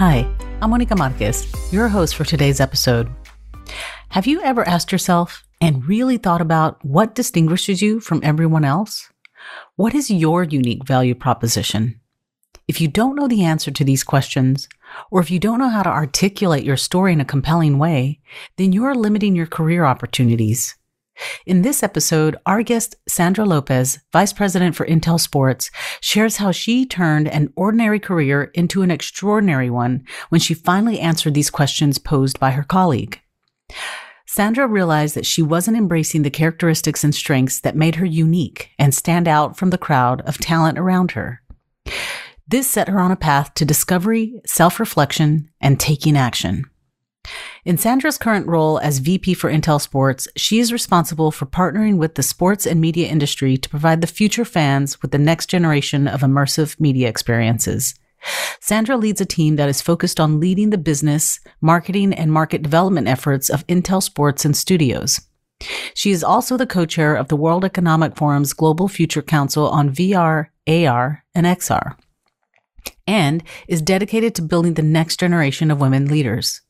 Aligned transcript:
Hi, 0.00 0.26
I'm 0.62 0.70
Monica 0.70 0.96
Marquez, 0.96 1.46
your 1.70 1.86
host 1.86 2.16
for 2.16 2.24
today's 2.24 2.58
episode. 2.58 3.10
Have 4.08 4.26
you 4.26 4.40
ever 4.40 4.66
asked 4.66 4.92
yourself 4.92 5.44
and 5.60 5.86
really 5.86 6.16
thought 6.16 6.40
about 6.40 6.82
what 6.82 7.14
distinguishes 7.14 7.82
you 7.82 8.00
from 8.00 8.22
everyone 8.22 8.64
else? 8.64 9.12
What 9.76 9.94
is 9.94 10.10
your 10.10 10.44
unique 10.44 10.86
value 10.86 11.14
proposition? 11.14 12.00
If 12.66 12.80
you 12.80 12.88
don't 12.88 13.14
know 13.14 13.28
the 13.28 13.44
answer 13.44 13.70
to 13.70 13.84
these 13.84 14.02
questions, 14.02 14.70
or 15.10 15.20
if 15.20 15.30
you 15.30 15.38
don't 15.38 15.58
know 15.58 15.68
how 15.68 15.82
to 15.82 15.90
articulate 15.90 16.64
your 16.64 16.78
story 16.78 17.12
in 17.12 17.20
a 17.20 17.26
compelling 17.26 17.78
way, 17.78 18.20
then 18.56 18.72
you 18.72 18.86
are 18.86 18.94
limiting 18.94 19.36
your 19.36 19.46
career 19.46 19.84
opportunities. 19.84 20.76
In 21.46 21.62
this 21.62 21.82
episode, 21.82 22.36
our 22.46 22.62
guest, 22.62 22.96
Sandra 23.08 23.44
Lopez, 23.44 23.98
Vice 24.12 24.32
President 24.32 24.76
for 24.76 24.86
Intel 24.86 25.18
Sports, 25.18 25.70
shares 26.00 26.36
how 26.36 26.52
she 26.52 26.86
turned 26.86 27.28
an 27.28 27.52
ordinary 27.56 28.00
career 28.00 28.50
into 28.54 28.82
an 28.82 28.90
extraordinary 28.90 29.70
one 29.70 30.04
when 30.28 30.40
she 30.40 30.54
finally 30.54 31.00
answered 31.00 31.34
these 31.34 31.50
questions 31.50 31.98
posed 31.98 32.38
by 32.40 32.50
her 32.50 32.64
colleague. 32.64 33.20
Sandra 34.26 34.68
realized 34.68 35.16
that 35.16 35.26
she 35.26 35.42
wasn't 35.42 35.76
embracing 35.76 36.22
the 36.22 36.30
characteristics 36.30 37.02
and 37.02 37.14
strengths 37.14 37.60
that 37.60 37.74
made 37.74 37.96
her 37.96 38.06
unique 38.06 38.70
and 38.78 38.94
stand 38.94 39.26
out 39.26 39.56
from 39.56 39.70
the 39.70 39.78
crowd 39.78 40.20
of 40.22 40.38
talent 40.38 40.78
around 40.78 41.12
her. 41.12 41.42
This 42.46 42.70
set 42.70 42.88
her 42.88 43.00
on 43.00 43.10
a 43.10 43.16
path 43.16 43.54
to 43.54 43.64
discovery, 43.64 44.40
self 44.46 44.78
reflection, 44.78 45.50
and 45.60 45.80
taking 45.80 46.16
action. 46.16 46.64
In 47.64 47.76
Sandra's 47.76 48.16
current 48.16 48.46
role 48.46 48.78
as 48.78 49.00
VP 49.00 49.34
for 49.34 49.50
Intel 49.50 49.80
Sports, 49.80 50.26
she 50.34 50.60
is 50.60 50.72
responsible 50.72 51.30
for 51.30 51.44
partnering 51.44 51.98
with 51.98 52.14
the 52.14 52.22
sports 52.22 52.66
and 52.66 52.80
media 52.80 53.08
industry 53.08 53.58
to 53.58 53.68
provide 53.68 54.00
the 54.00 54.06
future 54.06 54.46
fans 54.46 55.02
with 55.02 55.10
the 55.10 55.18
next 55.18 55.50
generation 55.50 56.08
of 56.08 56.22
immersive 56.22 56.80
media 56.80 57.08
experiences. 57.08 57.94
Sandra 58.60 58.96
leads 58.96 59.20
a 59.20 59.26
team 59.26 59.56
that 59.56 59.68
is 59.68 59.82
focused 59.82 60.18
on 60.18 60.40
leading 60.40 60.70
the 60.70 60.78
business, 60.78 61.38
marketing, 61.60 62.14
and 62.14 62.32
market 62.32 62.62
development 62.62 63.08
efforts 63.08 63.50
of 63.50 63.66
Intel 63.66 64.02
Sports 64.02 64.44
and 64.44 64.56
Studios. 64.56 65.20
She 65.94 66.10
is 66.10 66.24
also 66.24 66.56
the 66.56 66.66
co-chair 66.66 67.14
of 67.14 67.28
the 67.28 67.36
World 67.36 67.64
Economic 67.64 68.16
Forum's 68.16 68.54
Global 68.54 68.88
Future 68.88 69.22
Council 69.22 69.68
on 69.68 69.90
VR, 69.90 70.46
AR, 70.66 71.24
and 71.34 71.46
XR 71.46 71.96
and 73.06 73.42
is 73.66 73.82
dedicated 73.82 74.36
to 74.36 74.42
building 74.42 74.74
the 74.74 74.82
next 74.82 75.18
generation 75.18 75.70
of 75.70 75.80
women 75.80 76.06
leaders. 76.06 76.62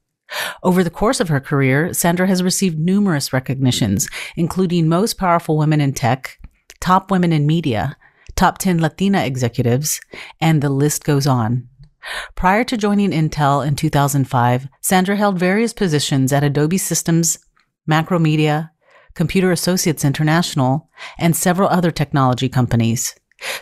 Over 0.63 0.85
the 0.85 0.91
course 0.91 1.21
of 1.21 1.29
her 1.29 1.41
career, 1.41 1.93
Sandra 1.93 2.27
has 2.27 2.43
received 2.43 2.79
numerous 2.79 3.33
recognitions, 3.33 4.09
including 4.37 4.89
Most 4.89 5.19
Powerful 5.19 5.57
Women 5.57 5.81
in 5.81 5.93
Tech, 5.93 6.39
Top 6.81 7.11
Women 7.11 7.33
in 7.33 7.47
Media, 7.47 7.97
Top 8.37 8.59
10 8.59 8.81
Latina 8.81 9.25
Executives, 9.25 10.01
and 10.41 10.63
the 10.63 10.71
list 10.71 11.05
goes 11.05 11.27
on. 11.27 11.69
Prior 12.35 12.65
to 12.65 12.77
joining 12.77 13.11
Intel 13.11 13.67
in 13.67 13.77
2005, 13.77 14.69
Sandra 14.81 15.17
held 15.17 15.39
various 15.39 15.73
positions 15.73 16.33
at 16.33 16.45
Adobe 16.45 16.79
Systems, 16.79 17.39
Macromedia, 17.89 18.71
Computer 19.15 19.53
Associates 19.53 20.05
International, 20.05 20.89
and 21.19 21.37
several 21.37 21.69
other 21.69 21.91
technology 21.91 22.49
companies. 22.49 23.15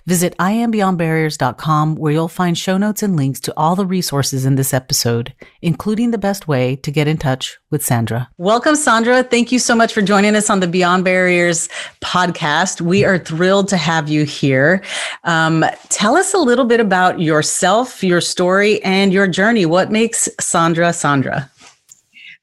Visit 0.07 0.37
iambeyondbarriers.com 0.39 1.97
where 1.97 2.13
you'll 2.13 2.29
find 2.29 2.57
show 2.57 2.77
notes 2.77 3.03
and 3.03 3.17
links 3.17 3.41
to 3.41 3.55
all 3.57 3.77
the 3.77 3.87
resources 3.87 4.45
in 4.45 4.57
this 4.57 4.75
episode, 4.75 5.35
including 5.63 6.11
the 6.11 6.19
best 6.19 6.49
way 6.49 6.77
to 6.77 6.91
get 6.91 7.09
in 7.09 7.17
touch 7.17 7.59
with 7.71 7.85
Sandra. 7.85 8.29
Welcome, 8.39 8.77
Sandra. 8.77 9.23
Thank 9.23 9.53
you 9.53 9.59
so 9.59 9.75
much 9.75 9.93
for 9.93 10.03
joining 10.03 10.35
us 10.35 10.51
on 10.51 10.61
the 10.61 10.69
Beyond 10.69 11.05
Barriers 11.05 11.69
podcast. 12.01 12.81
We 12.81 13.05
are 13.05 13.19
thrilled 13.19 13.69
to 13.69 13.77
have 13.77 14.09
you 14.09 14.25
here. 14.25 14.83
Um, 15.25 15.65
tell 15.89 16.17
us 16.17 16.35
a 16.35 16.39
little 16.39 16.65
bit 16.65 16.81
about 16.81 17.21
yourself, 17.21 18.03
your 18.03 18.21
story, 18.21 18.83
and 18.83 19.13
your 19.13 19.27
journey. 19.27 19.67
What 19.67 19.91
makes 19.91 20.29
Sandra 20.41 20.93
Sandra? 20.93 21.51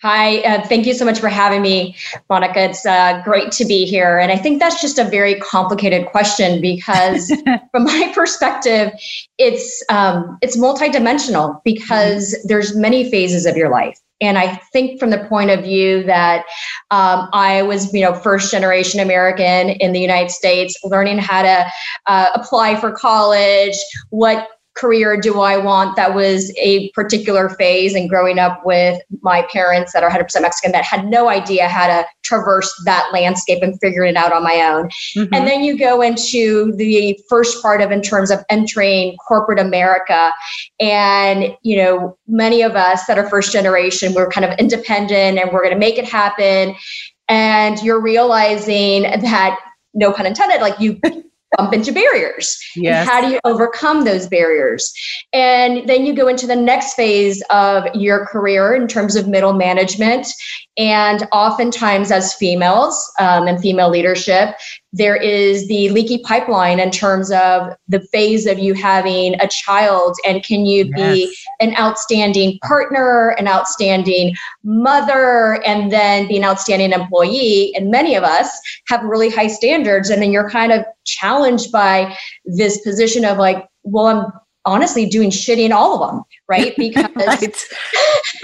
Hi, 0.06 0.38
uh, 0.42 0.62
thank 0.68 0.86
you 0.86 0.94
so 0.94 1.04
much 1.04 1.20
for 1.20 1.30
having 1.30 1.64
me, 1.64 1.96
Monica. 2.30 2.66
It's 2.66 2.86
uh, 2.86 3.24
great 3.26 3.52
to 3.54 3.66
be 3.66 3.86
here. 3.86 4.20
And 4.20 4.32
I 4.32 4.38
think 4.38 4.60
that's 4.60 4.80
just 4.80 5.00
a 5.00 5.04
very 5.04 5.34
complicated 5.40 6.06
question 6.06 6.62
because, 6.62 7.34
from 7.72 7.86
my 7.86 8.12
perspective, 8.14 8.92
it's 9.40 9.84
um, 9.90 10.38
it's 10.44 10.58
multidimensional 10.58 11.60
because 11.66 12.36
mm-hmm. 12.36 12.48
there's 12.48 12.76
many 12.76 13.10
phases 13.10 13.48
of 13.48 13.58
your 13.58 13.72
life. 13.72 14.00
And 14.22 14.38
I 14.38 14.58
think 14.72 15.00
from 15.00 15.10
the 15.10 15.26
point 15.26 15.50
of 15.50 15.64
view 15.64 16.04
that 16.04 16.46
um, 16.92 17.28
I 17.34 17.64
was, 17.64 17.92
you 17.92 18.02
know, 18.02 18.14
first 18.14 18.52
generation 18.52 19.00
American 19.00 19.72
in 19.72 19.92
the 19.92 20.00
United 20.00 20.30
States, 20.30 20.78
learning 20.84 21.18
how 21.18 21.42
to 21.42 21.66
uh, 22.06 22.30
apply 22.36 22.80
for 22.80 22.92
college, 22.92 23.76
what 24.12 24.50
career 24.76 25.20
do 25.20 25.40
I 25.40 25.58
want 25.58 25.96
that 25.96 26.14
was 26.14 26.54
a 26.58 26.90
particular 26.92 27.50
phase 27.50 27.96
and 27.96 28.10
growing 28.10 28.40
up 28.40 28.66
with 28.66 29.02
my 29.22 29.44
parents 29.52 29.94
that 29.94 30.04
are 30.04 30.10
100% 30.10 30.42
Mexican 30.42 30.72
that 30.74 30.84
had 30.84 31.06
no 31.06 31.30
idea 31.30 31.68
how 31.68 31.88
to 31.88 32.06
traverse 32.24 32.74
that 32.86 33.10
landscape 33.14 33.64
and 33.64 33.80
figuring 33.80 34.12
it 34.12 34.18
out 34.18 34.34
on 34.34 34.44
my 34.44 34.62
own. 34.62 34.90
Mm-hmm. 35.16 35.34
And 35.34 35.48
then 35.48 35.64
you 35.64 35.78
go 35.78 36.02
into 36.02 36.74
the 36.76 37.18
first 37.30 37.62
part 37.62 37.82
of 37.82 37.92
in 37.92 38.02
terms 38.02 38.32
of 38.32 38.44
entering 38.50 39.16
corporate 39.28 39.60
America 39.60 40.32
and 40.80 41.56
you 41.62 41.78
know 41.78 42.18
many 42.28 42.62
of 42.62 42.76
us 42.76 43.06
that 43.06 43.18
are 43.18 43.30
first 43.30 43.52
generation 43.52 44.14
we're 44.14 44.30
kind 44.30 44.46
of 44.46 44.58
independent 44.60 45.38
and 45.38 45.52
we're 45.52 45.62
going 45.62 45.74
to 45.74 45.80
make 45.80 45.98
it 45.98 46.06
happen 46.06 46.76
and 47.28 47.82
you're 47.82 48.02
realizing 48.02 49.04
that 49.04 49.58
no 49.94 50.12
pun 50.12 50.26
intended 50.26 50.62
like 50.62 50.80
you 50.80 51.00
bump 51.58 51.74
into 51.74 51.92
barriers. 51.92 52.58
Yes. 52.76 53.08
how 53.08 53.22
do 53.22 53.32
you 53.32 53.40
overcome 53.44 54.04
those 54.04 54.28
barriers? 54.28 54.94
And 55.34 55.88
then 55.88 56.06
you 56.06 56.14
go 56.14 56.28
into 56.28 56.48
the 56.48 56.56
next 56.56 56.94
phase 56.96 57.42
of 57.50 57.86
your 57.96 58.26
career 58.26 58.74
in 58.76 58.88
terms 58.88 59.16
of 59.16 59.28
middle 59.28 59.54
management. 59.54 60.28
And 60.78 61.26
oftentimes, 61.32 62.12
as 62.12 62.34
females 62.34 63.12
um, 63.20 63.48
and 63.48 63.60
female 63.62 63.90
leadership, 63.90 64.56
there 64.92 65.16
is 65.16 65.68
the 65.68 65.90
leaky 65.90 66.18
pipeline 66.18 66.80
in 66.80 66.92
terms 66.92 67.32
of 67.32 67.74
the 67.88 68.02
phase 68.12 68.46
of 68.46 68.60
you 68.60 68.74
having 68.74 69.36
a 69.42 69.48
child. 69.48 70.16
And 70.28 70.44
can 70.44 70.66
you 70.66 70.92
yes. 70.96 71.16
be 71.16 71.38
an 71.62 71.76
outstanding 71.78 72.60
partner, 72.64 73.30
an 73.38 73.48
outstanding 73.48 74.36
mother, 74.64 75.62
and 75.66 75.92
then 75.92 76.28
be 76.28 76.38
an 76.38 76.44
outstanding 76.44 76.92
employee? 76.92 77.74
And 77.76 77.90
many 77.90 78.16
of 78.16 78.24
us 78.24 78.50
have 78.90 79.02
really 79.04 79.30
high 79.30 79.48
standards. 79.48 80.10
And 80.10 80.22
then 80.22 80.32
you're 80.32 80.50
kind 80.50 80.74
of 80.74 80.86
challenged 81.06 81.72
by 81.72 82.18
this 82.46 82.82
position 82.82 83.24
of 83.24 83.38
like, 83.38 83.66
well, 83.84 84.08
I'm 84.08 84.26
honestly 84.66 85.06
doing 85.06 85.30
shitty 85.30 85.66
in 85.66 85.72
all 85.72 86.02
of 86.02 86.12
them, 86.12 86.24
right? 86.50 86.74
Because 86.86 87.10
right. 87.16 87.66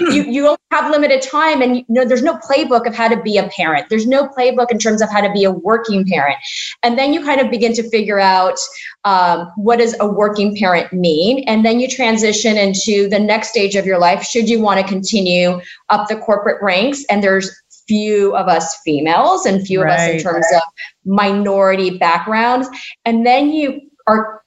you 0.00 0.24
you 0.24 0.56
have 0.70 0.90
limited 0.90 1.22
time, 1.22 1.62
and 1.62 1.76
you 1.76 1.84
know 1.88 2.04
there's 2.04 2.22
no 2.22 2.38
playbook 2.38 2.86
of 2.86 2.94
how 2.94 3.08
to 3.08 3.20
be 3.20 3.36
a 3.36 3.48
parent. 3.48 3.86
There's 3.88 4.06
no 4.06 4.28
playbook 4.28 4.70
in 4.70 4.78
terms 4.78 5.02
of 5.02 5.10
how 5.10 5.20
to 5.20 5.30
be 5.32 5.44
a 5.44 5.50
working 5.50 6.04
parent, 6.06 6.38
and 6.82 6.98
then 6.98 7.12
you 7.12 7.22
kind 7.24 7.40
of 7.40 7.50
begin 7.50 7.72
to 7.74 7.88
figure 7.90 8.18
out 8.18 8.56
um, 9.04 9.50
what 9.56 9.78
does 9.78 9.94
a 10.00 10.06
working 10.06 10.56
parent 10.56 10.92
mean, 10.92 11.44
and 11.46 11.64
then 11.64 11.78
you 11.78 11.88
transition 11.88 12.56
into 12.56 13.08
the 13.08 13.18
next 13.18 13.48
stage 13.48 13.76
of 13.76 13.86
your 13.86 13.98
life. 13.98 14.24
Should 14.24 14.48
you 14.48 14.60
want 14.60 14.80
to 14.80 14.86
continue 14.86 15.60
up 15.90 16.08
the 16.08 16.16
corporate 16.16 16.62
ranks, 16.62 17.04
and 17.10 17.22
there's 17.22 17.50
few 17.86 18.34
of 18.36 18.48
us 18.48 18.78
females 18.84 19.44
and 19.46 19.66
few 19.66 19.82
right. 19.82 19.92
of 19.92 19.98
us 19.98 20.08
in 20.08 20.20
terms 20.20 20.46
of 20.54 20.62
minority 21.04 21.98
backgrounds, 21.98 22.68
and 23.04 23.26
then 23.26 23.50
you 23.50 23.80
are 24.06 24.41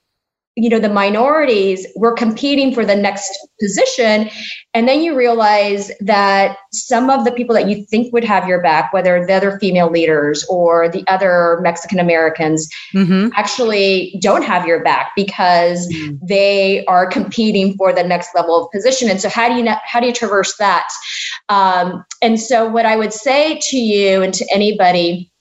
you 0.56 0.70
know 0.70 0.80
the 0.80 0.90
minorities 0.90 1.86
were 1.96 2.14
competing 2.14 2.74
for 2.74 2.86
the 2.86 2.96
next 2.96 3.38
position 3.60 4.30
and 4.74 4.88
then 4.88 5.02
you 5.02 5.16
realize 5.16 5.92
that 6.00 6.58
some 6.72 7.10
of 7.10 7.26
the 7.26 7.32
people 7.32 7.54
that 7.54 7.68
you 7.70 7.86
think 7.86 8.14
would 8.14 8.24
have 8.24 8.48
your 8.48 8.62
back 8.62 8.94
whether 8.94 9.26
the 9.26 9.34
other 9.34 9.60
female 9.60 9.90
leaders 9.90 10.46
or 10.50 10.90
the 10.90 11.04
other 11.08 11.60
mexican 11.62 12.00
americans 12.00 12.70
mm-hmm. 12.94 13.30
actually 13.36 14.18
don't 14.22 14.44
have 14.44 14.66
your 14.66 14.84
back 14.84 15.12
because 15.16 15.88
mm-hmm. 15.88 16.16
they 16.26 16.86
are 16.86 17.06
competing 17.06 17.76
for 17.76 17.92
the 17.92 18.04
next 18.04 18.30
level 18.34 18.64
of 18.64 18.72
position 18.72 19.10
and 19.10 19.20
so 19.20 19.30
how 19.30 19.50
do 19.50 19.56
you 19.56 19.70
how 19.84 20.00
do 20.00 20.08
you 20.08 20.14
traverse 20.14 20.56
that 20.58 20.88
um, 21.50 22.04
and 22.22 22.40
so 22.40 22.68
what 22.68 22.86
i 22.86 22.96
would 22.96 23.14
say 23.14 23.60
to 23.62 23.78
you 23.78 24.22
and 24.22 24.34
to 24.34 24.46
anybody 24.54 25.32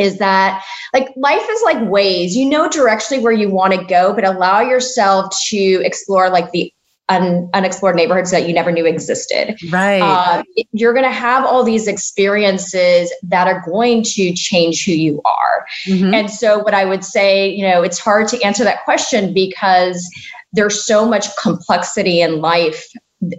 is 0.00 0.18
that 0.18 0.64
like 0.92 1.08
life 1.16 1.46
is 1.48 1.62
like 1.62 1.76
Waze. 1.78 2.32
You 2.32 2.48
know 2.48 2.68
directionally 2.68 3.22
where 3.22 3.32
you 3.32 3.50
want 3.50 3.74
to 3.74 3.84
go 3.84 4.12
but 4.14 4.24
allow 4.24 4.60
yourself 4.60 5.34
to 5.48 5.82
explore 5.84 6.30
like 6.30 6.50
the 6.52 6.72
un, 7.08 7.50
unexplored 7.54 7.96
neighborhoods 7.96 8.30
that 8.30 8.46
you 8.48 8.54
never 8.54 8.72
knew 8.72 8.86
existed. 8.86 9.58
Right. 9.70 10.00
Um, 10.00 10.44
you're 10.72 10.92
going 10.92 11.04
to 11.04 11.10
have 11.10 11.44
all 11.44 11.64
these 11.64 11.86
experiences 11.86 13.12
that 13.24 13.46
are 13.46 13.62
going 13.68 14.02
to 14.04 14.32
change 14.32 14.84
who 14.84 14.92
you 14.92 15.20
are. 15.24 15.66
Mm-hmm. 15.86 16.14
and 16.14 16.30
so 16.30 16.58
what 16.58 16.74
i 16.74 16.84
would 16.84 17.04
say 17.04 17.48
you 17.48 17.62
know 17.62 17.82
it's 17.82 17.98
hard 17.98 18.28
to 18.28 18.42
answer 18.42 18.64
that 18.64 18.84
question 18.84 19.32
because 19.32 20.08
there's 20.52 20.84
so 20.84 21.06
much 21.06 21.26
complexity 21.36 22.20
in 22.20 22.40
life 22.40 22.86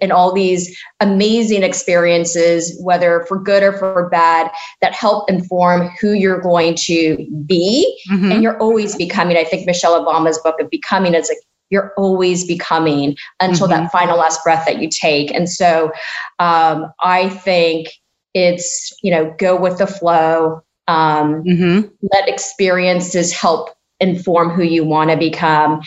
and 0.01 0.11
all 0.11 0.31
these 0.31 0.77
amazing 0.99 1.63
experiences, 1.63 2.77
whether 2.81 3.25
for 3.27 3.39
good 3.39 3.63
or 3.63 3.73
for 3.73 4.09
bad, 4.09 4.51
that 4.81 4.93
help 4.93 5.29
inform 5.29 5.89
who 5.99 6.13
you're 6.13 6.41
going 6.41 6.75
to 6.75 7.17
be. 7.45 7.99
Mm-hmm. 8.11 8.31
And 8.31 8.43
you're 8.43 8.59
always 8.59 8.95
becoming. 8.95 9.37
I 9.37 9.43
think 9.43 9.65
Michelle 9.65 10.03
Obama's 10.03 10.37
book 10.39 10.59
of 10.59 10.69
becoming 10.69 11.13
is 11.13 11.29
like 11.29 11.39
you're 11.69 11.93
always 11.97 12.45
becoming 12.45 13.15
until 13.39 13.67
mm-hmm. 13.67 13.83
that 13.83 13.91
final 13.91 14.17
last 14.17 14.43
breath 14.43 14.65
that 14.65 14.81
you 14.81 14.89
take. 14.89 15.33
And 15.33 15.49
so 15.49 15.91
um, 16.39 16.91
I 17.01 17.29
think 17.29 17.87
it's, 18.33 18.93
you 19.01 19.11
know, 19.11 19.33
go 19.39 19.59
with 19.59 19.77
the 19.77 19.87
flow. 19.87 20.61
Um, 20.87 21.43
mm-hmm. 21.43 21.87
Let 22.13 22.27
experiences 22.27 23.31
help 23.31 23.69
inform 23.99 24.49
who 24.49 24.63
you 24.63 24.83
want 24.83 25.11
to 25.11 25.17
become 25.17 25.81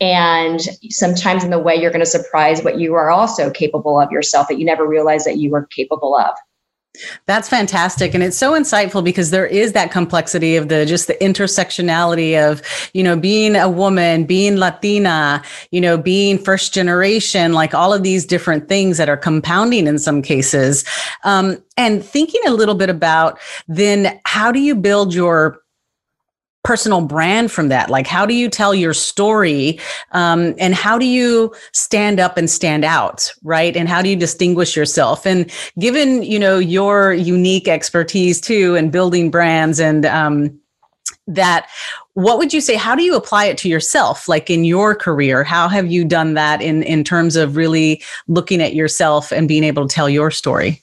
and 0.00 0.60
sometimes 0.88 1.44
in 1.44 1.50
the 1.50 1.58
way 1.58 1.76
you're 1.76 1.90
going 1.90 2.00
to 2.00 2.06
surprise 2.06 2.62
what 2.62 2.78
you 2.78 2.94
are 2.94 3.10
also 3.10 3.50
capable 3.50 4.00
of 4.00 4.10
yourself 4.10 4.48
that 4.48 4.58
you 4.58 4.64
never 4.64 4.86
realized 4.86 5.26
that 5.26 5.36
you 5.36 5.50
were 5.50 5.66
capable 5.66 6.16
of. 6.16 6.34
That's 7.26 7.48
fantastic 7.48 8.14
and 8.14 8.22
it's 8.22 8.36
so 8.36 8.52
insightful 8.52 9.04
because 9.04 9.30
there 9.30 9.46
is 9.46 9.72
that 9.72 9.92
complexity 9.92 10.56
of 10.56 10.68
the 10.68 10.84
just 10.84 11.06
the 11.06 11.14
intersectionality 11.14 12.36
of 12.36 12.62
you 12.94 13.04
know 13.04 13.16
being 13.16 13.54
a 13.54 13.68
woman 13.68 14.24
being 14.24 14.56
latina 14.56 15.40
you 15.70 15.80
know 15.80 15.96
being 15.96 16.36
first 16.36 16.74
generation 16.74 17.52
like 17.52 17.74
all 17.74 17.92
of 17.92 18.02
these 18.02 18.26
different 18.26 18.68
things 18.68 18.98
that 18.98 19.08
are 19.08 19.16
compounding 19.16 19.86
in 19.86 20.00
some 20.00 20.20
cases. 20.20 20.84
Um, 21.22 21.62
and 21.76 22.04
thinking 22.04 22.40
a 22.44 22.50
little 22.50 22.74
bit 22.74 22.90
about 22.90 23.38
then 23.68 24.20
how 24.24 24.50
do 24.50 24.58
you 24.58 24.74
build 24.74 25.14
your 25.14 25.62
personal 26.62 27.00
brand 27.00 27.50
from 27.50 27.68
that? 27.68 27.90
Like 27.90 28.06
how 28.06 28.26
do 28.26 28.34
you 28.34 28.48
tell 28.48 28.74
your 28.74 28.94
story 28.94 29.78
um, 30.12 30.54
and 30.58 30.74
how 30.74 30.98
do 30.98 31.06
you 31.06 31.54
stand 31.72 32.20
up 32.20 32.36
and 32.36 32.50
stand 32.50 32.84
out 32.84 33.32
right? 33.42 33.76
And 33.76 33.88
how 33.88 34.02
do 34.02 34.08
you 34.08 34.16
distinguish 34.16 34.76
yourself? 34.76 35.26
And 35.26 35.50
given 35.78 36.22
you 36.22 36.38
know 36.38 36.58
your 36.58 37.14
unique 37.14 37.68
expertise 37.68 38.40
too 38.40 38.74
in 38.74 38.90
building 38.90 39.30
brands 39.30 39.80
and 39.80 40.04
um, 40.06 40.60
that 41.26 41.68
what 42.14 42.38
would 42.38 42.52
you 42.52 42.60
say 42.60 42.74
how 42.74 42.94
do 42.94 43.02
you 43.02 43.16
apply 43.16 43.46
it 43.46 43.56
to 43.58 43.68
yourself 43.68 44.28
like 44.28 44.50
in 44.50 44.64
your 44.64 44.94
career? 44.94 45.44
How 45.44 45.68
have 45.68 45.90
you 45.90 46.04
done 46.04 46.34
that 46.34 46.60
in 46.60 46.82
in 46.82 47.04
terms 47.04 47.36
of 47.36 47.56
really 47.56 48.02
looking 48.28 48.60
at 48.60 48.74
yourself 48.74 49.32
and 49.32 49.48
being 49.48 49.64
able 49.64 49.86
to 49.86 49.94
tell 49.94 50.08
your 50.08 50.30
story 50.30 50.82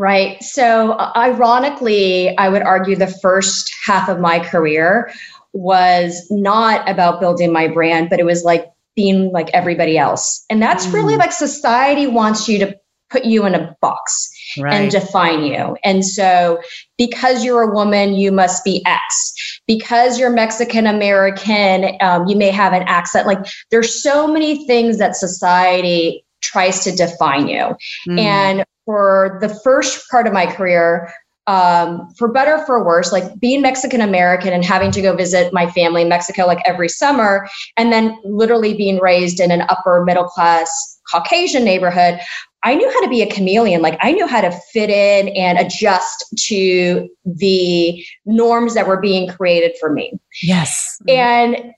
Right. 0.00 0.42
So, 0.42 0.92
uh, 0.92 1.12
ironically, 1.14 2.34
I 2.38 2.48
would 2.48 2.62
argue 2.62 2.96
the 2.96 3.06
first 3.06 3.70
half 3.84 4.08
of 4.08 4.18
my 4.18 4.38
career 4.38 5.12
was 5.52 6.26
not 6.30 6.88
about 6.88 7.20
building 7.20 7.52
my 7.52 7.68
brand, 7.68 8.08
but 8.08 8.18
it 8.18 8.24
was 8.24 8.42
like 8.42 8.64
being 8.96 9.30
like 9.30 9.50
everybody 9.52 9.98
else. 9.98 10.42
And 10.48 10.62
that's 10.62 10.86
mm. 10.86 10.94
really 10.94 11.16
like 11.16 11.32
society 11.32 12.06
wants 12.06 12.48
you 12.48 12.58
to 12.60 12.74
put 13.10 13.26
you 13.26 13.44
in 13.44 13.54
a 13.54 13.76
box 13.82 14.30
right. 14.58 14.72
and 14.72 14.90
define 14.90 15.44
you. 15.44 15.76
And 15.84 16.02
so, 16.02 16.62
because 16.96 17.44
you're 17.44 17.60
a 17.60 17.74
woman, 17.74 18.14
you 18.14 18.32
must 18.32 18.64
be 18.64 18.82
X. 18.86 19.60
Because 19.66 20.18
you're 20.18 20.30
Mexican 20.30 20.86
American, 20.86 21.98
um, 22.00 22.26
you 22.26 22.36
may 22.36 22.50
have 22.50 22.72
an 22.72 22.84
accent. 22.84 23.26
Like, 23.26 23.44
there's 23.70 24.02
so 24.02 24.26
many 24.26 24.66
things 24.66 24.96
that 24.96 25.14
society 25.14 26.24
tries 26.40 26.84
to 26.84 26.90
define 26.90 27.48
you. 27.48 27.76
Mm. 28.08 28.18
And 28.18 28.64
for 28.90 29.38
the 29.40 29.48
first 29.48 30.10
part 30.10 30.26
of 30.26 30.32
my 30.32 30.46
career, 30.46 31.12
um, 31.46 32.08
for 32.18 32.26
better 32.26 32.58
for 32.66 32.84
worse, 32.84 33.12
like 33.12 33.38
being 33.38 33.62
Mexican 33.62 34.00
American 34.00 34.52
and 34.52 34.64
having 34.64 34.90
to 34.90 35.00
go 35.00 35.14
visit 35.14 35.52
my 35.52 35.70
family 35.70 36.02
in 36.02 36.08
Mexico 36.08 36.44
like 36.44 36.60
every 36.66 36.88
summer, 36.88 37.48
and 37.76 37.92
then 37.92 38.18
literally 38.24 38.74
being 38.74 38.98
raised 38.98 39.38
in 39.38 39.52
an 39.52 39.62
upper 39.68 40.04
middle 40.04 40.24
class 40.24 41.00
Caucasian 41.08 41.64
neighborhood, 41.64 42.18
I 42.64 42.74
knew 42.74 42.90
how 42.90 43.00
to 43.02 43.08
be 43.08 43.22
a 43.22 43.32
chameleon. 43.32 43.80
Like 43.80 43.96
I 44.00 44.10
knew 44.10 44.26
how 44.26 44.40
to 44.40 44.50
fit 44.72 44.90
in 44.90 45.28
and 45.36 45.56
adjust 45.56 46.24
to 46.48 47.08
the 47.24 48.04
norms 48.26 48.74
that 48.74 48.88
were 48.88 49.00
being 49.00 49.28
created 49.28 49.76
for 49.78 49.92
me. 49.92 50.18
Yes. 50.42 51.00
And 51.06 51.74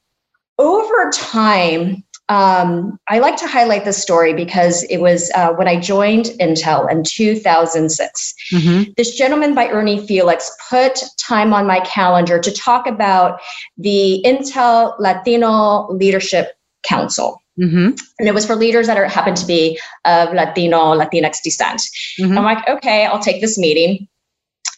over 0.58 1.10
time, 1.12 2.04
um, 2.32 2.98
I 3.08 3.18
like 3.18 3.36
to 3.36 3.46
highlight 3.46 3.84
this 3.84 4.00
story 4.00 4.32
because 4.32 4.84
it 4.84 4.98
was 5.02 5.30
uh, 5.34 5.52
when 5.52 5.68
I 5.68 5.78
joined 5.78 6.26
Intel 6.40 6.90
in 6.90 7.04
2006. 7.04 8.34
Mm-hmm. 8.54 8.92
This 8.96 9.14
gentleman 9.14 9.54
by 9.54 9.68
Ernie 9.68 10.06
Felix 10.06 10.50
put 10.70 11.02
time 11.18 11.52
on 11.52 11.66
my 11.66 11.80
calendar 11.80 12.38
to 12.38 12.50
talk 12.50 12.86
about 12.86 13.38
the 13.76 14.22
Intel 14.24 14.98
Latino 14.98 15.88
Leadership 15.90 16.52
Council. 16.84 17.38
Mm-hmm. 17.60 17.90
And 18.18 18.28
it 18.28 18.32
was 18.32 18.46
for 18.46 18.56
leaders 18.56 18.86
that 18.86 18.96
are 18.96 19.06
happen 19.06 19.34
to 19.34 19.46
be 19.46 19.78
of 20.06 20.32
Latino, 20.32 20.94
Latinx 20.94 21.42
descent. 21.44 21.82
Mm-hmm. 22.18 22.38
I'm 22.38 22.44
like, 22.44 22.66
okay, 22.66 23.04
I'll 23.04 23.20
take 23.20 23.42
this 23.42 23.58
meeting 23.58 24.08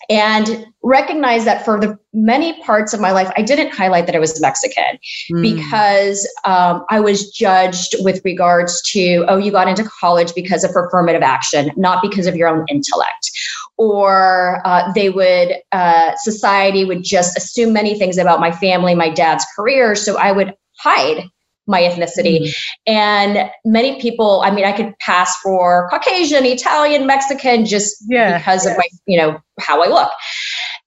and 0.09 0.67
recognize 0.83 1.45
that 1.45 1.65
for 1.65 1.81
the 1.81 1.99
many 2.12 2.61
parts 2.62 2.93
of 2.93 3.01
my 3.01 3.11
life 3.11 3.31
i 3.37 3.43
didn't 3.43 3.73
highlight 3.73 4.06
that 4.06 4.15
i 4.15 4.19
was 4.19 4.41
mexican 4.41 4.99
mm. 5.31 5.43
because 5.43 6.29
um, 6.45 6.85
i 6.91 7.01
was 7.01 7.31
judged 7.31 7.95
with 8.01 8.21
regards 8.25 8.81
to 8.83 9.25
oh 9.29 9.37
you 9.37 9.51
got 9.51 9.69
into 9.69 9.85
college 10.01 10.35
because 10.35 10.65
of 10.65 10.71
affirmative 10.71 11.23
action 11.23 11.71
not 11.77 12.03
because 12.03 12.27
of 12.27 12.37
your 12.37 12.49
own 12.49 12.65
intellect 12.69 13.31
or 13.77 14.62
uh, 14.65 14.93
they 14.93 15.11
would 15.11 15.55
uh, 15.73 16.12
society 16.17 16.85
would 16.85 17.03
just 17.03 17.37
assume 17.37 17.73
many 17.73 17.99
things 17.99 18.19
about 18.19 18.41
my 18.41 18.53
family 18.53 18.95
my 18.95 19.09
dad's 19.09 19.47
career 19.56 19.95
so 19.95 20.17
i 20.19 20.31
would 20.31 20.55
hide 20.79 21.29
my 21.66 21.81
ethnicity. 21.81 22.40
Mm. 22.40 22.55
And 22.87 23.50
many 23.64 24.00
people, 24.00 24.43
I 24.44 24.50
mean, 24.50 24.64
I 24.64 24.72
could 24.72 24.96
pass 24.99 25.37
for 25.40 25.88
Caucasian, 25.90 26.44
Italian, 26.44 27.06
Mexican 27.06 27.64
just 27.64 27.96
yeah, 28.08 28.38
because 28.38 28.64
yeah. 28.64 28.72
of 28.72 28.78
my, 28.78 28.84
you 29.06 29.16
know, 29.16 29.40
how 29.61 29.82
I 29.82 29.88
look. 29.88 30.11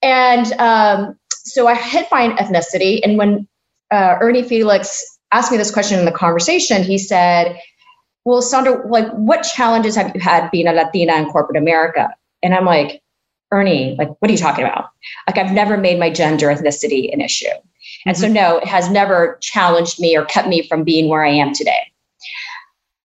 And 0.02 0.52
um, 0.54 1.18
so 1.32 1.68
I 1.68 1.76
hit 1.76 2.08
my 2.12 2.30
ethnicity. 2.30 3.00
And 3.04 3.18
when 3.18 3.48
uh, 3.92 4.18
Ernie 4.22 4.44
Felix 4.44 5.04
asked 5.32 5.52
me 5.52 5.58
this 5.58 5.72
question 5.72 6.00
in 6.00 6.06
the 6.06 6.12
conversation, 6.12 6.84
he 6.84 6.98
said, 6.98 7.60
well, 8.26 8.42
Sandra, 8.42 8.86
like, 8.88 9.10
what 9.14 9.44
challenges 9.44 9.96
have 9.96 10.12
you 10.14 10.20
had 10.20 10.52
being 10.52 10.68
a 10.68 10.74
Latina 10.74 11.16
in 11.16 11.26
corporate 11.28 11.58
America? 11.58 12.10
And 12.44 12.54
I'm 12.54 12.66
like, 12.66 13.02
Ernie, 13.52 13.96
like, 13.98 14.10
what 14.20 14.30
are 14.30 14.34
you 14.34 14.38
talking 14.38 14.66
about? 14.66 14.90
Like, 15.26 15.38
I've 15.38 15.54
never 15.54 15.78
made 15.78 15.98
my 15.98 16.10
gender 16.10 16.48
ethnicity 16.48 17.12
an 17.14 17.22
issue. 17.22 17.48
And 18.08 18.16
mm-hmm. 18.16 18.26
so, 18.26 18.32
no, 18.32 18.58
it 18.58 18.68
has 18.68 18.90
never 18.90 19.38
challenged 19.42 20.00
me 20.00 20.16
or 20.18 20.26
kept 20.26 20.48
me 20.48 20.66
from 20.66 20.84
being 20.84 21.10
where 21.10 21.26
I 21.26 21.30
am 21.30 21.54
today. 21.54 21.92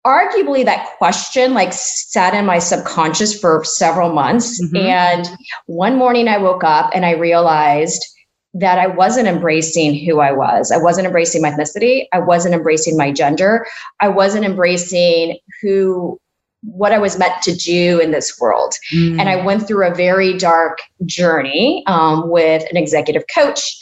Arguably, 0.04 0.64
that 0.64 0.96
question 0.98 1.54
like 1.54 1.72
sat 1.72 2.34
in 2.34 2.46
my 2.46 2.58
subconscious 2.58 3.38
for 3.38 3.62
several 3.64 4.12
months. 4.12 4.60
Mm-hmm. 4.60 4.76
And 4.76 5.30
one 5.66 5.96
morning 5.96 6.28
I 6.28 6.38
woke 6.38 6.64
up 6.64 6.90
and 6.94 7.06
I 7.06 7.12
realized 7.12 8.04
that 8.54 8.78
I 8.78 8.88
wasn't 8.88 9.28
embracing 9.28 9.94
who 10.04 10.20
I 10.20 10.32
was. 10.32 10.72
I 10.72 10.78
wasn't 10.78 11.06
embracing 11.06 11.42
my 11.42 11.50
ethnicity. 11.50 12.06
I 12.12 12.18
wasn't 12.18 12.54
embracing 12.54 12.96
my 12.96 13.12
gender. 13.12 13.66
I 14.00 14.08
wasn't 14.08 14.44
embracing 14.44 15.38
who 15.62 16.18
what 16.62 16.92
I 16.92 16.98
was 16.98 17.18
meant 17.18 17.40
to 17.42 17.54
do 17.54 18.00
in 18.00 18.10
this 18.10 18.36
world. 18.40 18.74
Mm. 18.92 19.20
And 19.20 19.28
I 19.28 19.44
went 19.44 19.68
through 19.68 19.86
a 19.86 19.94
very 19.94 20.36
dark 20.36 20.78
journey 21.04 21.84
um, 21.86 22.28
with 22.30 22.68
an 22.68 22.76
executive 22.76 23.22
coach 23.32 23.78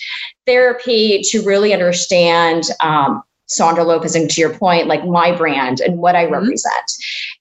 therapy 0.46 1.20
to 1.30 1.42
really 1.42 1.72
understand 1.72 2.64
um, 2.80 3.22
Sandra 3.48 3.84
Lopez, 3.84 4.16
and 4.16 4.28
to 4.28 4.40
your 4.40 4.52
point, 4.52 4.88
like 4.88 5.06
my 5.06 5.30
brand 5.30 5.80
and 5.80 5.98
what 5.98 6.16
I 6.16 6.24
mm-hmm. 6.24 6.34
represent. 6.34 6.90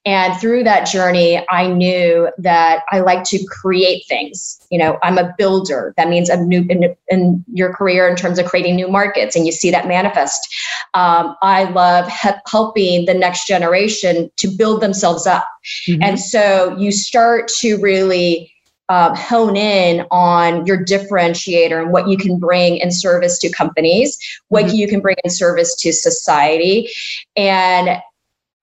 And 0.04 0.38
through 0.40 0.62
that 0.62 0.86
journey, 0.86 1.44
I 1.50 1.66
knew 1.66 2.30
that 2.38 2.84
I 2.92 3.00
like 3.00 3.24
to 3.24 3.44
create 3.46 4.04
things. 4.06 4.60
You 4.70 4.78
know, 4.78 4.98
I'm 5.02 5.18
a 5.18 5.34
builder. 5.36 5.94
That 5.96 6.08
means 6.08 6.30
I'm 6.30 6.46
new 6.46 6.64
in, 6.68 6.94
in 7.08 7.44
your 7.52 7.74
career 7.74 8.08
in 8.08 8.14
terms 8.14 8.38
of 8.38 8.46
creating 8.46 8.76
new 8.76 8.86
markets, 8.86 9.34
and 9.34 9.46
you 9.46 9.52
see 9.52 9.72
that 9.72 9.88
manifest. 9.88 10.46
Um, 10.94 11.34
I 11.42 11.64
love 11.64 12.08
he- 12.08 12.30
helping 12.46 13.06
the 13.06 13.14
next 13.14 13.48
generation 13.48 14.30
to 14.36 14.48
build 14.48 14.80
themselves 14.80 15.26
up. 15.26 15.48
Mm-hmm. 15.88 16.02
And 16.02 16.20
so 16.20 16.76
you 16.78 16.92
start 16.92 17.48
to 17.58 17.78
really 17.78 18.52
uh, 18.88 19.14
hone 19.14 19.56
in 19.56 20.06
on 20.10 20.64
your 20.66 20.84
differentiator 20.84 21.80
and 21.80 21.92
what 21.92 22.08
you 22.08 22.16
can 22.16 22.38
bring 22.38 22.76
in 22.76 22.90
service 22.90 23.38
to 23.40 23.50
companies, 23.50 24.16
what 24.48 24.66
mm-hmm. 24.66 24.76
you 24.76 24.88
can 24.88 25.00
bring 25.00 25.16
in 25.24 25.30
service 25.30 25.74
to 25.76 25.92
society. 25.92 26.88
And 27.36 28.00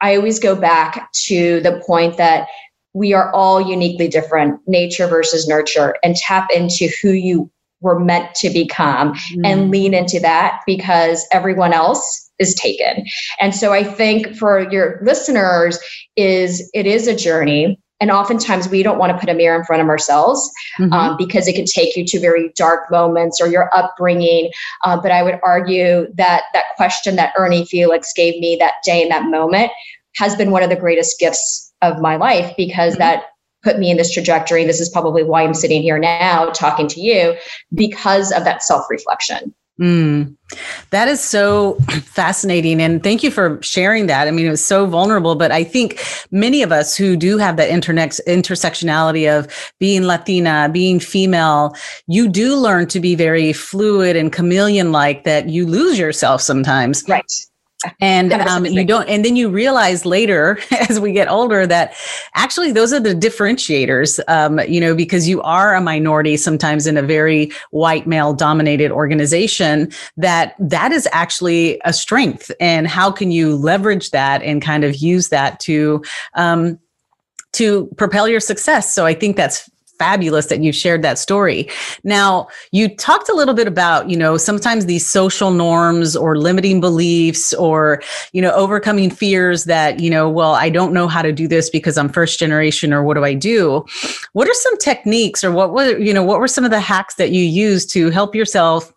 I 0.01 0.15
always 0.15 0.39
go 0.39 0.55
back 0.55 1.11
to 1.25 1.59
the 1.61 1.81
point 1.85 2.17
that 2.17 2.47
we 2.93 3.13
are 3.13 3.31
all 3.33 3.59
uniquely 3.59 4.07
different, 4.07 4.59
nature 4.67 5.07
versus 5.07 5.47
nurture, 5.47 5.95
and 6.03 6.15
tap 6.15 6.49
into 6.53 6.89
who 7.01 7.09
you 7.09 7.49
we're 7.83 7.99
meant 7.99 8.33
to 8.35 8.49
become 8.49 9.13
mm. 9.13 9.41
and 9.43 9.69
lean 9.69 9.93
into 9.93 10.19
that 10.21 10.61
because 10.65 11.27
everyone 11.31 11.73
else 11.73 12.31
is 12.39 12.55
taken. 12.55 13.05
And 13.39 13.53
so 13.53 13.73
I 13.73 13.83
think 13.83 14.35
for 14.35 14.71
your 14.71 14.99
listeners 15.03 15.77
is 16.15 16.69
it 16.73 16.87
is 16.87 17.07
a 17.07 17.15
journey 17.15 17.77
and 18.03 18.11
oftentimes 18.11 18.67
we 18.67 18.83
don't 18.83 18.97
want 18.97 19.13
to 19.13 19.17
put 19.17 19.29
a 19.29 19.33
mirror 19.33 19.57
in 19.57 19.63
front 19.63 19.81
of 19.81 19.87
ourselves 19.87 20.51
mm-hmm. 20.77 20.91
um, 20.91 21.15
because 21.15 21.47
it 21.47 21.53
can 21.53 21.63
take 21.63 21.95
you 21.95 22.03
to 22.03 22.19
very 22.19 22.51
dark 22.57 22.91
moments 22.91 23.39
or 23.39 23.47
your 23.47 23.69
upbringing. 23.73 24.51
Uh, 24.83 24.99
but 25.01 25.09
I 25.09 25.23
would 25.23 25.39
argue 25.41 26.13
that 26.15 26.43
that 26.51 26.65
question 26.75 27.15
that 27.15 27.33
Ernie 27.37 27.63
Felix 27.63 28.11
gave 28.13 28.37
me 28.41 28.57
that 28.59 28.73
day 28.83 29.01
in 29.01 29.07
that 29.07 29.23
moment 29.29 29.71
has 30.17 30.35
been 30.35 30.51
one 30.51 30.63
of 30.63 30.69
the 30.69 30.75
greatest 30.75 31.17
gifts 31.17 31.73
of 31.81 32.01
my 32.01 32.17
life 32.17 32.53
because 32.57 32.95
mm-hmm. 32.95 33.03
that 33.03 33.27
put 33.63 33.79
me 33.79 33.89
in 33.89 33.95
this 33.95 34.13
trajectory. 34.13 34.65
This 34.65 34.81
is 34.81 34.89
probably 34.89 35.23
why 35.23 35.43
I'm 35.43 35.53
sitting 35.53 35.81
here 35.81 35.97
now 35.97 36.47
talking 36.47 36.89
to 36.89 36.99
you 36.99 37.37
because 37.73 38.33
of 38.33 38.43
that 38.43 38.63
self 38.63 38.85
reflection. 38.89 39.55
Mm, 39.81 40.35
that 40.91 41.07
is 41.07 41.19
so 41.19 41.75
fascinating. 42.03 42.79
And 42.79 43.01
thank 43.01 43.23
you 43.23 43.31
for 43.31 43.59
sharing 43.63 44.05
that. 44.05 44.27
I 44.27 44.31
mean, 44.31 44.45
it 44.45 44.51
was 44.51 44.63
so 44.63 44.85
vulnerable, 44.85 45.35
but 45.35 45.51
I 45.51 45.63
think 45.63 45.99
many 46.29 46.61
of 46.61 46.71
us 46.71 46.95
who 46.95 47.15
do 47.15 47.39
have 47.39 47.57
that 47.57 47.69
internet 47.69 48.11
intersectionality 48.27 49.27
of 49.27 49.47
being 49.79 50.03
Latina, 50.03 50.69
being 50.71 50.99
female, 50.99 51.75
you 52.07 52.27
do 52.27 52.55
learn 52.55 52.87
to 52.87 52.99
be 52.99 53.15
very 53.15 53.51
fluid 53.51 54.15
and 54.15 54.31
chameleon 54.31 54.91
like 54.91 55.23
that 55.23 55.49
you 55.49 55.65
lose 55.65 55.97
yourself 55.97 56.41
sometimes. 56.41 57.03
Right 57.07 57.23
and 57.99 58.33
um, 58.33 58.65
you 58.65 58.85
don't 58.85 59.07
and 59.09 59.23
then 59.23 59.35
you 59.35 59.49
realize 59.49 60.05
later 60.05 60.59
as 60.89 60.99
we 60.99 61.11
get 61.11 61.27
older 61.27 61.65
that 61.67 61.95
actually 62.35 62.71
those 62.71 62.93
are 62.93 62.99
the 62.99 63.13
differentiators 63.13 64.19
um, 64.27 64.59
you 64.67 64.79
know 64.79 64.95
because 64.95 65.27
you 65.27 65.41
are 65.41 65.75
a 65.75 65.81
minority 65.81 66.37
sometimes 66.37 66.87
in 66.87 66.97
a 66.97 67.01
very 67.01 67.51
white 67.71 68.07
male 68.07 68.33
dominated 68.33 68.91
organization 68.91 69.91
that 70.17 70.55
that 70.59 70.91
is 70.91 71.07
actually 71.11 71.79
a 71.85 71.93
strength. 71.93 72.51
And 72.59 72.87
how 72.87 73.11
can 73.11 73.31
you 73.31 73.55
leverage 73.55 74.11
that 74.11 74.41
and 74.43 74.61
kind 74.61 74.83
of 74.83 74.95
use 74.97 75.29
that 75.29 75.59
to 75.61 76.03
um, 76.35 76.79
to 77.53 77.87
propel 77.97 78.27
your 78.27 78.39
success? 78.39 78.93
So 78.93 79.05
i 79.05 79.13
think 79.13 79.35
that's 79.35 79.69
fabulous 80.03 80.47
that 80.47 80.61
you 80.61 80.73
shared 80.73 81.01
that 81.01 81.17
story. 81.17 81.69
Now, 82.03 82.47
you 82.73 82.93
talked 82.93 83.29
a 83.29 83.33
little 83.33 83.53
bit 83.53 83.67
about, 83.67 84.09
you 84.09 84.17
know, 84.17 84.35
sometimes 84.35 84.85
these 84.85 85.07
social 85.07 85.51
norms 85.51 86.13
or 86.13 86.37
limiting 86.37 86.81
beliefs 86.81 87.53
or, 87.53 88.01
you 88.33 88.41
know, 88.41 88.51
overcoming 88.51 89.09
fears 89.09 89.63
that, 89.63 90.01
you 90.01 90.09
know, 90.09 90.29
well, 90.29 90.55
I 90.55 90.69
don't 90.69 90.91
know 90.91 91.07
how 91.07 91.21
to 91.21 91.31
do 91.31 91.47
this 91.47 91.69
because 91.69 91.97
I'm 91.97 92.09
first 92.09 92.37
generation 92.37 92.91
or 92.91 93.01
what 93.05 93.13
do 93.13 93.23
I 93.23 93.33
do? 93.33 93.85
What 94.33 94.49
are 94.49 94.53
some 94.55 94.77
techniques 94.77 95.41
or 95.41 95.51
what 95.53 95.71
were, 95.71 95.97
you 95.97 96.13
know, 96.13 96.23
what 96.23 96.41
were 96.41 96.49
some 96.49 96.65
of 96.65 96.71
the 96.71 96.81
hacks 96.81 97.15
that 97.15 97.31
you 97.31 97.45
used 97.45 97.89
to 97.93 98.09
help 98.09 98.35
yourself 98.35 98.91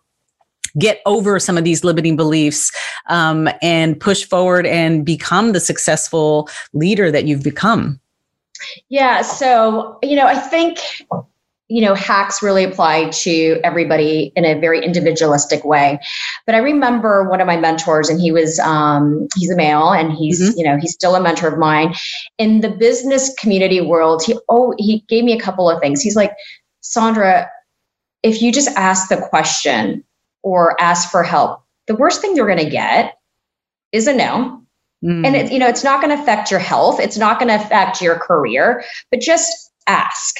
get 0.77 0.99
over 1.05 1.39
some 1.39 1.57
of 1.57 1.63
these 1.63 1.85
limiting 1.85 2.17
beliefs 2.17 2.69
um, 3.07 3.47
and 3.61 3.97
push 3.97 4.25
forward 4.25 4.65
and 4.65 5.05
become 5.05 5.53
the 5.53 5.61
successful 5.61 6.49
leader 6.73 7.11
that 7.11 7.23
you've 7.27 7.43
become? 7.43 7.97
Yeah. 8.89 9.21
So, 9.21 9.99
you 10.01 10.15
know, 10.15 10.25
I 10.27 10.35
think, 10.35 10.79
you 11.69 11.81
know, 11.81 11.95
hacks 11.95 12.41
really 12.41 12.63
apply 12.63 13.09
to 13.09 13.59
everybody 13.63 14.31
in 14.35 14.45
a 14.45 14.57
very 14.57 14.83
individualistic 14.83 15.65
way. 15.65 15.99
But 16.45 16.55
I 16.55 16.59
remember 16.59 17.29
one 17.29 17.41
of 17.41 17.47
my 17.47 17.57
mentors, 17.57 18.07
and 18.07 18.21
he 18.21 18.31
was, 18.31 18.57
um, 18.59 19.27
he's 19.35 19.49
a 19.49 19.55
male 19.55 19.91
and 19.91 20.13
he's, 20.13 20.41
mm-hmm. 20.41 20.57
you 20.57 20.65
know, 20.65 20.77
he's 20.77 20.93
still 20.93 21.15
a 21.15 21.21
mentor 21.21 21.49
of 21.49 21.59
mine. 21.59 21.93
In 22.37 22.61
the 22.61 22.69
business 22.69 23.33
community 23.35 23.81
world, 23.81 24.23
he, 24.25 24.37
oh, 24.47 24.73
he 24.77 25.03
gave 25.09 25.25
me 25.25 25.33
a 25.33 25.41
couple 25.41 25.69
of 25.69 25.81
things. 25.81 26.01
He's 26.01 26.15
like, 26.15 26.31
Sandra, 26.81 27.49
if 28.23 28.41
you 28.41 28.51
just 28.51 28.69
ask 28.77 29.09
the 29.09 29.17
question 29.17 30.03
or 30.43 30.81
ask 30.81 31.11
for 31.11 31.23
help, 31.23 31.61
the 31.87 31.95
worst 31.95 32.21
thing 32.21 32.35
you're 32.35 32.47
going 32.47 32.63
to 32.63 32.69
get 32.69 33.17
is 33.91 34.07
a 34.07 34.13
no 34.13 34.61
Mm. 35.03 35.25
And 35.25 35.35
it, 35.35 35.51
you 35.51 35.59
know, 35.59 35.67
it's 35.67 35.83
not 35.83 36.01
going 36.01 36.15
to 36.15 36.21
affect 36.21 36.49
your 36.49 36.59
health. 36.59 36.99
It's 36.99 37.17
not 37.17 37.39
going 37.39 37.49
to 37.49 37.63
affect 37.63 38.01
your 38.01 38.17
career, 38.17 38.83
but 39.11 39.21
just 39.21 39.71
ask. 39.87 40.35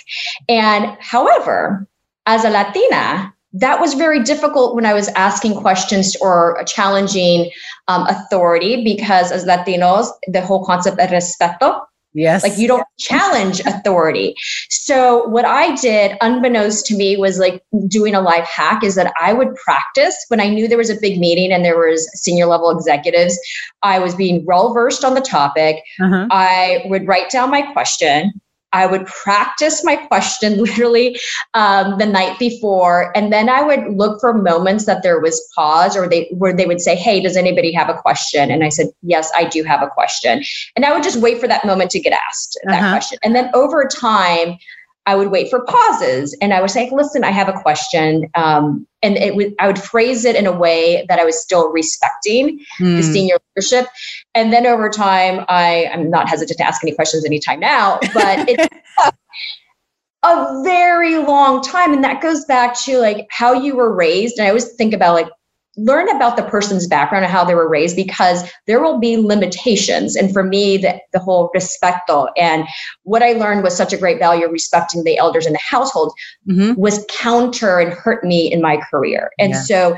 And 0.49 0.97
however, 0.99 1.87
as 2.25 2.43
a 2.43 2.49
Latina, 2.49 3.33
that 3.53 3.79
was 3.79 3.93
very 3.93 4.21
difficult 4.21 4.75
when 4.75 4.85
I 4.85 4.93
was 4.93 5.07
asking 5.09 5.55
questions 5.55 6.15
or 6.17 6.61
challenging 6.67 7.49
um, 7.87 8.05
authority 8.07 8.83
because 8.83 9.31
as 9.31 9.45
Latinos, 9.45 10.09
the 10.27 10.41
whole 10.41 10.65
concept 10.65 10.99
of 10.99 11.09
respeto, 11.09 11.81
Yes. 12.13 12.43
Like 12.43 12.57
you 12.57 12.67
don't 12.67 12.85
challenge 12.97 13.59
authority. 13.61 14.35
So 14.69 15.27
what 15.27 15.45
I 15.45 15.75
did, 15.75 16.17
unbeknownst 16.21 16.85
to 16.87 16.95
me, 16.95 17.15
was 17.15 17.37
like 17.37 17.63
doing 17.87 18.15
a 18.15 18.21
life 18.21 18.47
hack 18.47 18.83
is 18.83 18.95
that 18.95 19.13
I 19.21 19.33
would 19.33 19.53
practice 19.55 20.15
when 20.29 20.39
I 20.39 20.49
knew 20.49 20.67
there 20.67 20.77
was 20.77 20.89
a 20.89 20.99
big 20.99 21.19
meeting 21.19 21.51
and 21.51 21.63
there 21.63 21.77
was 21.77 22.09
senior 22.19 22.47
level 22.47 22.71
executives. 22.71 23.37
I 23.83 23.99
was 23.99 24.15
being 24.15 24.45
well 24.45 24.73
versed 24.73 25.03
on 25.03 25.13
the 25.13 25.21
topic. 25.21 25.83
Uh-huh. 26.01 26.27
I 26.31 26.83
would 26.85 27.07
write 27.07 27.29
down 27.29 27.51
my 27.51 27.61
question. 27.61 28.33
I 28.77 28.85
would 28.85 29.05
practice 29.07 29.83
my 29.83 29.95
question 29.95 30.57
literally 30.63 31.19
um, 31.53 31.97
the 31.97 32.05
night 32.05 32.37
before, 32.37 33.11
and 33.15 33.33
then 33.33 33.49
I 33.49 33.61
would 33.63 33.97
look 33.97 34.21
for 34.21 34.33
moments 34.33 34.85
that 34.85 35.01
there 35.03 35.19
was 35.19 35.41
pause, 35.55 35.97
or 35.97 36.07
they 36.07 36.29
where 36.37 36.53
they 36.53 36.65
would 36.65 36.81
say, 36.81 36.95
"Hey, 36.95 37.19
does 37.19 37.35
anybody 37.35 37.71
have 37.73 37.89
a 37.89 37.95
question?" 37.95 38.51
And 38.51 38.63
I 38.63 38.69
said, 38.69 38.87
"Yes, 39.01 39.31
I 39.35 39.45
do 39.45 39.63
have 39.63 39.81
a 39.81 39.87
question," 39.87 40.43
and 40.75 40.85
I 40.85 40.93
would 40.93 41.03
just 41.03 41.19
wait 41.19 41.39
for 41.39 41.47
that 41.47 41.65
moment 41.65 41.91
to 41.91 41.99
get 41.99 42.13
asked 42.13 42.59
that 42.65 42.79
uh-huh. 42.79 42.91
question, 42.91 43.17
and 43.23 43.35
then 43.35 43.49
over 43.53 43.87
time, 43.87 44.57
I 45.07 45.15
would 45.15 45.31
wait 45.31 45.49
for 45.49 45.61
pauses 45.63 46.37
and 46.41 46.53
I 46.53 46.59
would 46.59 46.69
say, 46.69 46.89
listen, 46.91 47.23
I 47.23 47.31
have 47.31 47.47
a 47.47 47.53
question. 47.53 48.29
Um, 48.35 48.85
and 49.01 49.15
it 49.15 49.37
would, 49.37 49.55
I 49.57 49.65
would 49.65 49.79
phrase 49.79 50.25
it 50.25 50.35
in 50.35 50.45
a 50.45 50.51
way 50.51 51.05
that 51.07 51.17
I 51.17 51.23
was 51.23 51.41
still 51.41 51.71
respecting 51.71 52.59
mm. 52.79 52.97
the 52.97 53.07
hmm. 53.07 53.13
senior 53.13 53.37
leadership. 53.55 53.87
And 54.35 54.51
then 54.51 54.67
over 54.67 54.89
time, 54.89 55.45
I, 55.47 55.89
I'm 55.93 56.09
not 56.09 56.27
hesitant 56.27 56.57
to 56.57 56.65
ask 56.65 56.83
any 56.83 56.93
questions 56.93 57.25
anytime 57.25 57.61
now, 57.61 57.99
but 58.13 58.49
it 58.49 58.57
took 59.03 59.15
a 60.23 60.61
very 60.63 61.17
long 61.19 61.63
time. 61.63 61.93
And 61.93 62.03
that 62.03 62.21
goes 62.21 62.43
back 62.43 62.77
to 62.81 62.99
like 62.99 63.27
how 63.31 63.53
you 63.53 63.77
were 63.77 63.95
raised. 63.95 64.37
And 64.37 64.45
I 64.45 64.49
always 64.49 64.73
think 64.73 64.93
about 64.93 65.13
like 65.13 65.29
learn 65.77 66.09
about 66.09 66.35
the 66.35 66.43
person's 66.43 66.87
background 66.87 67.23
and 67.23 67.31
how 67.31 67.43
they 67.43 67.55
were 67.55 67.69
raised 67.69 67.95
because 67.95 68.49
there 68.65 68.81
will 68.81 68.99
be 68.99 69.15
limitations. 69.17 70.15
And 70.15 70.33
for 70.33 70.43
me, 70.43 70.77
the, 70.77 70.99
the 71.13 71.19
whole 71.19 71.51
respeto 71.55 72.29
and 72.35 72.67
what 73.03 73.21
I 73.21 73.33
learned 73.33 73.63
was 73.63 73.77
such 73.77 73.93
a 73.93 73.97
great 73.97 74.19
value 74.19 74.47
respecting 74.49 75.03
the 75.03 75.17
elders 75.17 75.45
in 75.45 75.53
the 75.53 75.59
household 75.59 76.13
mm-hmm. 76.47 76.79
was 76.79 77.05
counter 77.09 77.79
and 77.79 77.93
hurt 77.93 78.23
me 78.23 78.51
in 78.51 78.61
my 78.61 78.77
career. 78.89 79.29
And 79.39 79.51
yeah. 79.51 79.61
so 79.61 79.97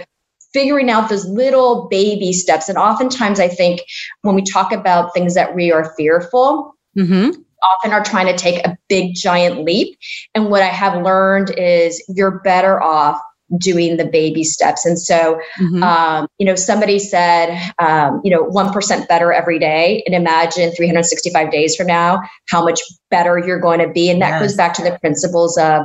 figuring 0.53 0.89
out 0.89 1.09
those 1.09 1.25
little 1.25 1.88
baby 1.89 2.33
steps. 2.33 2.67
And 2.69 2.77
oftentimes 2.77 3.39
I 3.39 3.48
think 3.48 3.81
when 4.21 4.36
we 4.36 4.41
talk 4.41 4.71
about 4.71 5.13
things 5.13 5.33
that 5.36 5.55
we 5.55 5.71
are 5.71 5.93
fearful, 5.95 6.75
mm-hmm 6.98 7.41
often 7.62 7.91
are 7.91 8.03
trying 8.03 8.25
to 8.25 8.38
take 8.38 8.65
a 8.65 8.77
big 8.88 9.13
giant 9.15 9.65
leap. 9.65 9.98
And 10.33 10.50
what 10.50 10.62
I 10.62 10.67
have 10.67 11.03
learned 11.03 11.51
is 11.57 12.01
you're 12.07 12.39
better 12.39 12.81
off 12.81 13.19
doing 13.58 13.98
the 13.98 14.06
baby 14.06 14.44
steps. 14.44 14.86
And 14.86 15.00
so, 15.00 15.39
mm-hmm. 15.60 15.84
um, 15.84 16.27
you 16.38 16.46
know, 16.46 16.56
somebody 16.56 17.00
said, 17.00 17.58
um, 17.79 18.22
you 18.24 18.32
know, 18.32 18.44
1% 18.46 19.08
better 19.08 19.34
every 19.34 19.60
day. 19.60 20.03
And 20.06 20.13
imagine 20.13 20.72
365 20.72 21.51
days 21.51 21.75
from 21.75 21.88
now, 21.88 22.22
how 22.50 22.63
much 22.63 22.79
better 23.10 23.39
you're 23.39 23.60
going 23.60 23.79
to 23.79 23.91
be. 23.91 24.10
And 24.10 24.22
that 24.22 24.39
yes. 24.39 24.41
goes 24.41 24.56
back 24.56 24.74
to 24.75 24.84
the 24.84 24.98
principles 25.00 25.58
of 25.58 25.84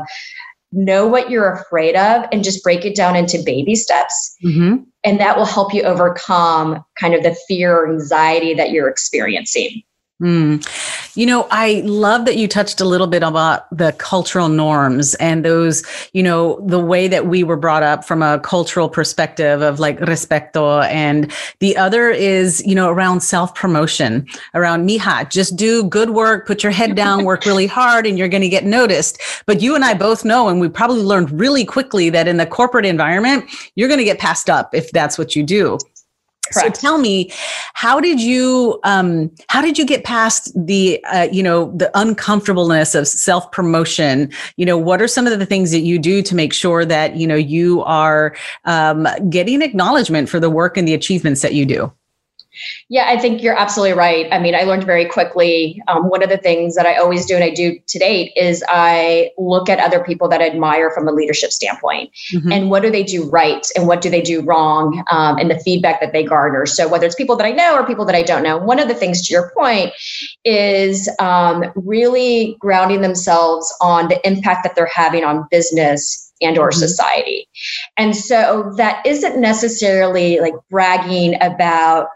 know 0.73 1.07
what 1.07 1.31
you're 1.31 1.53
afraid 1.53 1.95
of 1.95 2.27
and 2.33 2.43
just 2.43 2.63
break 2.63 2.85
it 2.85 2.97
down 2.97 3.17
into 3.17 3.43
baby 3.45 3.75
steps. 3.75 4.37
Mm-hmm. 4.45 4.83
And 5.05 5.21
that 5.21 5.37
will 5.37 5.45
help 5.45 5.73
you 5.73 5.83
overcome 5.83 6.85
kind 6.99 7.15
of 7.15 7.23
the 7.23 7.37
fear 7.47 7.77
or 7.77 7.93
anxiety 7.93 8.55
that 8.55 8.71
you're 8.71 8.89
experiencing. 8.89 9.83
Mm. 10.23 10.65
You 11.17 11.27
know, 11.27 11.49
I 11.51 11.83
love 11.85 12.25
that 12.25 12.37
you 12.37 12.47
touched 12.47 12.81
a 12.81 12.85
little 12.85 13.09
bit 13.09 13.25
about 13.25 13.69
the 13.77 13.93
cultural 13.99 14.49
norms 14.49 15.15
and 15.17 15.45
those, 15.45 15.83
you 16.13 16.23
know, 16.23 16.61
the 16.67 16.79
way 16.79 17.09
that 17.09 17.27
we 17.27 17.43
were 17.43 17.57
brought 17.57 17.83
up 17.83 18.05
from 18.05 18.23
a 18.23 18.39
cultural 18.39 18.89
perspective 18.89 19.61
of 19.61 19.81
like 19.81 19.99
respeto. 19.99 20.85
And 20.85 21.33
the 21.59 21.77
other 21.77 22.11
is, 22.11 22.65
you 22.65 22.77
know, 22.77 22.91
around 22.91 23.21
self 23.23 23.57
promotion, 23.57 24.27
around 24.55 24.89
mija, 24.89 25.29
just 25.31 25.57
do 25.57 25.83
good 25.85 26.11
work, 26.11 26.47
put 26.47 26.63
your 26.63 26.73
head 26.73 26.95
down, 26.95 27.25
work 27.25 27.45
really 27.45 27.67
hard, 27.67 28.07
and 28.07 28.17
you're 28.17 28.29
going 28.29 28.43
to 28.43 28.49
get 28.49 28.65
noticed. 28.65 29.21
But 29.47 29.61
you 29.63 29.75
and 29.75 29.85
I 29.85 29.95
both 29.95 30.25
know, 30.25 30.49
and 30.49 30.61
we 30.61 30.69
probably 30.69 31.03
learned 31.03 31.41
really 31.41 31.65
quickly 31.65 32.09
that 32.11 32.29
in 32.29 32.37
the 32.37 32.47
corporate 32.47 32.87
environment, 32.87 33.51
you're 33.75 33.89
going 33.89 33.99
to 33.99 34.05
get 34.05 34.21
passed 34.21 34.49
up 34.49 34.75
if 34.75 34.93
that's 34.93 35.19
what 35.19 35.35
you 35.35 35.43
do. 35.43 35.79
Correct. 36.53 36.77
So 36.77 36.81
tell 36.81 36.99
me, 36.99 37.33
how 37.73 38.01
did 38.01 38.21
you 38.21 38.79
um, 38.85 39.31
how 39.49 39.63
did 39.63 39.79
you 39.79 39.87
get 39.87 40.05
past 40.05 40.53
the 40.55 41.03
uh, 41.05 41.29
you 41.33 41.43
know 41.43 41.73
the 41.77 41.91
uncomfortableness 41.99 42.95
of 42.95 43.09
self 43.09 43.51
promotion? 43.51 44.31
You 44.57 44.67
know, 44.67 44.77
what 44.77 45.01
are 45.01 45.09
some 45.09 45.27
of 45.27 45.39
the 45.39 45.47
things 45.47 45.71
that 45.71 45.81
you 45.81 45.99
do 45.99 46.23
to 46.23 46.35
make 46.35 46.53
sure 46.53 46.85
that 46.85 47.17
you 47.17 47.27
know 47.27 47.35
you 47.35 47.83
are 47.85 48.37
um, 48.65 49.07
getting 49.31 49.63
acknowledgement 49.63 50.29
for 50.29 50.39
the 50.39 50.51
work 50.51 50.77
and 50.77 50.87
the 50.87 50.95
achievements 50.95 51.43
that 51.43 51.55
you 51.55 51.65
do? 51.65 51.93
Yeah, 52.89 53.07
I 53.09 53.19
think 53.19 53.43
you're 53.43 53.57
absolutely 53.57 53.97
right. 53.97 54.27
I 54.33 54.39
mean, 54.39 54.55
I 54.55 54.63
learned 54.63 54.85
very 54.85 55.07
quickly. 55.07 55.83
Um, 55.89 56.09
one 56.09 56.23
of 56.23 56.29
the 56.29 56.37
things 56.37 56.75
that 56.77 56.87
I 56.87 56.97
always 56.97 57.27
do 57.27 57.35
and 57.35 57.45
I 57.45 57.51
do 57.51 57.79
to 57.87 57.99
date 57.99 58.33
is 58.37 58.65
I 58.69 59.31
look 59.39 59.69
at 59.69 59.79
other 59.81 60.03
people 60.03 60.29
that 60.29 60.41
I 60.41 60.47
admire 60.49 60.91
from 60.91 61.09
a 61.09 61.13
leadership 61.13 61.51
standpoint 61.51 62.11
mm-hmm. 62.33 62.53
and 62.53 62.71
what 62.71 62.83
do 62.83 62.91
they 62.91 63.03
do 63.03 63.29
right 63.29 63.67
and 63.77 63.87
what 63.87 64.01
do 64.01 64.11
they 64.11 64.23
do 64.23 64.43
wrong 64.43 65.03
um, 65.11 65.39
and 65.39 65.51
the 65.51 65.59
feedback 65.61 66.01
that 66.01 66.13
they 66.13 66.23
garner. 66.23 66.67
So, 66.67 66.89
whether 66.89 67.07
it's 67.07 67.15
people 67.15 67.37
that 67.37 67.47
I 67.47 67.53
know 67.53 67.75
or 67.75 67.87
people 67.87 68.05
that 68.05 68.15
I 68.15 68.23
don't 68.23 68.43
know, 68.43 68.59
one 68.59 68.79
of 68.79 68.89
the 68.89 68.95
things 68.95 69.27
to 69.27 69.33
your 69.33 69.53
point 69.57 69.93
is 70.45 71.09
um, 71.19 71.65
really 71.75 72.57
grounding 72.61 73.01
themselves 73.01 73.73
on 73.81 74.09
the 74.09 74.27
impact 74.27 74.65
that 74.65 74.75
they're 74.75 74.87
having 74.87 75.25
on 75.25 75.47
business 75.51 76.33
and 76.41 76.59
or 76.59 76.71
mm-hmm. 76.71 76.79
society 76.79 77.49
and 77.97 78.17
so 78.17 78.73
that 78.77 79.05
isn't 79.07 79.41
necessarily 79.41 80.41
like 80.41 80.55
bragging 80.71 81.37
about 81.41 82.09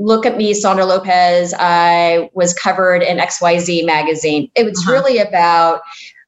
look 0.00 0.26
at 0.26 0.36
me, 0.36 0.54
Sandra 0.54 0.84
Lopez. 0.84 1.54
I 1.58 2.30
was 2.32 2.54
covered 2.54 3.02
in 3.02 3.18
XYZ 3.18 3.84
magazine. 3.84 4.50
It 4.54 4.64
was 4.64 4.78
uh-huh. 4.80 4.92
really 4.92 5.18
about, 5.18 5.82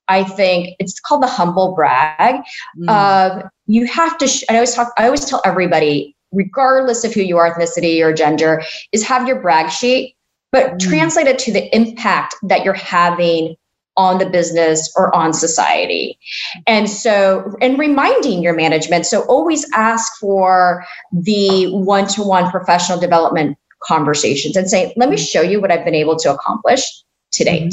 I 0.09 0.25
think 0.25 0.77
it's 0.79 1.01
called 1.01 1.23
the 1.23 1.29
humble 1.29 1.75
brag 1.75 2.43
mm. 2.79 2.89
of 2.89 3.43
you 3.67 3.87
have 3.87 4.19
to, 4.19 4.29
sh- 4.29 4.45
I 4.49 4.55
always 4.55 4.75
talk, 4.75 4.93
I 4.99 5.07
always 5.07 5.25
tell 5.25 5.41
everybody, 5.45 6.15
regardless 6.33 7.05
of 7.05 7.15
who 7.15 7.23
you 7.23 7.39
are, 7.39 7.55
ethnicity 7.55 8.05
or 8.05 8.13
gender, 8.13 8.63
is 8.93 9.07
have 9.07 9.27
your 9.27 9.41
brag 9.41 9.71
sheet, 9.71 10.17
but 10.51 10.73
mm. 10.73 10.81
translate 10.81 11.27
it 11.27 11.39
to 11.41 11.53
the 11.53 11.75
impact 11.75 12.35
that 12.43 12.65
you're 12.65 12.75
having 12.75 13.57
on 13.97 14.19
the 14.19 14.27
business 14.27 14.91
or 14.97 15.15
on 15.15 15.33
society. 15.33 16.19
And 16.67 16.89
so, 16.89 17.55
and 17.61 17.79
reminding 17.79 18.43
your 18.43 18.55
management. 18.55 19.07
So, 19.07 19.23
always 19.25 19.69
ask 19.75 20.11
for 20.19 20.85
the 21.13 21.71
one 21.73 22.07
to 22.09 22.23
one 22.23 22.51
professional 22.51 22.99
development 22.99 23.59
conversations 23.87 24.57
and 24.57 24.69
say, 24.69 24.93
let 24.97 25.09
me 25.09 25.17
mm-hmm. 25.17 25.25
show 25.25 25.43
you 25.43 25.61
what 25.61 25.71
I've 25.71 25.85
been 25.85 25.95
able 25.95 26.17
to 26.17 26.33
accomplish 26.33 26.83
to 27.33 27.45
date. 27.45 27.73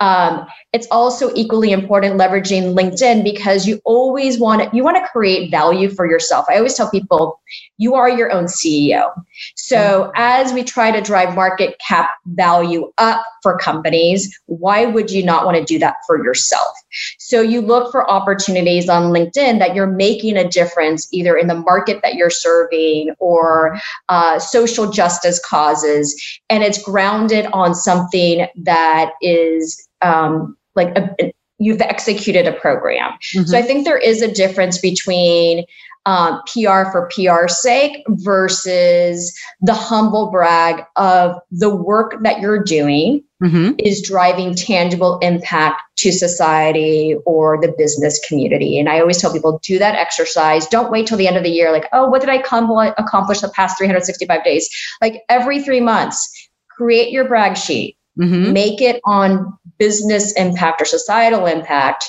Mm-hmm. 0.00 0.06
Um, 0.06 0.46
it's 0.72 0.86
also 0.92 1.32
equally 1.34 1.72
important 1.72 2.16
leveraging 2.16 2.74
LinkedIn 2.74 3.24
because 3.24 3.66
you 3.66 3.80
always 3.84 4.38
want 4.38 4.62
to, 4.62 4.76
you 4.76 4.84
want 4.84 4.96
to 4.96 5.08
create 5.10 5.50
value 5.50 5.90
for 5.90 6.08
yourself. 6.08 6.46
I 6.48 6.56
always 6.56 6.74
tell 6.74 6.88
people 6.88 7.40
you 7.76 7.94
are 7.94 8.08
your 8.08 8.30
own 8.30 8.44
CEO. 8.44 9.10
So 9.56 9.76
mm-hmm. 9.76 10.10
as 10.14 10.52
we 10.52 10.62
try 10.62 10.92
to 10.92 11.00
drive 11.00 11.34
market 11.34 11.76
cap 11.86 12.10
value 12.26 12.92
up 12.98 13.24
for 13.42 13.58
companies, 13.58 14.38
why 14.46 14.86
would 14.86 15.10
you 15.10 15.24
not 15.24 15.44
want 15.44 15.56
to 15.56 15.64
do 15.64 15.78
that 15.80 15.96
for 16.06 16.22
yourself? 16.22 16.72
So 17.18 17.40
you 17.40 17.60
look 17.60 17.90
for 17.90 18.08
opportunities 18.08 18.88
on 18.88 19.12
LinkedIn 19.12 19.58
that 19.58 19.74
you're 19.74 19.88
making 19.88 20.36
a 20.36 20.48
difference 20.48 21.08
either 21.12 21.36
in 21.36 21.48
the 21.48 21.56
market 21.56 22.00
that 22.02 22.14
you're 22.14 22.30
serving 22.30 23.14
or 23.18 23.80
uh, 24.08 24.38
social 24.38 24.90
justice 24.90 25.40
causes, 25.44 26.40
and 26.48 26.62
it's 26.62 26.80
grounded 26.80 27.46
on 27.52 27.74
something 27.74 28.46
that 28.62 29.12
is 29.20 29.88
um, 30.02 30.56
like 30.80 30.96
a, 30.96 31.32
you've 31.58 31.80
executed 31.80 32.46
a 32.46 32.52
program. 32.52 33.12
Mm-hmm. 33.34 33.44
So 33.44 33.58
I 33.58 33.62
think 33.62 33.84
there 33.84 33.98
is 33.98 34.22
a 34.22 34.32
difference 34.32 34.78
between 34.78 35.64
um, 36.06 36.40
PR 36.46 36.90
for 36.90 37.10
PR's 37.14 37.60
sake 37.60 38.02
versus 38.08 39.38
the 39.60 39.74
humble 39.74 40.30
brag 40.30 40.82
of 40.96 41.36
the 41.50 41.74
work 41.74 42.16
that 42.22 42.40
you're 42.40 42.62
doing 42.62 43.22
mm-hmm. 43.42 43.72
is 43.78 44.00
driving 44.00 44.54
tangible 44.54 45.18
impact 45.18 45.82
to 45.98 46.10
society 46.10 47.16
or 47.26 47.60
the 47.60 47.74
business 47.76 48.18
community. 48.26 48.78
And 48.78 48.88
I 48.88 48.98
always 48.98 49.20
tell 49.20 49.30
people 49.30 49.60
do 49.62 49.78
that 49.78 49.94
exercise. 49.94 50.66
Don't 50.66 50.90
wait 50.90 51.06
till 51.06 51.18
the 51.18 51.28
end 51.28 51.36
of 51.36 51.42
the 51.42 51.50
year, 51.50 51.70
like, 51.70 51.86
oh, 51.92 52.08
what 52.08 52.22
did 52.22 52.30
I 52.30 52.36
accomplish 52.36 53.40
the 53.40 53.52
past 53.54 53.76
365 53.76 54.42
days? 54.42 54.70
Like 55.02 55.22
every 55.28 55.62
three 55.62 55.80
months, 55.80 56.48
create 56.70 57.10
your 57.10 57.28
brag 57.28 57.58
sheet 57.58 57.98
mm-hmm. 58.18 58.52
make 58.52 58.80
it 58.80 59.00
on 59.04 59.58
business 59.78 60.32
impact 60.32 60.80
or 60.80 60.84
societal 60.84 61.46
impact, 61.46 62.04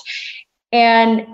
and 0.72 1.26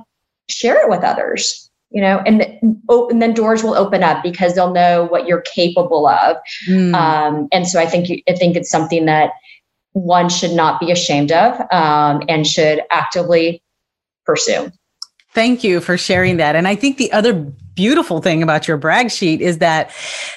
share 0.49 0.83
it 0.83 0.89
with 0.89 1.03
others. 1.03 1.69
You 1.89 2.01
know, 2.01 2.21
and, 2.25 2.41
and 2.61 3.21
then 3.21 3.33
doors 3.33 3.63
will 3.63 3.73
open 3.73 4.03
up 4.03 4.21
because 4.21 4.55
they'll 4.55 4.73
know 4.73 5.05
what 5.05 5.25
you're 5.25 5.41
capable 5.41 6.05
of. 6.05 6.35
Mm. 6.67 6.93
Um, 6.93 7.47
and 7.53 7.65
so 7.65 7.79
I 7.79 7.85
think 7.85 8.23
I 8.27 8.33
think 8.33 8.57
it's 8.57 8.69
something 8.69 9.05
that 9.05 9.31
one 9.93 10.29
should 10.29 10.51
not 10.51 10.79
be 10.79 10.91
ashamed 10.91 11.31
of 11.31 11.59
um, 11.71 12.23
and 12.27 12.45
should 12.45 12.81
actively 12.91 13.63
pursue. 14.25 14.69
Thank 15.33 15.63
you 15.63 15.79
for 15.79 15.97
sharing 15.97 16.37
that. 16.37 16.55
And 16.55 16.67
I 16.67 16.75
think 16.75 16.97
the 16.97 17.11
other 17.11 17.51
beautiful 17.77 18.21
thing 18.21 18.41
about 18.41 18.67
your 18.67 18.75
brag 18.75 19.11
sheet 19.11 19.39
is 19.39 19.59
that 19.59 19.91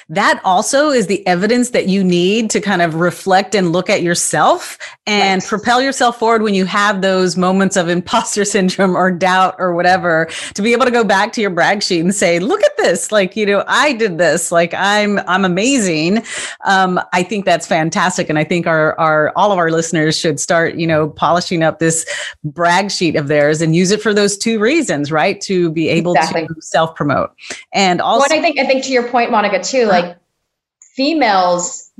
that 0.07 0.39
also 0.45 0.91
is 0.91 1.07
the 1.07 1.25
evidence 1.25 1.71
that 1.71 1.89
you 1.89 2.03
need 2.03 2.51
to 2.51 2.61
kind 2.61 2.83
of 2.83 2.95
reflect 2.95 3.55
and 3.55 3.73
look 3.73 3.89
at 3.89 4.03
yourself 4.03 4.77
and 5.07 5.41
right. 5.41 5.49
propel 5.49 5.81
yourself 5.81 6.19
forward 6.19 6.43
when 6.43 6.53
you 6.53 6.65
have 6.65 7.01
those 7.01 7.35
moments 7.35 7.75
of 7.75 7.89
imposter 7.89 8.45
syndrome 8.51 8.95
or 8.95 9.09
doubt 9.09 9.55
or 9.57 9.73
whatever 9.73 10.29
to 10.53 10.61
be 10.61 10.71
able 10.71 10.85
to 10.85 10.91
go 10.91 11.03
back 11.03 11.33
to 11.33 11.41
your 11.41 11.49
brag 11.49 11.81
sheet 11.81 12.01
and 12.01 12.13
say 12.13 12.37
look 12.37 12.63
at 12.63 12.70
this 12.81 13.11
like 13.11 13.35
you 13.35 13.45
know 13.45 13.63
i 13.67 13.93
did 13.93 14.17
this 14.17 14.51
like 14.51 14.73
i'm 14.73 15.19
i'm 15.27 15.45
amazing. 15.45 16.23
Um, 16.65 16.99
i 17.13 17.23
think 17.23 17.45
that's 17.45 17.67
fantastic 17.67 18.29
and 18.29 18.37
i 18.37 18.43
think 18.43 18.67
our 18.67 18.99
our 18.99 19.31
all 19.35 19.51
of 19.51 19.57
our 19.57 19.71
listeners 19.71 20.17
should 20.17 20.39
start 20.39 20.75
you 20.75 20.87
know 20.87 21.09
polishing 21.09 21.63
up 21.63 21.79
this 21.79 22.05
brag 22.43 22.91
sheet 22.91 23.15
of 23.15 23.27
theirs 23.27 23.61
and 23.61 23.75
use 23.75 23.91
it 23.91 24.01
for 24.01 24.13
those 24.13 24.37
two 24.37 24.59
reasons 24.59 25.11
right? 25.11 25.41
To 25.41 25.71
be 25.71 25.89
able 25.89 26.13
exactly. 26.13 26.47
to 26.47 26.61
self 26.61 26.95
promote 26.95 27.31
and 27.73 28.01
also, 28.01 28.27
well, 28.29 28.39
I 28.39 28.41
think 28.41 28.59
I 28.59 28.65
think 28.65 28.83
to 28.85 28.91
your 28.91 29.07
point, 29.07 29.31
Monica, 29.31 29.61
too, 29.63 29.85
like 29.85 30.17
females 30.95 31.91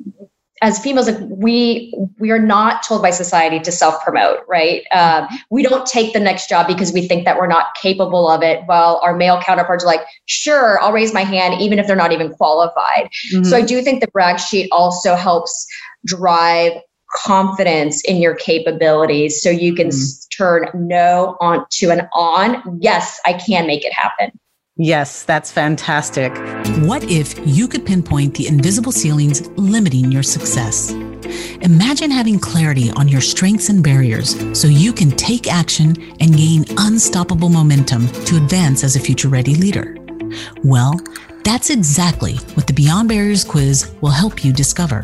as 0.61 0.79
females 0.79 1.09
like 1.09 1.17
we 1.29 1.93
we 2.19 2.29
are 2.31 2.39
not 2.39 2.83
told 2.83 3.01
by 3.01 3.09
society 3.09 3.59
to 3.59 3.71
self 3.71 4.01
promote 4.03 4.39
right 4.47 4.83
um, 4.91 5.27
we 5.49 5.63
don't 5.63 5.85
take 5.85 6.13
the 6.13 6.19
next 6.19 6.47
job 6.47 6.67
because 6.67 6.93
we 6.93 7.07
think 7.07 7.25
that 7.25 7.37
we're 7.37 7.47
not 7.47 7.75
capable 7.75 8.29
of 8.29 8.43
it 8.43 8.61
while 8.65 8.99
our 9.03 9.15
male 9.15 9.41
counterparts 9.41 9.83
are 9.83 9.87
like 9.87 10.01
sure 10.25 10.81
i'll 10.81 10.93
raise 10.93 11.13
my 11.13 11.23
hand 11.23 11.59
even 11.59 11.79
if 11.79 11.87
they're 11.87 11.95
not 11.95 12.11
even 12.11 12.29
qualified 12.29 13.09
mm-hmm. 13.33 13.43
so 13.43 13.57
i 13.57 13.61
do 13.61 13.81
think 13.81 14.01
the 14.01 14.07
brag 14.11 14.39
sheet 14.39 14.69
also 14.71 15.15
helps 15.15 15.65
drive 16.05 16.73
confidence 17.13 18.01
in 18.05 18.21
your 18.21 18.35
capabilities 18.35 19.41
so 19.41 19.49
you 19.49 19.75
can 19.75 19.89
mm-hmm. 19.89 20.37
turn 20.37 20.69
no 20.73 21.35
on 21.41 21.65
to 21.69 21.89
an 21.89 22.07
on 22.13 22.79
yes 22.81 23.19
i 23.25 23.33
can 23.33 23.67
make 23.67 23.83
it 23.83 23.93
happen 23.93 24.31
Yes, 24.77 25.23
that's 25.23 25.51
fantastic. 25.51 26.33
What 26.85 27.03
if 27.03 27.35
you 27.45 27.67
could 27.67 27.85
pinpoint 27.85 28.35
the 28.35 28.47
invisible 28.47 28.93
ceilings 28.93 29.47
limiting 29.57 30.11
your 30.11 30.23
success? 30.23 30.91
Imagine 31.61 32.09
having 32.09 32.39
clarity 32.39 32.89
on 32.91 33.07
your 33.07 33.21
strengths 33.21 33.69
and 33.69 33.83
barriers 33.83 34.35
so 34.57 34.67
you 34.67 34.93
can 34.93 35.11
take 35.11 35.51
action 35.51 35.89
and 36.21 36.37
gain 36.37 36.65
unstoppable 36.77 37.49
momentum 37.49 38.07
to 38.25 38.37
advance 38.37 38.83
as 38.83 38.95
a 38.95 38.99
future 38.99 39.27
ready 39.27 39.55
leader. 39.55 39.97
Well, 40.63 40.99
that's 41.43 41.69
exactly 41.69 42.35
what 42.53 42.65
the 42.65 42.73
Beyond 42.73 43.09
Barriers 43.09 43.43
quiz 43.43 43.91
will 43.99 44.11
help 44.11 44.45
you 44.45 44.53
discover. 44.53 45.03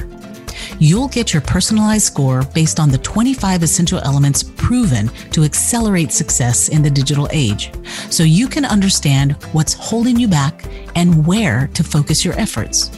You'll 0.80 1.08
get 1.08 1.34
your 1.34 1.42
personalized 1.42 2.06
score 2.06 2.44
based 2.54 2.80
on 2.80 2.90
the 2.90 2.98
25 3.00 3.64
essential 3.64 4.00
elements 4.00 4.44
proven 4.44 5.10
to 5.32 5.44
accelerate 5.44 6.12
success 6.12 6.70
in 6.70 6.82
the 6.82 6.90
digital 6.90 7.28
age, 7.32 7.72
so 8.10 8.24
you 8.24 8.48
can 8.48 8.66
understand 8.66 9.34
what's 9.54 9.74
holding 9.74 10.18
you 10.18 10.28
back 10.28 10.66
and 10.96 11.26
where 11.26 11.68
to 11.74 11.84
focus 11.84 12.24
your 12.24 12.38
efforts. 12.40 12.90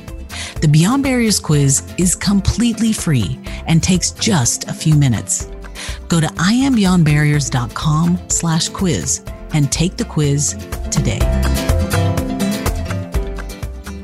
The 0.61 0.67
Beyond 0.67 1.03
Barriers 1.03 1.39
quiz 1.39 1.83
is 1.97 2.15
completely 2.15 2.93
free 2.93 3.39
and 3.67 3.81
takes 3.81 4.11
just 4.11 4.67
a 4.67 4.73
few 4.73 4.95
minutes. 4.95 5.49
Go 6.07 6.19
to 6.19 6.27
iambeyondbarriers.com 6.27 8.19
slash 8.27 8.69
quiz 8.69 9.23
and 9.53 9.71
take 9.71 9.97
the 9.97 10.05
quiz 10.05 10.53
today. 10.91 11.19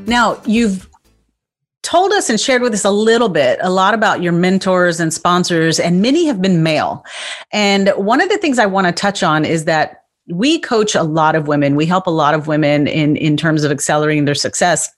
Now, 0.06 0.40
you've 0.46 0.88
told 1.86 2.12
us 2.12 2.28
and 2.28 2.40
shared 2.40 2.62
with 2.62 2.74
us 2.74 2.84
a 2.84 2.90
little 2.90 3.28
bit, 3.28 3.60
a 3.62 3.70
lot 3.70 3.94
about 3.94 4.20
your 4.20 4.32
mentors 4.32 4.98
and 4.98 5.14
sponsors, 5.14 5.78
and 5.78 6.02
many 6.02 6.26
have 6.26 6.42
been 6.42 6.64
male. 6.64 7.04
And 7.52 7.90
one 7.90 8.20
of 8.20 8.28
the 8.28 8.38
things 8.38 8.58
I 8.58 8.66
want 8.66 8.88
to 8.88 8.92
touch 8.92 9.22
on 9.22 9.44
is 9.44 9.66
that 9.66 10.02
we 10.28 10.58
coach 10.58 10.96
a 10.96 11.04
lot 11.04 11.36
of 11.36 11.46
women. 11.46 11.76
We 11.76 11.86
help 11.86 12.08
a 12.08 12.10
lot 12.10 12.34
of 12.34 12.48
women 12.48 12.88
in, 12.88 13.16
in 13.16 13.36
terms 13.36 13.62
of 13.62 13.70
accelerating 13.70 14.24
their 14.24 14.34
success 14.34 14.90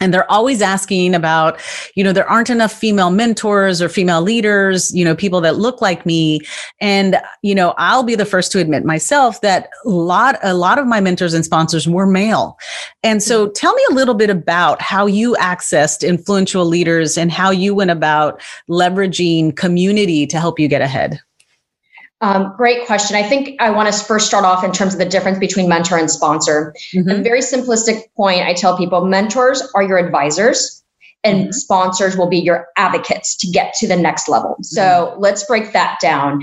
and 0.00 0.12
they're 0.14 0.30
always 0.30 0.62
asking 0.62 1.14
about 1.14 1.60
you 1.94 2.04
know 2.04 2.12
there 2.12 2.28
aren't 2.28 2.50
enough 2.50 2.72
female 2.72 3.10
mentors 3.10 3.82
or 3.82 3.88
female 3.88 4.22
leaders 4.22 4.94
you 4.94 5.04
know 5.04 5.14
people 5.14 5.40
that 5.40 5.56
look 5.56 5.80
like 5.80 6.06
me. 6.06 6.40
And 6.80 7.20
you 7.42 7.54
know 7.54 7.74
i'll 7.78 8.02
be 8.02 8.14
the 8.14 8.24
first 8.24 8.52
to 8.52 8.58
admit 8.58 8.84
myself 8.84 9.40
that 9.40 9.70
a 9.84 9.88
lot 9.88 10.38
a 10.42 10.54
lot 10.54 10.78
of 10.78 10.86
my 10.86 11.00
mentors 11.00 11.34
and 11.34 11.44
sponsors 11.44 11.88
were 11.88 12.06
male. 12.06 12.58
And 13.02 13.22
so 13.22 13.46
mm-hmm. 13.46 13.52
tell 13.52 13.74
me 13.74 13.82
a 13.90 13.94
little 13.94 14.14
bit 14.14 14.30
about 14.30 14.80
how 14.82 15.06
you 15.06 15.34
accessed 15.36 16.06
influential 16.06 16.64
leaders 16.64 17.16
and 17.18 17.30
how 17.30 17.50
you 17.50 17.74
went 17.74 17.90
about 17.90 18.40
leveraging 18.68 19.56
community 19.56 20.26
to 20.26 20.38
help 20.40 20.58
you 20.58 20.68
get 20.68 20.82
ahead 20.82 21.20
um, 22.20 22.54
great 22.56 22.86
question. 22.86 23.16
I 23.16 23.22
think 23.22 23.60
I 23.60 23.70
want 23.70 23.92
to 23.92 24.04
first 24.04 24.26
start 24.26 24.44
off 24.44 24.64
in 24.64 24.72
terms 24.72 24.92
of 24.92 24.98
the 24.98 25.04
difference 25.04 25.38
between 25.38 25.68
mentor 25.68 25.98
and 25.98 26.10
sponsor. 26.10 26.74
Mm-hmm. 26.94 27.10
A 27.10 27.22
very 27.22 27.40
simplistic 27.40 28.02
point 28.16 28.42
I 28.42 28.54
tell 28.54 28.76
people 28.76 29.04
mentors 29.04 29.62
are 29.74 29.82
your 29.82 29.98
advisors 29.98 30.82
and 31.22 31.42
mm-hmm. 31.42 31.52
sponsors 31.52 32.16
will 32.16 32.28
be 32.28 32.38
your 32.38 32.66
advocates 32.76 33.36
to 33.36 33.46
get 33.48 33.74
to 33.74 33.86
the 33.86 33.96
next 33.96 34.28
level. 34.28 34.56
So 34.62 34.82
mm-hmm. 34.82 35.20
let's 35.20 35.44
break 35.44 35.72
that 35.72 35.98
down. 36.00 36.42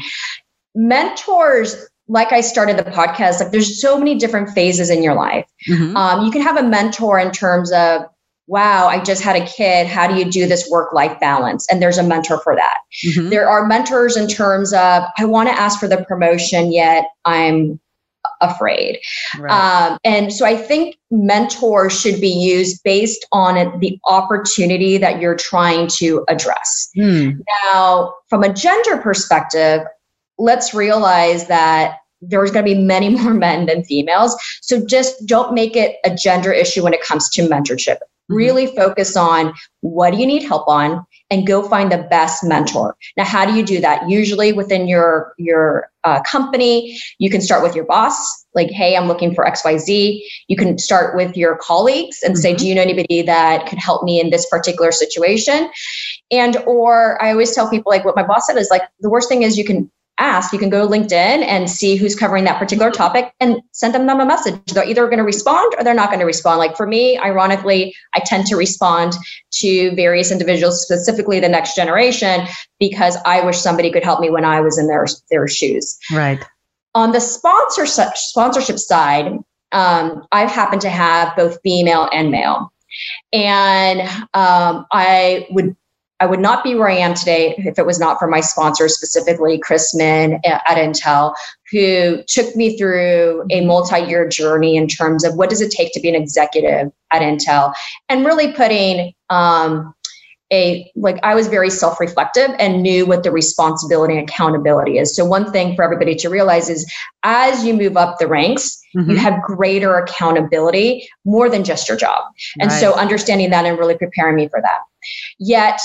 Mentors 0.76 1.76
like 2.08 2.32
I 2.32 2.42
started 2.42 2.78
the 2.78 2.84
podcast, 2.84 3.40
like 3.40 3.52
there's 3.52 3.82
so 3.82 3.98
many 3.98 4.16
different 4.16 4.50
phases 4.50 4.90
in 4.90 5.02
your 5.02 5.16
life. 5.16 5.48
Mm-hmm. 5.68 5.98
Um, 5.98 6.24
you 6.24 6.32
can 6.32 6.42
have 6.42 6.58
a 6.58 6.64
mentor 6.64 7.20
in 7.20 7.32
terms 7.32 7.72
of 7.72 8.04
wow, 8.48 8.88
I 8.88 9.02
just 9.02 9.24
had 9.24 9.36
a 9.36 9.46
kid. 9.46 9.88
How 9.88 10.08
do 10.08 10.16
you 10.16 10.30
do 10.30 10.48
this 10.48 10.70
work 10.70 10.94
life 10.94 11.20
balance? 11.20 11.68
And 11.70 11.82
there's 11.82 11.98
a 11.98 12.04
mentor 12.04 12.40
for 12.40 12.56
that. 12.56 12.78
Mm-hmm. 13.08 13.30
There 13.30 13.50
are 13.50 13.66
mentors 13.66 14.16
in 14.16 14.28
terms 14.28 14.72
of, 14.74 15.04
I 15.18 15.26
want 15.26 15.50
to 15.50 15.60
ask 15.60 15.80
for 15.80 15.88
the 15.88 16.04
promotion, 16.04 16.72
yet 16.72 17.06
I'm 17.26 17.80
afraid. 18.42 19.00
Right. 19.40 19.52
Um, 19.52 19.98
and 20.04 20.34
so 20.34 20.46
I 20.46 20.56
think 20.56 20.98
mentors 21.12 22.00
should 22.00 22.20
be 22.20 22.30
used 22.30 22.82
based 22.84 23.26
on 23.32 23.80
the 23.80 24.00
opportunity 24.08 24.98
that 24.98 25.20
you're 25.20 25.36
trying 25.36 25.88
to 25.88 26.24
address. 26.28 26.90
Mm. 26.98 27.40
Now, 27.64 28.14
from 28.30 28.44
a 28.44 28.54
gender 28.54 28.98
perspective, 28.98 29.82
let's 30.38 30.74
realize 30.74 31.48
that 31.48 31.98
there's 32.22 32.52
going 32.52 32.66
to 32.66 32.74
be 32.74 32.80
many 32.80 33.10
more 33.22 33.34
men 33.34 33.66
than 33.66 33.84
females. 33.84 34.36
So 34.62 34.86
just 34.86 35.26
don't 35.26 35.54
make 35.54 35.76
it 35.76 35.98
a 36.04 36.14
gender 36.14 36.52
issue 36.52 36.84
when 36.84 36.94
it 36.94 37.02
comes 37.02 37.30
to 37.32 37.48
mentorship. 37.48 37.98
Mm-hmm. 38.30 38.36
Really 38.36 38.68
focus 38.68 39.16
on 39.16 39.54
what 39.82 40.12
do 40.12 40.18
you 40.18 40.26
need 40.26 40.44
help 40.44 40.68
on 40.68 41.06
and 41.30 41.46
go 41.46 41.68
find 41.68 41.92
the 41.92 41.98
best 42.10 42.44
mentor. 42.44 42.96
Now, 43.18 43.24
how 43.24 43.46
do 43.46 43.54
you 43.54 43.64
do 43.64 43.80
that? 43.82 44.10
Usually 44.10 44.54
within 44.54 44.88
your 44.88 45.34
your 45.38 45.90
uh, 46.04 46.22
company, 46.22 47.00
you 47.18 47.30
can 47.30 47.42
start 47.42 47.64
with 47.64 47.76
your 47.76 47.86
boss, 47.86 48.16
like, 48.54 48.70
"Hey, 48.70 48.96
I'm 48.96 49.08
looking 49.08 49.34
for 49.34 49.46
XYZ. 49.46 50.22
You 50.48 50.58
can 50.58 50.78
start 50.78 51.16
with 51.16 51.36
your 51.36 51.58
colleagues 51.58 52.22
and 52.24 52.34
mm-hmm. 52.34 52.42
say, 52.42 52.56
"Do 52.56 52.68
you 52.68 52.76
know 52.76 52.82
anybody 52.82 53.22
that 53.24 53.68
could 53.68 53.80
help 53.80 54.04
me 54.04 54.20
in 54.20 54.30
this 54.30 54.48
particular 54.50 54.92
situation?" 54.92 55.70
And 56.32 56.58
or 56.66 57.22
I 57.24 57.32
always 57.32 57.54
tell 57.54 57.70
people, 57.70 57.92
like, 57.92 58.06
what 58.06 58.16
my 58.16 58.24
boss 58.24 58.48
said 58.48 58.58
is 58.58 58.70
like, 58.70 58.84
the 59.00 59.10
worst 59.10 59.30
thing 59.30 59.44
is 59.44 59.58
you 59.58 59.66
can 59.66 59.92
ask, 60.18 60.54
you 60.54 60.60
can 60.60 60.70
go 60.70 60.88
to 60.88 60.92
LinkedIn 60.92 61.12
and 61.46 61.70
see 61.70 61.96
who's 61.96 62.16
covering 62.16 62.46
that 62.46 62.58
particular 62.58 62.92
topic 62.92 63.34
and 63.40 63.62
send 63.72 63.94
them, 63.94 64.06
them 64.08 64.20
a 64.20 64.26
message. 64.26 64.56
They're 64.68 64.88
either 64.88 65.06
going 65.06 65.18
to 65.18 65.24
respond 65.24 65.74
or 65.78 65.84
they're 65.84 65.94
not 65.94 66.10
going 66.10 66.20
to 66.20 66.26
respond. 66.26 66.60
Like 66.60 66.78
for 66.78 66.88
me, 66.88 67.18
ironically, 67.18 67.94
I 68.14 68.20
tend 68.20 68.48
to 68.48 68.56
respond 68.56 69.14
to 69.56 69.94
various 69.96 70.32
individuals, 70.32 70.82
specifically 70.82 71.40
the 71.40 71.50
next 71.50 71.76
generation, 71.76 72.48
because 72.80 73.18
I 73.26 73.46
wish 73.46 73.58
somebody 73.58 73.92
could 73.92 74.04
help 74.04 74.20
me 74.20 74.30
when 74.30 74.46
I 74.46 74.62
was 74.62 74.78
in 74.78 74.88
their, 74.88 75.06
their 75.30 75.48
shoes. 75.48 75.98
Right. 76.12 76.44
On 76.94 77.12
the 77.12 77.20
sponsor 77.20 77.86
sponsorship 77.86 78.80
side, 78.80 79.38
um, 79.74 80.26
I've 80.32 80.50
happened 80.50 80.82
to 80.82 80.90
have 80.90 81.36
both 81.36 81.60
female 81.62 82.08
and 82.14 82.32
male. 82.32 82.72
And 83.34 84.02
um, 84.34 84.86
I 84.94 85.46
would 85.50 85.76
I 86.20 86.26
would 86.26 86.40
not 86.40 86.64
be 86.64 86.76
where 86.76 86.88
I 86.88 86.96
am 86.96 87.14
today 87.14 87.56
if 87.58 87.78
it 87.78 87.86
was 87.86 88.00
not 88.00 88.20
for 88.20 88.28
my 88.28 88.40
sponsor, 88.40 88.88
specifically 88.88 89.58
Chris 89.60 89.94
Min 89.94 90.40
at 90.46 90.78
Intel, 90.78 91.34
who 91.72 92.24
took 92.28 92.56
me 92.56 92.78
through 92.78 93.46
a 93.50 93.66
multi-year 93.66 94.28
journey 94.30 94.78
in 94.78 94.88
terms 94.88 95.26
of 95.26 95.36
what 95.36 95.50
does 95.50 95.62
it 95.62 95.72
take 95.72 95.92
to 95.94 96.00
be 96.00 96.08
an 96.08 96.16
executive 96.16 96.92
at 97.12 97.22
Intel, 97.22 97.74
and 98.08 98.26
really 98.26 98.54
putting 98.54 99.14
um, 99.30 99.94
a 100.54 100.90
like 100.96 101.18
I 101.24 101.36
was 101.36 101.48
very 101.48 101.70
self-reflective 101.70 102.52
and 102.60 102.84
knew 102.84 103.06
what 103.06 103.24
the 103.24 103.32
responsibility 103.32 104.18
and 104.18 104.30
accountability 104.30 105.00
is. 105.00 105.16
So 105.16 105.26
one 105.26 105.52
thing 105.52 105.76
for 105.76 105.84
everybody 105.84 106.16
to 106.16 106.30
realize 106.30 106.70
is 106.70 106.90
as 107.24 107.66
you 107.66 107.74
move 107.74 107.98
up 107.98 108.20
the 108.20 108.28
ranks, 108.28 108.80
mm-hmm. 108.96 109.12
you 109.12 109.18
have 109.18 109.42
greater 109.42 109.98
accountability 109.98 111.10
more 111.26 111.50
than 111.50 111.64
just 111.64 111.90
your 111.90 111.98
job. 111.98 112.24
And 112.62 112.72
so 112.72 112.94
understanding 112.94 113.50
that 113.50 113.66
and 113.66 113.78
really 113.78 113.98
preparing 113.98 114.36
me 114.36 114.48
for 114.48 114.62
that. 114.62 114.80
Yet 115.40 115.82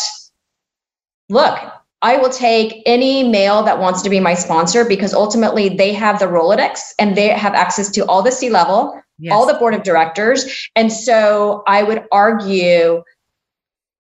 look, 1.31 1.59
I 2.03 2.17
will 2.17 2.31
take 2.31 2.83
any 2.87 3.23
male 3.23 3.63
that 3.63 3.79
wants 3.79 4.03
to 4.03 4.11
be 4.11 4.21
my 4.21 4.35
sponsor 4.35 4.85
because 4.85 5.13
ultimately 5.13 5.69
they 5.69 5.93
have 5.93 6.19
the 6.19 6.27
Rolodex 6.27 6.79
and 6.99 7.17
they 7.17 7.29
have 7.29 7.55
access 7.55 7.91
to 7.91 8.07
all 8.07 8.23
the 8.23 8.33
C 8.33 8.49
level, 8.49 9.01
yes. 9.19 9.33
all 9.33 9.47
the 9.47 9.55
board 9.55 9.75
of 9.75 9.83
directors. 9.83 10.69
And 10.77 10.93
so 10.93 11.63
I 11.67 11.83
would 11.83 12.05
argue 12.11 13.03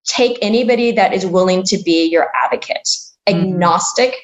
take 0.05 0.39
anybody 0.41 0.91
that 0.93 1.13
is 1.13 1.25
willing 1.25 1.63
to 1.63 1.77
be 1.83 2.05
your 2.05 2.31
advocate, 2.41 2.87
mm-hmm. 3.27 3.53
agnostic 3.53 4.15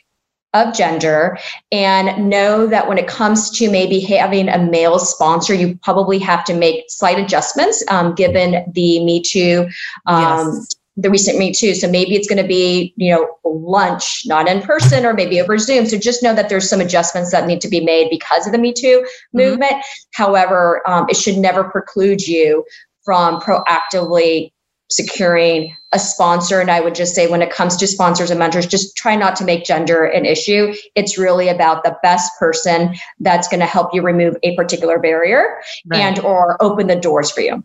of 0.54 0.74
gender, 0.74 1.38
and 1.70 2.30
know 2.30 2.66
that 2.68 2.88
when 2.88 2.98
it 2.98 3.08
comes 3.08 3.52
to 3.60 3.70
maybe 3.70 4.00
having 4.00 4.48
a 4.48 4.58
male 4.58 5.00
sponsor, 5.00 5.54
you 5.54 5.78
probably 5.84 6.18
have 6.18 6.46
to 6.46 6.54
make 6.54 6.86
slight 6.88 7.20
adjustments 7.20 7.84
um, 7.90 8.16
given 8.16 8.64
the 8.72 9.04
Me 9.04 9.22
Too. 9.22 9.68
Um, 10.06 10.54
yes 10.54 10.76
the 10.98 11.10
recent 11.10 11.38
Me 11.38 11.52
Too. 11.52 11.76
So 11.76 11.90
maybe 11.90 12.16
it's 12.16 12.28
going 12.28 12.42
to 12.42 12.48
be, 12.48 12.94
you 12.96 13.14
know, 13.14 13.28
lunch, 13.44 14.22
not 14.26 14.48
in 14.48 14.62
person, 14.62 15.06
or 15.06 15.14
maybe 15.14 15.42
over 15.42 15.58
Zoom. 15.58 15.86
So 15.86 15.98
just 15.98 16.24
know 16.24 16.34
that 16.34 16.50
there's 16.50 16.70
some 16.70 16.82
adjustments 16.82 17.32
that 17.32 17.48
need 17.48 17.62
to 17.62 17.68
be 17.68 17.82
made 17.82 18.10
because 18.10 18.46
of 18.46 18.54
the 18.54 18.58
Me 18.58 18.74
Too 18.74 19.02
mm-hmm. 19.02 19.38
movement. 19.38 19.74
However, 20.14 20.82
um, 20.88 21.08
it 21.10 21.18
should 21.18 21.38
never 21.38 21.66
preclude 21.66 22.26
you 22.26 22.66
from 23.04 23.40
proactively 23.42 24.52
securing 24.90 25.76
a 25.94 26.00
sponsor. 26.00 26.60
And 26.62 26.70
I 26.70 26.80
would 26.80 26.96
just 26.96 27.16
say, 27.16 27.28
when 27.28 27.42
it 27.42 27.52
comes 27.52 27.76
to 27.78 27.88
sponsors 27.88 28.30
and 28.30 28.40
mentors, 28.40 28.68
just 28.68 28.96
try 28.96 29.16
not 29.16 29.36
to 29.38 29.44
make 29.44 29.66
gender 29.66 30.06
an 30.06 30.26
issue. 30.26 30.74
It's 30.94 31.18
really 31.18 31.50
about 31.50 31.84
the 31.84 31.98
best 32.04 32.32
person 32.40 32.96
that's 33.20 33.48
going 33.48 33.62
to 33.62 33.66
help 33.66 33.94
you 33.94 34.02
remove 34.02 34.36
a 34.44 34.56
particular 34.56 35.00
barrier 35.00 35.58
right. 35.88 36.00
and 36.00 36.20
or 36.20 36.62
open 36.64 36.88
the 36.88 36.96
doors 36.96 37.32
for 37.32 37.42
you. 37.42 37.64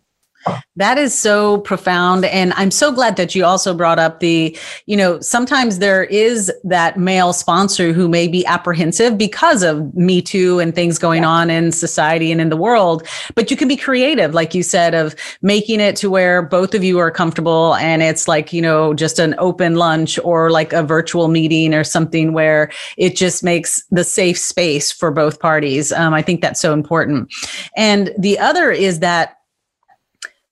That 0.77 0.97
is 0.97 1.17
so 1.17 1.59
profound. 1.59 2.25
And 2.25 2.53
I'm 2.53 2.71
so 2.71 2.91
glad 2.91 3.15
that 3.17 3.35
you 3.35 3.45
also 3.45 3.73
brought 3.73 3.99
up 3.99 4.19
the, 4.19 4.57
you 4.85 4.97
know, 4.97 5.19
sometimes 5.19 5.79
there 5.79 6.05
is 6.05 6.51
that 6.63 6.97
male 6.97 7.33
sponsor 7.33 7.93
who 7.93 8.07
may 8.07 8.27
be 8.27 8.45
apprehensive 8.45 9.17
because 9.17 9.63
of 9.63 9.93
Me 9.93 10.21
Too 10.21 10.59
and 10.59 10.73
things 10.73 10.97
going 10.97 11.23
yeah. 11.23 11.29
on 11.29 11.49
in 11.49 11.71
society 11.71 12.31
and 12.31 12.41
in 12.41 12.49
the 12.49 12.57
world. 12.57 13.05
But 13.35 13.51
you 13.51 13.57
can 13.57 13.67
be 13.67 13.75
creative, 13.75 14.33
like 14.33 14.55
you 14.55 14.63
said, 14.63 14.95
of 14.95 15.15
making 15.41 15.79
it 15.79 15.95
to 15.97 16.09
where 16.09 16.41
both 16.41 16.73
of 16.73 16.83
you 16.83 16.97
are 16.99 17.11
comfortable 17.11 17.75
and 17.75 18.01
it's 18.01 18.27
like, 18.27 18.53
you 18.53 18.61
know, 18.61 18.93
just 18.93 19.19
an 19.19 19.35
open 19.37 19.75
lunch 19.75 20.17
or 20.23 20.49
like 20.49 20.73
a 20.73 20.83
virtual 20.83 21.27
meeting 21.27 21.73
or 21.73 21.83
something 21.83 22.33
where 22.33 22.71
it 22.97 23.15
just 23.15 23.43
makes 23.43 23.83
the 23.91 24.03
safe 24.03 24.37
space 24.37 24.91
for 24.91 25.11
both 25.11 25.39
parties. 25.39 25.91
Um, 25.91 26.13
I 26.13 26.21
think 26.21 26.41
that's 26.41 26.61
so 26.61 26.73
important. 26.73 27.31
And 27.75 28.11
the 28.17 28.39
other 28.39 28.71
is 28.71 28.99
that 28.99 29.37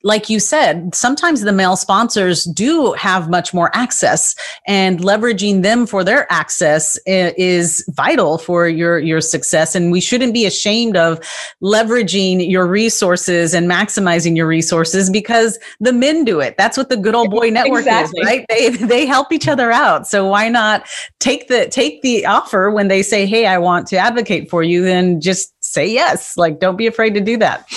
like 0.04 0.30
you 0.30 0.40
said, 0.40 0.96
sometimes 0.96 1.42
the 1.42 1.52
male 1.52 1.76
sponsors 1.76 2.46
do 2.46 2.94
have 2.94 3.30
much 3.30 3.54
more 3.54 3.70
access 3.76 4.34
and 4.66 5.00
leveraging 5.00 5.62
them 5.62 5.86
for 5.86 6.06
their 6.06 6.32
access 6.32 6.98
is 7.06 7.84
vital 7.90 8.38
for 8.38 8.70
your, 8.70 9.00
your 9.00 9.20
success. 9.20 9.76
And 9.76 9.92
we 9.92 10.00
shouldn't 10.00 10.34
be 10.34 10.46
ashamed 10.46 10.96
of 10.96 11.20
leveraging 11.62 12.50
your 12.50 12.66
resources 12.66 13.54
and 13.54 13.70
maximizing 13.70 14.38
your 14.38 14.48
resources 14.48 15.10
because 15.10 15.60
the 15.82 15.92
men 15.92 16.24
do 16.24 16.40
it. 16.40 16.56
That's 16.58 16.78
what 16.78 16.88
the 16.88 16.98
good 16.98 17.16
old 17.16 17.30
boy 17.30 17.50
network 17.50 17.82
exactly. 17.82 18.22
is, 18.22 18.26
right? 18.26 18.46
They, 18.48 18.70
they 18.70 19.06
help 19.06 19.34
each 19.34 19.50
other 19.50 19.70
out. 19.70 20.08
So 20.08 20.28
why 20.28 20.48
not 20.48 20.88
take 21.20 21.50
the, 21.50 21.68
take 21.68 22.02
the 22.04 22.26
offer 22.26 22.72
when 22.72 22.88
they 22.88 23.02
say, 23.02 23.26
Hey, 23.26 23.46
I 23.46 23.58
want 23.58 23.86
to 23.88 23.98
advocate 23.98 24.50
for 24.50 24.64
you, 24.64 24.82
then 24.82 25.20
just 25.20 25.54
say 25.62 25.88
yes. 25.88 26.38
Like, 26.38 26.60
don't 26.60 26.78
be 26.78 26.88
afraid 26.88 27.14
to 27.16 27.22
do 27.22 27.36
that. 27.38 27.70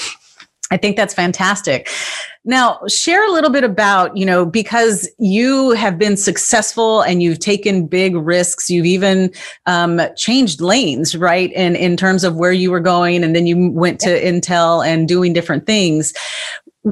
I 0.72 0.78
think 0.78 0.96
that's 0.96 1.12
fantastic. 1.12 1.90
Now, 2.46 2.80
share 2.88 3.28
a 3.28 3.30
little 3.30 3.50
bit 3.50 3.62
about, 3.62 4.16
you 4.16 4.24
know, 4.24 4.46
because 4.46 5.06
you 5.18 5.72
have 5.72 5.98
been 5.98 6.16
successful 6.16 7.02
and 7.02 7.22
you've 7.22 7.40
taken 7.40 7.86
big 7.86 8.16
risks. 8.16 8.70
You've 8.70 8.86
even 8.86 9.30
um, 9.66 10.00
changed 10.16 10.62
lanes, 10.62 11.14
right? 11.14 11.52
And 11.54 11.76
in 11.76 11.94
terms 11.98 12.24
of 12.24 12.36
where 12.36 12.52
you 12.52 12.70
were 12.70 12.80
going, 12.80 13.22
and 13.22 13.36
then 13.36 13.46
you 13.46 13.70
went 13.70 14.00
to 14.00 14.20
Intel 14.20 14.84
and 14.84 15.06
doing 15.06 15.34
different 15.34 15.66
things. 15.66 16.14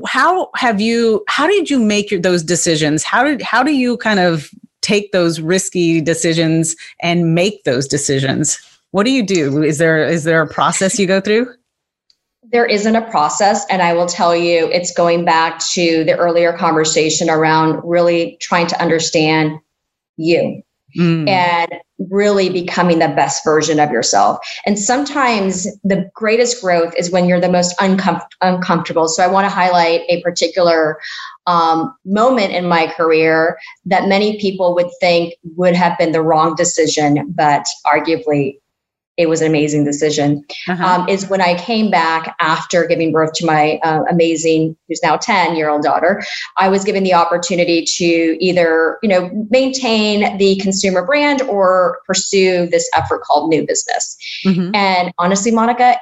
How 0.07 0.51
have 0.57 0.79
you? 0.79 1.25
How 1.27 1.47
did 1.47 1.71
you 1.71 1.79
make 1.79 2.11
your, 2.11 2.21
those 2.21 2.43
decisions? 2.43 3.03
How 3.03 3.25
did? 3.25 3.41
How 3.41 3.63
do 3.63 3.73
you 3.73 3.97
kind 3.97 4.21
of 4.21 4.51
take 4.83 5.11
those 5.13 5.41
risky 5.41 6.03
decisions 6.03 6.77
and 7.01 7.35
make 7.35 7.65
those 7.65 7.89
decisions? 7.89 8.61
What 8.91 9.05
do 9.05 9.11
you 9.11 9.25
do? 9.25 9.63
Is 9.63 9.79
there 9.79 10.07
is 10.07 10.25
there 10.25 10.43
a 10.43 10.47
process 10.47 10.99
you 10.99 11.07
go 11.07 11.21
through? 11.21 11.53
There 12.53 12.67
isn't 12.67 12.97
a 12.97 13.11
process. 13.11 13.65
And 13.71 13.83
I 13.83 13.93
will 13.93 14.07
tell 14.07 14.35
you, 14.35 14.67
it's 14.73 14.93
going 14.93 15.25
back 15.25 15.61
to 15.73 16.05
the 16.05 16.17
earlier 16.17 16.53
conversation 16.53 17.31
around 17.31 17.81
really 17.85 18.37
trying 18.41 18.67
to 18.69 18.83
understand 18.83 19.59
you 20.17 20.63
mm. 20.97 21.29
and 21.29 21.73
really 22.11 22.49
becoming 22.49 22.99
the 22.99 23.09
best 23.09 23.45
version 23.45 23.79
of 23.79 23.91
yourself. 23.91 24.39
And 24.65 24.79
sometimes 24.79 25.67
the 25.85 26.11
greatest 26.15 26.61
growth 26.63 26.95
is 26.97 27.11
when 27.11 27.27
you're 27.27 27.41
the 27.41 27.51
most 27.51 27.77
uncom- 27.79 28.27
uncomfortable. 28.41 29.07
So 29.07 29.23
I 29.23 29.27
want 29.27 29.45
to 29.45 29.55
highlight 29.55 30.03
a 30.09 30.23
particular 30.23 30.99
um, 31.47 31.95
moment 32.05 32.53
in 32.53 32.67
my 32.67 32.87
career 32.87 33.59
that 33.85 34.09
many 34.09 34.41
people 34.41 34.75
would 34.75 34.91
think 35.01 35.35
would 35.57 35.75
have 35.75 35.99
been 35.99 36.13
the 36.13 36.23
wrong 36.23 36.55
decision, 36.55 37.33
but 37.37 37.67
arguably 37.87 38.59
it 39.21 39.29
was 39.29 39.43
an 39.43 39.49
amazing 39.49 39.85
decision. 39.85 40.43
Uh-huh. 40.67 40.83
Um, 40.83 41.09
is 41.09 41.29
when 41.29 41.43
I 41.43 41.55
came 41.55 41.91
back 41.91 42.35
after 42.41 42.87
giving 42.87 43.13
birth 43.13 43.35
to 43.35 43.47
my 43.47 43.79
uh, 43.85 44.03
amazing, 44.11 44.77
who's 44.89 45.03
now 45.03 45.19
10 45.19 45.57
year 45.57 45.69
old 45.69 45.83
daughter, 45.83 46.23
I 46.57 46.71
was 46.71 46.85
given 46.85 47.05
the 47.05 47.13
opportunity 47.13 47.85
to 47.85 48.05
either, 48.45 48.99
you 49.03 49.11
know, 49.11 49.47
maintain 49.51 50.39
the 50.39 50.57
consumer 50.57 51.05
brand 51.05 51.43
or 51.43 52.01
pursue 52.07 52.67
this 52.67 52.89
effort 52.97 53.21
called 53.21 53.51
new 53.51 53.67
business. 53.67 54.17
Mm-hmm. 54.47 54.75
And 54.75 55.13
honestly, 55.19 55.53
Monica, 55.53 55.97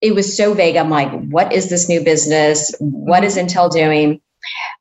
it 0.00 0.12
was 0.12 0.36
so 0.36 0.54
vague. 0.54 0.76
I'm 0.76 0.90
like, 0.90 1.12
what 1.28 1.52
is 1.52 1.70
this 1.70 1.88
new 1.88 2.02
business? 2.02 2.74
What 2.80 3.22
is 3.22 3.36
mm-hmm. 3.36 3.46
Intel 3.46 3.70
doing? 3.70 4.20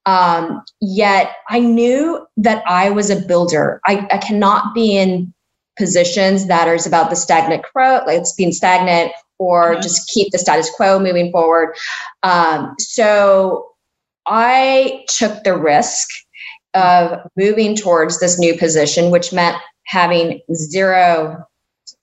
Um, 0.07 0.63
yet 0.81 1.35
I 1.49 1.59
knew 1.59 2.25
that 2.37 2.63
I 2.67 2.89
was 2.89 3.11
a 3.11 3.15
builder. 3.15 3.79
I, 3.85 4.07
I 4.11 4.17
cannot 4.17 4.73
be 4.73 4.97
in 4.97 5.33
positions 5.77 6.47
that 6.47 6.67
are 6.67 6.77
about 6.87 7.09
the 7.09 7.15
stagnant 7.15 7.63
growth, 7.73 8.03
like 8.05 8.19
it's 8.19 8.33
being 8.33 8.51
stagnant, 8.51 9.11
or 9.39 9.73
mm-hmm. 9.73 9.81
just 9.81 10.09
keep 10.09 10.31
the 10.31 10.39
status 10.39 10.69
quo 10.75 10.99
moving 10.99 11.31
forward. 11.31 11.75
Um, 12.23 12.75
so 12.79 13.67
I 14.25 15.05
took 15.09 15.43
the 15.43 15.57
risk 15.57 16.07
of 16.73 17.19
moving 17.35 17.75
towards 17.75 18.19
this 18.19 18.39
new 18.39 18.57
position, 18.57 19.11
which 19.11 19.33
meant 19.33 19.57
having 19.85 20.41
zero 20.53 21.45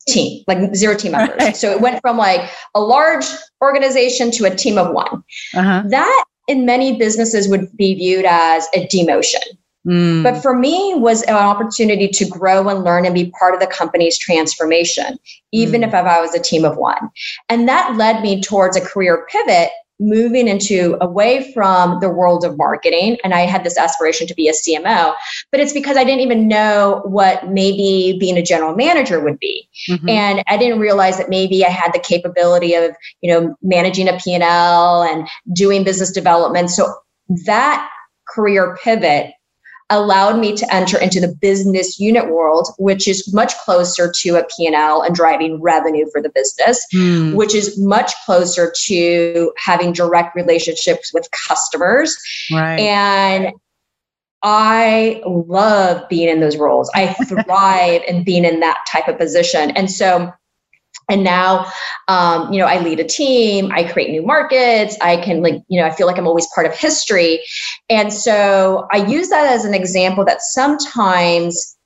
team, 0.08 0.44
like 0.46 0.74
zero 0.74 0.96
team 0.96 1.12
members. 1.12 1.36
Right. 1.38 1.56
So 1.56 1.70
it 1.70 1.80
went 1.80 2.00
from 2.00 2.16
like 2.16 2.50
a 2.74 2.80
large 2.80 3.26
organization 3.62 4.30
to 4.32 4.44
a 4.44 4.54
team 4.54 4.78
of 4.78 4.92
one. 4.92 5.22
Uh-huh. 5.54 5.82
That 5.88 6.24
in 6.48 6.66
many 6.66 6.98
businesses 6.98 7.48
would 7.48 7.74
be 7.76 7.94
viewed 7.94 8.24
as 8.24 8.66
a 8.74 8.86
demotion. 8.88 9.42
Mm. 9.90 10.22
But 10.22 10.40
for 10.40 10.56
me 10.56 10.94
was 10.96 11.22
an 11.22 11.34
opportunity 11.34 12.08
to 12.08 12.24
grow 12.24 12.68
and 12.68 12.84
learn 12.84 13.04
and 13.04 13.14
be 13.14 13.32
part 13.38 13.54
of 13.54 13.60
the 13.60 13.66
company's 13.66 14.16
transformation, 14.16 15.18
even 15.52 15.80
mm. 15.80 15.88
if 15.88 15.94
I 15.94 16.20
was 16.20 16.34
a 16.34 16.40
team 16.40 16.64
of 16.64 16.76
one. 16.76 17.10
And 17.48 17.68
that 17.68 17.96
led 17.96 18.22
me 18.22 18.40
towards 18.40 18.76
a 18.76 18.80
career 18.80 19.26
pivot 19.30 19.70
moving 20.00 20.48
into 20.48 20.96
away 21.00 21.52
from 21.52 22.00
the 22.00 22.08
world 22.08 22.42
of 22.42 22.56
marketing 22.56 23.18
and 23.22 23.34
i 23.34 23.40
had 23.40 23.62
this 23.64 23.76
aspiration 23.76 24.26
to 24.26 24.34
be 24.34 24.48
a 24.48 24.52
cmo 24.52 25.12
but 25.52 25.60
it's 25.60 25.74
because 25.74 25.94
i 25.98 26.02
didn't 26.02 26.20
even 26.20 26.48
know 26.48 27.02
what 27.04 27.50
maybe 27.50 28.16
being 28.18 28.38
a 28.38 28.42
general 28.42 28.74
manager 28.74 29.20
would 29.20 29.38
be 29.38 29.68
mm-hmm. 29.90 30.08
and 30.08 30.42
i 30.46 30.56
didn't 30.56 30.78
realize 30.78 31.18
that 31.18 31.28
maybe 31.28 31.66
i 31.66 31.68
had 31.68 31.92
the 31.92 31.98
capability 31.98 32.72
of 32.72 32.96
you 33.20 33.30
know 33.30 33.54
managing 33.62 34.08
a 34.08 34.16
p&l 34.16 35.02
and 35.02 35.28
doing 35.52 35.84
business 35.84 36.10
development 36.10 36.70
so 36.70 36.90
that 37.44 37.86
career 38.26 38.78
pivot 38.82 39.32
allowed 39.90 40.38
me 40.38 40.56
to 40.56 40.74
enter 40.74 40.98
into 40.98 41.20
the 41.20 41.28
business 41.28 41.98
unit 41.98 42.30
world 42.30 42.68
which 42.78 43.06
is 43.06 43.32
much 43.34 43.56
closer 43.58 44.12
to 44.14 44.36
a 44.36 44.44
p&l 44.56 45.02
and 45.02 45.14
driving 45.14 45.60
revenue 45.60 46.06
for 46.12 46.22
the 46.22 46.30
business 46.30 46.86
mm. 46.94 47.34
which 47.34 47.54
is 47.54 47.78
much 47.78 48.12
closer 48.24 48.72
to 48.84 49.52
having 49.58 49.92
direct 49.92 50.34
relationships 50.34 51.12
with 51.12 51.28
customers 51.48 52.16
right. 52.52 52.80
and 52.80 53.52
i 54.42 55.20
love 55.26 56.08
being 56.08 56.28
in 56.28 56.40
those 56.40 56.56
roles 56.56 56.90
i 56.94 57.12
thrive 57.24 58.02
in 58.08 58.24
being 58.24 58.44
in 58.44 58.60
that 58.60 58.78
type 58.90 59.08
of 59.08 59.18
position 59.18 59.70
and 59.72 59.90
so 59.90 60.32
and 61.10 61.24
now 61.24 61.70
um, 62.08 62.50
you 62.52 62.58
know 62.58 62.66
i 62.66 62.78
lead 62.80 63.00
a 63.00 63.04
team 63.04 63.70
i 63.72 63.84
create 63.84 64.10
new 64.10 64.22
markets 64.22 64.96
i 65.02 65.16
can 65.16 65.42
like 65.42 65.56
you 65.68 65.80
know 65.80 65.86
i 65.86 65.90
feel 65.90 66.06
like 66.06 66.16
i'm 66.16 66.26
always 66.26 66.46
part 66.54 66.66
of 66.66 66.74
history. 66.74 67.40
And 67.88 68.12
so 68.12 68.86
i 68.92 68.96
use 68.96 69.28
that 69.28 69.46
as 69.52 69.64
an 69.64 69.74
example 69.74 70.24
that 70.24 70.40
sometimes 70.40 71.76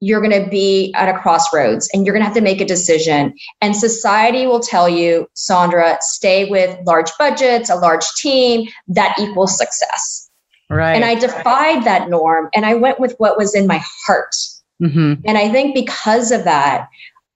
you're 0.00 0.20
going 0.20 0.44
to 0.44 0.50
be 0.50 0.92
at 0.94 1.08
a 1.08 1.18
crossroads 1.18 1.88
and 1.94 2.04
you're 2.04 2.12
going 2.12 2.20
to 2.20 2.26
have 2.26 2.36
to 2.36 2.42
make 2.42 2.60
a 2.60 2.66
decision. 2.66 3.32
And 3.62 3.74
society 3.74 4.46
will 4.46 4.60
tell 4.60 4.86
you 4.86 5.26
sandra 5.34 5.96
stay 6.00 6.50
with 6.50 6.78
large 6.86 7.10
budgets 7.18 7.70
a 7.70 7.76
large 7.76 8.04
team 8.18 8.68
that 8.88 9.16
equals 9.18 9.56
success. 9.56 10.30
Right. 10.70 10.94
And 10.94 11.04
i 11.04 11.14
defied 11.14 11.84
that 11.84 12.08
norm 12.10 12.48
and 12.54 12.66
i 12.66 12.74
went 12.74 13.00
with 13.00 13.14
what 13.18 13.38
was 13.38 13.54
in 13.54 13.66
my 13.66 13.82
heart. 14.06 14.34
Mm-hmm. 14.82 15.22
and 15.24 15.38
i 15.38 15.48
think 15.52 15.72
because 15.72 16.32
of 16.32 16.42
that 16.44 16.88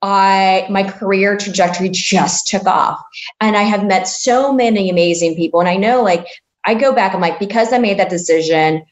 I 0.03 0.67
my 0.71 0.89
career 0.89 1.37
trajectory 1.37 1.89
just 1.91 2.47
took 2.47 2.67
off. 2.67 3.01
And 3.41 3.57
I 3.57 3.63
have 3.63 3.85
met 3.85 4.07
so 4.07 4.53
many 4.53 4.91
amazing 4.91 5.35
people. 5.35 5.61
And 5.61 5.69
I 5.69 5.77
know 5.77 6.03
like 6.03 6.27
I 6.67 6.75
go 6.75 6.93
back, 6.95 7.15
I'm 7.15 7.21
like, 7.21 7.39
because 7.39 7.73
I 7.73 7.79
made 7.79 7.99
that 7.99 8.11
decision, 8.11 8.85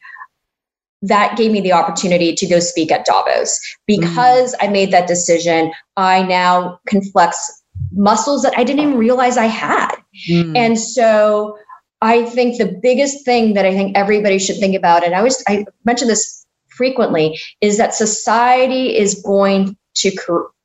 that 1.03 1.37
gave 1.37 1.51
me 1.51 1.61
the 1.61 1.73
opportunity 1.73 2.33
to 2.33 2.47
go 2.47 2.59
speak 2.59 2.91
at 2.91 3.05
Davos. 3.05 3.59
Because 3.85 4.53
mm. 4.53 4.65
I 4.65 4.67
made 4.67 4.91
that 4.91 5.07
decision, 5.07 5.71
I 5.95 6.23
now 6.23 6.79
can 6.87 7.01
flex 7.01 7.63
muscles 7.91 8.41
that 8.41 8.57
I 8.57 8.63
didn't 8.63 8.81
even 8.81 8.97
realize 8.97 9.37
I 9.37 9.45
had. 9.45 9.95
Mm. 10.29 10.57
And 10.57 10.79
so 10.79 11.57
I 12.01 12.25
think 12.25 12.57
the 12.57 12.79
biggest 12.81 13.25
thing 13.25 13.53
that 13.53 13.65
I 13.65 13.73
think 13.73 13.95
everybody 13.95 14.39
should 14.39 14.57
think 14.57 14.75
about, 14.75 15.03
and 15.03 15.15
I 15.15 15.19
always 15.19 15.43
I 15.47 15.65
mention 15.85 16.07
this 16.07 16.45
frequently, 16.69 17.39
is 17.61 17.77
that 17.77 17.93
society 17.93 18.97
is 18.97 19.21
going 19.23 19.77
to 19.95 20.11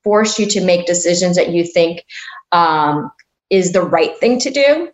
force 0.04 0.38
you 0.38 0.46
to 0.46 0.64
make 0.64 0.86
decisions 0.86 1.36
that 1.36 1.50
you 1.50 1.64
think 1.64 2.04
um, 2.52 3.10
is 3.50 3.72
the 3.72 3.82
right 3.82 4.16
thing 4.18 4.38
to 4.40 4.50
do. 4.50 4.90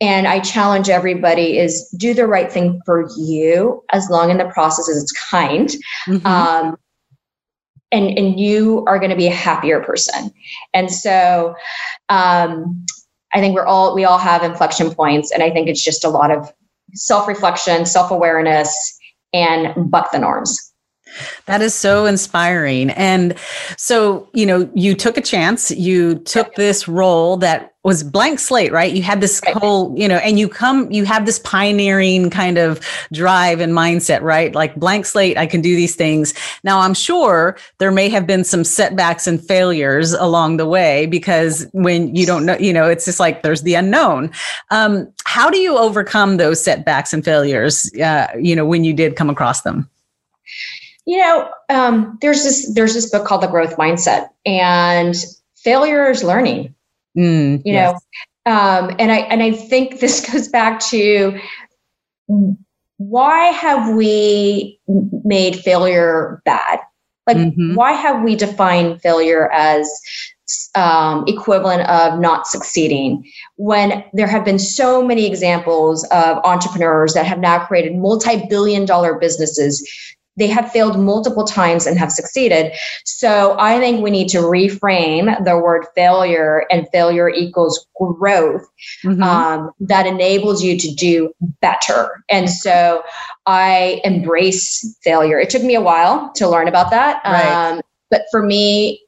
And 0.00 0.26
i 0.28 0.40
challenge 0.40 0.88
everybody 0.90 1.58
is 1.58 1.88
do 1.96 2.12
the 2.12 2.26
right 2.26 2.52
thing 2.52 2.80
for 2.84 3.08
you 3.16 3.82
as 3.92 4.08
long 4.10 4.30
in 4.30 4.38
the 4.38 4.44
process 4.44 4.88
as 4.90 5.02
it's 5.02 5.12
kind 5.30 5.70
mm-hmm. 6.06 6.26
um, 6.26 6.76
and 7.92 8.18
and 8.18 8.38
you 8.38 8.84
are 8.86 8.98
going 8.98 9.10
to 9.10 9.16
be 9.16 9.26
a 9.26 9.34
happier 9.34 9.80
person. 9.80 10.30
And 10.74 10.90
so 10.90 11.54
um, 12.08 12.84
i 13.32 13.40
think 13.40 13.54
we're 13.54 13.66
all 13.66 13.94
we 13.94 14.04
all 14.04 14.18
have 14.18 14.42
inflection 14.42 14.94
points 14.94 15.30
and 15.30 15.42
i 15.42 15.50
think 15.50 15.68
it's 15.68 15.82
just 15.82 16.04
a 16.04 16.08
lot 16.08 16.30
of 16.30 16.52
self-reflection 16.94 17.84
self-awareness 17.86 18.98
and 19.32 19.90
buck 19.90 20.12
the 20.12 20.18
norms 20.18 20.65
that 21.46 21.62
is 21.62 21.74
so 21.74 22.06
inspiring. 22.06 22.90
And 22.90 23.34
so, 23.76 24.28
you 24.32 24.46
know, 24.46 24.68
you 24.74 24.94
took 24.94 25.16
a 25.16 25.22
chance, 25.22 25.70
you 25.70 26.16
took 26.16 26.54
this 26.54 26.88
role 26.88 27.36
that 27.38 27.72
was 27.86 28.02
blank 28.02 28.40
slate, 28.40 28.72
right? 28.72 28.92
You 28.92 29.02
had 29.02 29.20
this 29.20 29.40
whole, 29.52 29.96
you 29.96 30.08
know, 30.08 30.16
and 30.16 30.40
you 30.40 30.48
come, 30.48 30.90
you 30.90 31.04
have 31.04 31.24
this 31.24 31.38
pioneering 31.38 32.30
kind 32.30 32.58
of 32.58 32.80
drive 33.12 33.60
and 33.60 33.72
mindset, 33.72 34.22
right? 34.22 34.52
Like 34.52 34.74
blank 34.74 35.06
slate, 35.06 35.38
I 35.38 35.46
can 35.46 35.60
do 35.60 35.76
these 35.76 35.94
things. 35.94 36.34
Now, 36.64 36.80
I'm 36.80 36.94
sure 36.94 37.56
there 37.78 37.92
may 37.92 38.08
have 38.08 38.26
been 38.26 38.42
some 38.42 38.64
setbacks 38.64 39.28
and 39.28 39.40
failures 39.40 40.14
along 40.14 40.56
the 40.56 40.66
way 40.66 41.06
because 41.06 41.64
when 41.70 42.12
you 42.12 42.26
don't 42.26 42.44
know, 42.44 42.56
you 42.58 42.72
know, 42.72 42.88
it's 42.88 43.04
just 43.04 43.20
like 43.20 43.44
there's 43.44 43.62
the 43.62 43.74
unknown. 43.74 44.32
Um, 44.72 45.06
how 45.24 45.48
do 45.48 45.58
you 45.58 45.78
overcome 45.78 46.38
those 46.38 46.62
setbacks 46.62 47.12
and 47.12 47.24
failures, 47.24 47.88
uh, 48.02 48.26
you 48.36 48.56
know, 48.56 48.66
when 48.66 48.82
you 48.82 48.94
did 48.94 49.14
come 49.14 49.30
across 49.30 49.62
them? 49.62 49.88
You 51.06 51.18
know 51.18 51.48
um, 51.70 52.18
there's 52.20 52.42
this 52.42 52.74
there's 52.74 52.94
this 52.94 53.10
book 53.10 53.26
called 53.26 53.42
the 53.42 53.46
growth 53.46 53.76
mindset 53.76 54.28
and 54.44 55.14
failure 55.54 56.10
is 56.10 56.22
learning 56.22 56.74
mm, 57.16 57.62
you 57.64 57.72
yes. 57.72 57.98
know 58.46 58.52
um, 58.52 58.94
and 58.98 59.10
i 59.10 59.18
and 59.18 59.42
i 59.42 59.52
think 59.52 60.00
this 60.00 60.28
goes 60.28 60.48
back 60.48 60.80
to 60.80 61.38
why 62.98 63.46
have 63.46 63.94
we 63.94 64.78
made 65.24 65.56
failure 65.56 66.42
bad 66.44 66.80
like 67.26 67.36
mm-hmm. 67.36 67.74
why 67.74 67.92
have 67.92 68.22
we 68.22 68.34
defined 68.34 69.00
failure 69.00 69.50
as 69.52 69.88
um, 70.76 71.24
equivalent 71.26 71.82
of 71.88 72.20
not 72.20 72.46
succeeding 72.46 73.24
when 73.56 74.04
there 74.12 74.28
have 74.28 74.44
been 74.44 74.60
so 74.60 75.04
many 75.04 75.26
examples 75.26 76.04
of 76.12 76.38
entrepreneurs 76.44 77.14
that 77.14 77.26
have 77.26 77.40
now 77.40 77.64
created 77.64 77.96
multi-billion 77.96 78.84
dollar 78.84 79.18
businesses 79.18 79.84
they 80.36 80.46
have 80.46 80.70
failed 80.70 80.98
multiple 80.98 81.44
times 81.44 81.86
and 81.86 81.98
have 81.98 82.12
succeeded. 82.12 82.72
So 83.04 83.56
I 83.58 83.78
think 83.78 84.02
we 84.02 84.10
need 84.10 84.28
to 84.28 84.38
reframe 84.38 85.44
the 85.44 85.56
word 85.56 85.86
failure 85.94 86.66
and 86.70 86.86
failure 86.92 87.28
equals 87.28 87.86
growth 87.94 88.66
mm-hmm. 89.04 89.22
um, 89.22 89.70
that 89.80 90.06
enables 90.06 90.62
you 90.62 90.78
to 90.78 90.94
do 90.94 91.32
better. 91.60 92.22
And 92.28 92.50
so 92.50 93.02
I 93.46 94.00
embrace 94.04 94.96
failure. 95.02 95.38
It 95.38 95.50
took 95.50 95.62
me 95.62 95.74
a 95.74 95.80
while 95.80 96.32
to 96.34 96.48
learn 96.48 96.68
about 96.68 96.90
that. 96.90 97.22
Right. 97.24 97.72
Um, 97.72 97.80
but 98.10 98.22
for 98.30 98.42
me, 98.42 99.02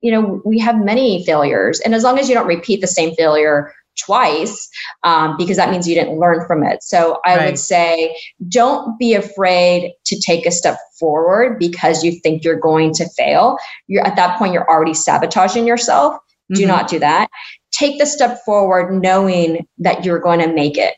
you 0.00 0.10
know, 0.10 0.40
we 0.44 0.58
have 0.58 0.82
many 0.82 1.24
failures. 1.24 1.80
And 1.80 1.94
as 1.94 2.02
long 2.02 2.18
as 2.18 2.28
you 2.28 2.34
don't 2.34 2.46
repeat 2.46 2.80
the 2.80 2.86
same 2.86 3.14
failure 3.14 3.72
twice 3.98 4.68
um, 5.04 5.36
because 5.36 5.56
that 5.56 5.70
means 5.70 5.88
you 5.88 5.94
didn't 5.94 6.18
learn 6.18 6.46
from 6.46 6.64
it. 6.64 6.82
So 6.82 7.20
I 7.24 7.36
right. 7.36 7.46
would 7.46 7.58
say 7.58 8.16
don't 8.48 8.98
be 8.98 9.14
afraid 9.14 9.92
to 10.06 10.20
take 10.20 10.46
a 10.46 10.50
step 10.50 10.78
forward 10.98 11.58
because 11.58 12.04
you 12.04 12.12
think 12.22 12.44
you're 12.44 12.58
going 12.58 12.92
to 12.94 13.08
fail. 13.16 13.58
You're 13.86 14.06
at 14.06 14.16
that 14.16 14.38
point, 14.38 14.52
you're 14.52 14.68
already 14.68 14.94
sabotaging 14.94 15.66
yourself. 15.66 16.14
Mm-hmm. 16.14 16.54
Do 16.54 16.66
not 16.66 16.88
do 16.88 16.98
that. 16.98 17.28
Take 17.72 17.98
the 17.98 18.06
step 18.06 18.40
forward 18.44 19.00
knowing 19.00 19.66
that 19.78 20.04
you're 20.04 20.18
going 20.18 20.40
to 20.40 20.52
make 20.52 20.76
it. 20.76 20.94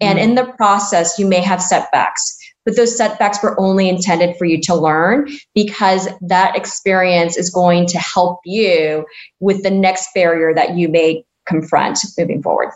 And 0.00 0.18
mm-hmm. 0.18 0.30
in 0.30 0.34
the 0.34 0.52
process, 0.54 1.18
you 1.18 1.26
may 1.26 1.40
have 1.40 1.62
setbacks, 1.62 2.36
but 2.64 2.76
those 2.76 2.96
setbacks 2.96 3.42
were 3.42 3.58
only 3.60 3.88
intended 3.88 4.36
for 4.36 4.44
you 4.44 4.60
to 4.62 4.74
learn 4.74 5.28
because 5.54 6.08
that 6.20 6.56
experience 6.56 7.36
is 7.36 7.50
going 7.50 7.86
to 7.86 7.98
help 7.98 8.40
you 8.44 9.06
with 9.40 9.62
the 9.62 9.70
next 9.70 10.08
barrier 10.14 10.52
that 10.54 10.76
you 10.76 10.88
may 10.88 11.24
confront 11.46 11.98
moving 12.18 12.42
forward. 12.42 12.70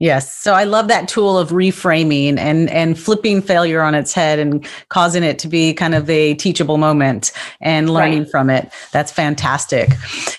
Yes. 0.00 0.34
So 0.34 0.54
I 0.54 0.64
love 0.64 0.88
that 0.88 1.06
tool 1.08 1.38
of 1.38 1.50
reframing 1.50 2.36
and 2.36 2.68
and 2.70 2.98
flipping 2.98 3.40
failure 3.40 3.80
on 3.80 3.94
its 3.94 4.12
head 4.12 4.38
and 4.38 4.66
causing 4.88 5.22
it 5.22 5.38
to 5.40 5.48
be 5.48 5.72
kind 5.72 5.94
of 5.94 6.10
a 6.10 6.34
teachable 6.34 6.78
moment 6.78 7.32
and 7.60 7.88
learning 7.88 8.22
right. 8.22 8.30
from 8.30 8.50
it. 8.50 8.72
That's 8.92 9.12
fantastic. 9.12 9.90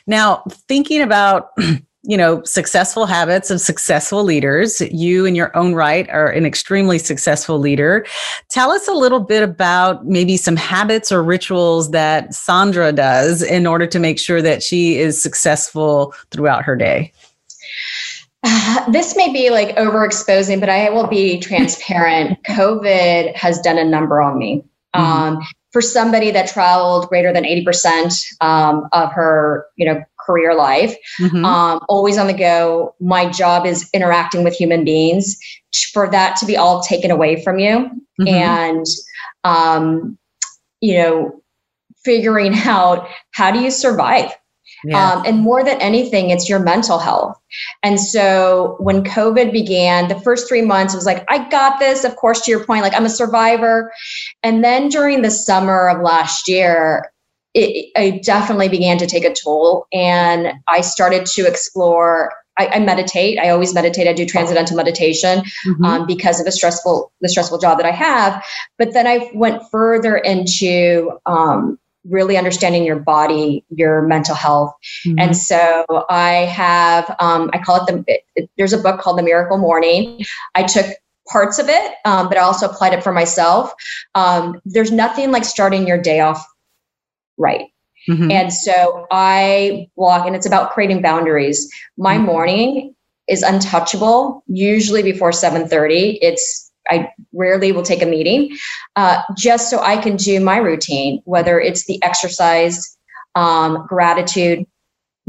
Now, 0.07 0.43
thinking 0.67 1.01
about 1.01 1.51
you 2.07 2.17
know 2.17 2.43
successful 2.43 3.05
habits 3.05 3.49
of 3.49 3.59
successful 3.59 4.23
leaders 4.23 4.79
you 4.91 5.25
in 5.25 5.33
your 5.33 5.55
own 5.57 5.73
right 5.73 6.07
are 6.11 6.27
an 6.27 6.45
extremely 6.45 6.99
successful 6.99 7.57
leader 7.57 8.05
tell 8.49 8.71
us 8.71 8.87
a 8.87 8.93
little 8.93 9.21
bit 9.21 9.41
about 9.41 10.05
maybe 10.05 10.37
some 10.37 10.55
habits 10.55 11.11
or 11.11 11.23
rituals 11.23 11.89
that 11.89 12.31
sandra 12.31 12.91
does 12.91 13.41
in 13.41 13.65
order 13.65 13.87
to 13.87 13.97
make 13.97 14.19
sure 14.19 14.39
that 14.39 14.61
she 14.61 14.99
is 14.99 15.19
successful 15.19 16.13
throughout 16.29 16.63
her 16.63 16.75
day 16.75 17.11
this 18.91 19.15
may 19.15 19.31
be 19.31 19.49
like 19.49 19.75
overexposing, 19.75 20.59
but 20.59 20.69
I 20.69 20.89
will 20.89 21.07
be 21.07 21.39
transparent. 21.39 22.41
COVID 22.47 23.35
has 23.35 23.59
done 23.59 23.77
a 23.77 23.83
number 23.85 24.21
on 24.21 24.37
me. 24.37 24.63
Mm-hmm. 24.95 25.01
Um, 25.01 25.39
for 25.71 25.81
somebody 25.81 26.31
that 26.31 26.47
traveled 26.47 27.09
greater 27.09 27.33
than 27.33 27.43
80% 27.43 28.25
um, 28.39 28.87
of 28.93 29.11
her, 29.11 29.65
you 29.75 29.85
know, 29.85 30.01
career 30.25 30.55
life, 30.55 30.95
mm-hmm. 31.19 31.43
um, 31.43 31.81
always 31.89 32.17
on 32.17 32.27
the 32.27 32.33
go. 32.33 32.95
My 33.01 33.29
job 33.29 33.65
is 33.65 33.89
interacting 33.93 34.45
with 34.45 34.53
human 34.53 34.85
beings. 34.85 35.37
For 35.91 36.09
that 36.09 36.37
to 36.37 36.45
be 36.45 36.55
all 36.55 36.81
taken 36.81 37.11
away 37.11 37.43
from 37.43 37.59
you, 37.59 37.89
mm-hmm. 38.21 38.27
and 38.27 38.85
um, 39.43 40.17
you 40.79 40.95
know, 40.95 41.43
figuring 42.05 42.53
out 42.65 43.09
how 43.31 43.51
do 43.51 43.59
you 43.59 43.71
survive 43.71 44.31
yeah. 44.85 45.13
Um, 45.13 45.23
and 45.25 45.39
more 45.39 45.63
than 45.63 45.79
anything, 45.81 46.29
it's 46.29 46.49
your 46.49 46.59
mental 46.59 46.99
health. 46.99 47.37
And 47.83 47.99
so 47.99 48.75
when 48.79 49.03
COVID 49.03 49.51
began, 49.51 50.07
the 50.07 50.19
first 50.21 50.47
three 50.47 50.61
months 50.61 50.93
was 50.93 51.05
like, 51.05 51.25
I 51.29 51.49
got 51.49 51.79
this. 51.79 52.03
Of 52.03 52.15
course, 52.15 52.41
to 52.41 52.51
your 52.51 52.63
point, 52.63 52.83
like 52.83 52.93
I'm 52.93 53.05
a 53.05 53.09
survivor. 53.09 53.91
And 54.43 54.63
then 54.63 54.89
during 54.89 55.21
the 55.21 55.31
summer 55.31 55.89
of 55.89 56.01
last 56.01 56.47
year, 56.47 57.11
it, 57.53 57.91
it 57.95 58.23
definitely 58.23 58.69
began 58.69 58.97
to 58.97 59.07
take 59.07 59.23
a 59.23 59.33
toll. 59.33 59.87
And 59.93 60.53
I 60.67 60.81
started 60.81 61.25
to 61.27 61.47
explore 61.47 62.33
I, 62.57 62.67
I, 62.67 62.79
meditate. 62.79 63.37
I 63.37 63.49
always 63.49 63.73
meditate. 63.73 64.07
I 64.07 64.13
do 64.13 64.25
transcendental 64.25 64.77
meditation 64.77 65.39
mm-hmm. 65.39 65.83
um, 65.83 66.07
because 66.07 66.39
of 66.39 66.47
a 66.47 66.51
stressful 66.51 67.11
the 67.19 67.27
stressful 67.27 67.57
job 67.57 67.77
that 67.79 67.85
I 67.85 67.91
have. 67.91 68.45
But 68.77 68.93
then 68.93 69.07
I 69.07 69.29
went 69.33 69.61
further 69.71 70.15
into 70.15 71.11
um, 71.25 71.77
really 72.09 72.37
understanding 72.37 72.83
your 72.83 72.99
body, 72.99 73.65
your 73.69 74.01
mental 74.03 74.35
health. 74.35 74.73
Mm-hmm. 75.05 75.19
And 75.19 75.37
so 75.37 75.85
I 76.09 76.45
have, 76.45 77.15
um, 77.19 77.49
I 77.53 77.59
call 77.59 77.83
it 77.83 77.87
the, 77.87 78.03
it, 78.07 78.21
it, 78.35 78.49
there's 78.57 78.73
a 78.73 78.77
book 78.77 78.99
called 78.99 79.17
The 79.17 79.23
Miracle 79.23 79.57
Morning. 79.57 80.23
I 80.53 80.63
took 80.63 80.85
parts 81.27 81.57
of 81.57 81.67
it, 81.69 81.95
um, 82.05 82.27
but 82.29 82.37
I 82.37 82.41
also 82.41 82.69
applied 82.69 82.93
it 82.93 83.03
for 83.03 83.11
myself. 83.11 83.73
Um, 84.13 84.61
there's 84.65 84.91
nothing 84.91 85.31
like 85.31 85.43
starting 85.43 85.87
your 85.87 85.99
day 85.99 86.19
off 86.19 86.45
right. 87.37 87.67
Mm-hmm. 88.07 88.31
And 88.31 88.53
so 88.53 89.07
I 89.09 89.89
walk, 89.95 90.27
and 90.27 90.35
it's 90.35 90.45
about 90.45 90.71
creating 90.71 91.01
boundaries. 91.01 91.67
My 91.97 92.17
mm-hmm. 92.17 92.25
morning 92.25 92.95
is 93.27 93.41
untouchable, 93.41 94.43
usually 94.47 95.01
before 95.01 95.31
7:30. 95.31 96.19
It's 96.21 96.64
I 96.89 97.09
rarely 97.33 97.71
will 97.71 97.83
take 97.83 98.01
a 98.01 98.05
meeting 98.05 98.57
uh, 98.95 99.21
just 99.37 99.69
so 99.69 99.79
I 99.81 99.97
can 99.97 100.15
do 100.15 100.39
my 100.39 100.57
routine, 100.57 101.21
whether 101.25 101.59
it's 101.59 101.85
the 101.85 102.01
exercise, 102.03 102.97
um, 103.35 103.85
gratitude, 103.87 104.65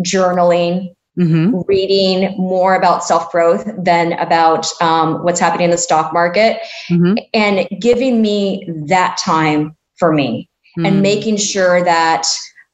journaling, 0.05 0.95
mm-hmm. 1.19 1.61
reading 1.67 2.37
more 2.37 2.75
about 2.75 3.05
self 3.05 3.31
growth 3.33 3.69
than 3.79 4.13
about 4.15 4.67
um, 4.81 5.23
what's 5.25 5.41
happening 5.41 5.67
in 5.67 5.71
the 5.71 5.79
stock 5.79 6.13
market, 6.13 6.61
mm-hmm. 6.91 7.15
and 7.35 7.69
giving 7.81 8.21
me 8.21 8.69
that 8.87 9.19
time 9.23 9.77
for 9.99 10.13
me 10.13 10.49
mm-hmm. 10.79 10.87
and 10.87 11.03
making 11.03 11.37
sure 11.37 11.83
that 11.85 12.27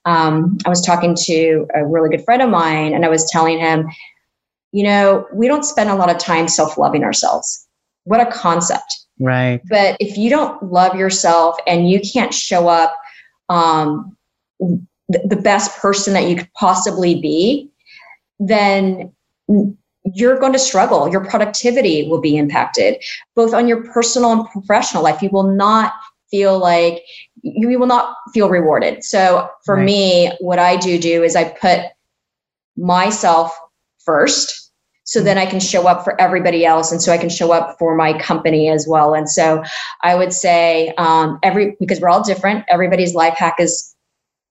um, 0.04 0.58
I 0.66 0.68
was 0.68 0.84
talking 0.84 1.14
to 1.26 1.66
a 1.74 1.86
really 1.86 2.10
good 2.10 2.24
friend 2.24 2.42
of 2.42 2.50
mine 2.50 2.92
and 2.92 3.04
I 3.04 3.08
was 3.08 3.28
telling 3.30 3.60
him, 3.60 3.88
you 4.72 4.82
know, 4.82 5.26
we 5.32 5.46
don't 5.46 5.64
spend 5.64 5.90
a 5.90 5.94
lot 5.94 6.10
of 6.10 6.18
time 6.18 6.48
self 6.48 6.76
loving 6.76 7.04
ourselves 7.04 7.68
what 8.04 8.20
a 8.20 8.30
concept. 8.30 9.06
Right. 9.18 9.60
But 9.68 9.96
if 10.00 10.16
you 10.16 10.30
don't 10.30 10.62
love 10.62 10.96
yourself 10.96 11.56
and 11.66 11.88
you 11.88 12.00
can't 12.00 12.34
show 12.34 12.68
up 12.68 12.94
um, 13.48 14.16
th- 14.60 15.24
the 15.24 15.36
best 15.36 15.78
person 15.80 16.14
that 16.14 16.28
you 16.28 16.36
could 16.36 16.52
possibly 16.54 17.20
be, 17.20 17.70
then 18.40 19.12
you're 20.14 20.38
going 20.38 20.52
to 20.52 20.58
struggle. 20.58 21.08
Your 21.08 21.24
productivity 21.24 22.08
will 22.08 22.20
be 22.20 22.36
impacted, 22.36 23.02
both 23.36 23.54
on 23.54 23.68
your 23.68 23.84
personal 23.84 24.32
and 24.32 24.46
professional 24.46 25.02
life. 25.02 25.22
You 25.22 25.30
will 25.30 25.54
not 25.54 25.92
feel 26.30 26.58
like 26.58 27.02
you 27.42 27.78
will 27.78 27.86
not 27.86 28.16
feel 28.32 28.48
rewarded. 28.48 29.04
So 29.04 29.48
for 29.64 29.76
right. 29.76 29.84
me, 29.84 30.32
what 30.40 30.58
I 30.58 30.76
do 30.76 30.98
do 30.98 31.22
is 31.22 31.36
I 31.36 31.44
put 31.44 31.80
myself 32.76 33.56
first 34.04 34.61
so 35.04 35.22
then 35.22 35.38
I 35.38 35.46
can 35.46 35.60
show 35.60 35.86
up 35.88 36.04
for 36.04 36.20
everybody 36.20 36.64
else, 36.64 36.92
and 36.92 37.02
so 37.02 37.12
I 37.12 37.18
can 37.18 37.28
show 37.28 37.52
up 37.52 37.78
for 37.78 37.94
my 37.96 38.16
company 38.18 38.68
as 38.68 38.86
well. 38.88 39.14
And 39.14 39.28
so 39.28 39.62
I 40.02 40.14
would 40.14 40.32
say 40.32 40.94
um, 40.98 41.38
every 41.42 41.76
because 41.80 42.00
we're 42.00 42.08
all 42.08 42.22
different. 42.22 42.64
Everybody's 42.68 43.14
life 43.14 43.34
hack 43.36 43.56
is 43.58 43.94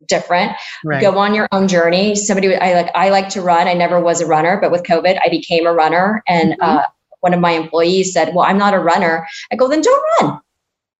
different. 0.08 0.52
Right. 0.84 1.02
Go 1.02 1.18
on 1.18 1.34
your 1.34 1.48
own 1.52 1.68
journey. 1.68 2.16
Somebody 2.16 2.56
I 2.56 2.74
like 2.74 2.92
I 2.96 3.10
like 3.10 3.30
to 3.30 3.42
run. 3.42 3.68
I 3.68 3.74
never 3.74 4.00
was 4.00 4.22
a 4.22 4.26
runner, 4.26 4.60
but 4.60 4.72
with 4.72 4.84
COVID, 4.84 5.20
I 5.24 5.30
became 5.30 5.66
a 5.66 5.74
runner. 5.74 6.24
And 6.28 6.54
mm-hmm. 6.54 6.62
uh, 6.62 6.84
one 7.22 7.34
of 7.34 7.40
my 7.40 7.52
employees 7.52 8.14
said, 8.14 8.34
"Well, 8.36 8.46
I'm 8.46 8.58
not 8.58 8.74
a 8.74 8.80
runner." 8.80 9.28
I 9.52 9.56
go, 9.56 9.68
"Then 9.68 9.82
don't 9.82 10.04
run." 10.22 10.42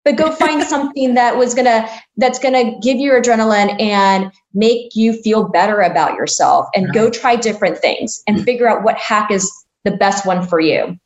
But 0.04 0.16
go 0.16 0.32
find 0.32 0.64
something 0.68 1.14
that 1.14 1.38
was 1.38 1.54
gonna 1.54 1.88
that's 2.18 2.40
gonna 2.40 2.80
give 2.80 2.98
you 2.98 3.12
adrenaline 3.12 3.80
and 3.82 4.32
make 4.54 4.96
you 4.96 5.14
feel 5.22 5.48
better 5.48 5.82
about 5.82 6.16
yourself 6.16 6.68
and 6.76 6.86
right. 6.86 6.94
go 6.94 7.10
try 7.10 7.36
different 7.36 7.78
things 7.78 8.22
and 8.28 8.44
figure 8.44 8.68
out 8.68 8.84
what 8.84 8.98
hack 8.98 9.32
is 9.32 9.52
the 9.84 9.92
best 9.92 10.26
one 10.26 10.46
for 10.46 10.60
you. 10.60 10.98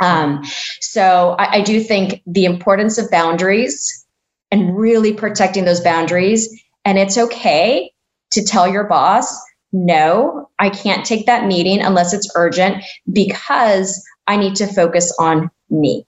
Um, 0.00 0.42
so 0.80 1.36
I, 1.38 1.58
I 1.58 1.60
do 1.60 1.80
think 1.80 2.22
the 2.26 2.46
importance 2.46 2.96
of 2.96 3.10
boundaries 3.10 4.06
and 4.50 4.76
really 4.76 5.12
protecting 5.12 5.64
those 5.64 5.80
boundaries 5.80 6.48
and 6.84 6.98
it's 6.98 7.18
okay 7.18 7.92
to 8.32 8.44
tell 8.44 8.68
your 8.68 8.84
boss 8.84 9.38
no 9.72 10.48
i 10.58 10.68
can't 10.68 11.04
take 11.04 11.26
that 11.26 11.46
meeting 11.46 11.80
unless 11.80 12.12
it's 12.12 12.30
urgent 12.34 12.82
because 13.12 14.02
i 14.26 14.36
need 14.36 14.56
to 14.56 14.66
focus 14.66 15.14
on 15.18 15.50
me 15.70 16.04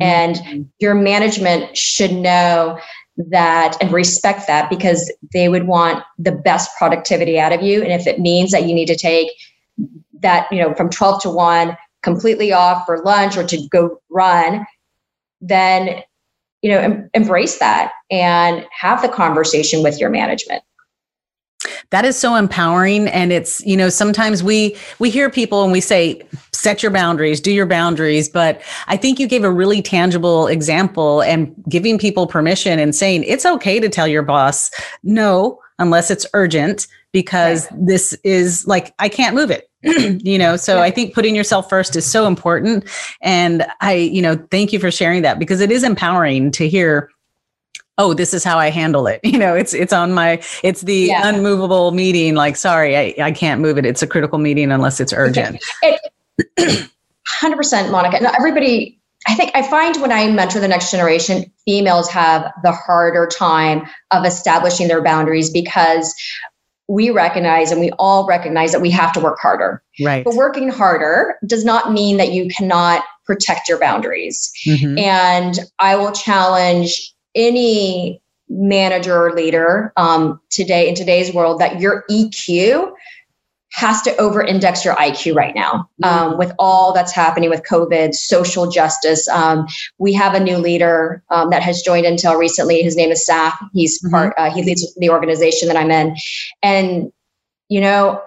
and 0.00 0.36
mm-hmm. 0.36 0.62
your 0.78 0.94
management 0.94 1.76
should 1.76 2.12
know 2.12 2.78
that 3.28 3.76
and 3.80 3.92
respect 3.92 4.46
that 4.46 4.70
because 4.70 5.12
they 5.32 5.48
would 5.48 5.66
want 5.66 6.02
the 6.18 6.32
best 6.32 6.70
productivity 6.78 7.38
out 7.38 7.52
of 7.52 7.62
you. 7.62 7.82
And 7.82 7.92
if 7.92 8.06
it 8.06 8.18
means 8.18 8.50
that 8.52 8.66
you 8.66 8.74
need 8.74 8.86
to 8.86 8.96
take 8.96 9.28
that, 10.22 10.50
you 10.50 10.58
know, 10.58 10.74
from 10.74 10.90
12 10.90 11.22
to 11.22 11.30
1 11.30 11.76
completely 12.02 12.52
off 12.52 12.86
for 12.86 13.02
lunch 13.04 13.36
or 13.36 13.44
to 13.44 13.68
go 13.70 14.00
run, 14.08 14.66
then, 15.40 16.02
you 16.62 16.70
know, 16.70 16.78
em- 16.78 17.10
embrace 17.14 17.58
that 17.58 17.92
and 18.10 18.66
have 18.72 19.02
the 19.02 19.08
conversation 19.08 19.82
with 19.82 20.00
your 20.00 20.10
management 20.10 20.62
that 21.90 22.04
is 22.04 22.16
so 22.18 22.34
empowering 22.36 23.08
and 23.08 23.32
it's 23.32 23.60
you 23.66 23.76
know 23.76 23.88
sometimes 23.88 24.42
we 24.42 24.76
we 24.98 25.10
hear 25.10 25.28
people 25.28 25.62
and 25.62 25.72
we 25.72 25.80
say 25.80 26.22
set 26.52 26.82
your 26.82 26.90
boundaries 26.90 27.40
do 27.40 27.52
your 27.52 27.66
boundaries 27.66 28.28
but 28.28 28.62
i 28.86 28.96
think 28.96 29.18
you 29.18 29.26
gave 29.26 29.44
a 29.44 29.50
really 29.50 29.82
tangible 29.82 30.46
example 30.46 31.22
and 31.22 31.54
giving 31.68 31.98
people 31.98 32.26
permission 32.26 32.78
and 32.78 32.94
saying 32.94 33.24
it's 33.24 33.46
okay 33.46 33.78
to 33.78 33.88
tell 33.88 34.08
your 34.08 34.22
boss 34.22 34.70
no 35.02 35.58
unless 35.78 36.10
it's 36.10 36.26
urgent 36.34 36.86
because 37.12 37.70
right. 37.70 37.86
this 37.86 38.12
is 38.24 38.66
like 38.66 38.94
i 38.98 39.08
can't 39.08 39.34
move 39.34 39.50
it 39.50 39.68
you 40.24 40.38
know 40.38 40.56
so 40.56 40.76
yeah. 40.76 40.82
i 40.82 40.90
think 40.90 41.14
putting 41.14 41.34
yourself 41.34 41.68
first 41.68 41.96
is 41.96 42.04
so 42.04 42.26
important 42.26 42.84
and 43.22 43.66
i 43.80 43.94
you 43.94 44.22
know 44.22 44.36
thank 44.50 44.72
you 44.72 44.78
for 44.78 44.90
sharing 44.90 45.22
that 45.22 45.38
because 45.38 45.60
it 45.60 45.70
is 45.70 45.82
empowering 45.82 46.50
to 46.50 46.68
hear 46.68 47.10
oh 48.00 48.14
this 48.14 48.32
is 48.34 48.42
how 48.42 48.58
i 48.58 48.70
handle 48.70 49.06
it. 49.06 49.20
You 49.30 49.38
know 49.38 49.54
it's 49.54 49.74
it's 49.74 49.92
on 49.92 50.12
my 50.12 50.42
it's 50.64 50.80
the 50.82 51.08
yeah. 51.08 51.28
unmovable 51.28 51.92
meeting 51.92 52.34
like 52.34 52.56
sorry 52.56 52.96
I, 52.96 53.14
I 53.22 53.30
can't 53.30 53.60
move 53.60 53.78
it. 53.78 53.86
It's 53.86 54.02
a 54.02 54.06
critical 54.06 54.38
meeting 54.38 54.72
unless 54.72 54.98
it's 54.98 55.12
urgent. 55.12 55.62
It, 55.82 56.00
100% 57.40 57.92
monica. 57.92 58.20
Now 58.20 58.32
everybody 58.36 58.98
i 59.28 59.34
think 59.34 59.50
i 59.54 59.62
find 59.62 60.00
when 60.00 60.10
i 60.10 60.26
mentor 60.30 60.60
the 60.60 60.66
next 60.66 60.90
generation 60.90 61.44
females 61.66 62.08
have 62.08 62.50
the 62.62 62.72
harder 62.72 63.26
time 63.26 63.86
of 64.10 64.24
establishing 64.24 64.88
their 64.88 65.02
boundaries 65.02 65.50
because 65.50 66.14
we 66.90 67.10
recognize 67.10 67.70
and 67.70 67.80
we 67.80 67.90
all 68.00 68.26
recognize 68.26 68.72
that 68.72 68.80
we 68.80 68.90
have 68.90 69.12
to 69.12 69.20
work 69.20 69.38
harder. 69.40 69.80
Right. 70.02 70.24
But 70.24 70.34
working 70.34 70.68
harder 70.70 71.36
does 71.46 71.64
not 71.64 71.92
mean 71.92 72.16
that 72.16 72.32
you 72.32 72.48
cannot 72.48 73.04
protect 73.24 73.68
your 73.68 73.78
boundaries. 73.78 74.50
Mm-hmm. 74.66 74.98
And 74.98 75.60
I 75.78 75.94
will 75.94 76.10
challenge 76.10 77.14
any 77.34 78.20
manager 78.48 79.26
or 79.26 79.34
leader 79.34 79.92
um, 79.96 80.40
today 80.50 80.88
in 80.88 80.94
today's 80.94 81.32
world 81.32 81.60
that 81.60 81.80
your 81.80 82.04
EQ 82.10 82.92
has 83.72 84.02
to 84.02 84.16
over 84.16 84.42
index 84.42 84.84
your 84.84 84.96
IQ 84.96 85.34
right 85.36 85.54
now 85.54 85.88
um, 86.02 86.36
with 86.36 86.52
all 86.58 86.92
that's 86.92 87.12
happening 87.12 87.48
with 87.48 87.62
COVID, 87.62 88.14
social 88.14 88.68
justice. 88.68 89.28
Um, 89.28 89.66
we 89.98 90.12
have 90.12 90.34
a 90.34 90.40
new 90.40 90.58
leader 90.58 91.22
um, 91.30 91.50
that 91.50 91.62
has 91.62 91.80
joined 91.82 92.04
Intel 92.04 92.36
recently. 92.36 92.82
His 92.82 92.96
name 92.96 93.10
is 93.10 93.24
Saf. 93.28 93.56
He's 93.72 94.02
mm-hmm. 94.02 94.10
part, 94.10 94.34
uh, 94.36 94.50
he 94.50 94.64
leads 94.64 94.92
the 94.96 95.10
organization 95.10 95.68
that 95.68 95.76
I'm 95.76 95.90
in. 95.90 96.16
And, 96.62 97.12
you 97.68 97.80
know, 97.80 98.20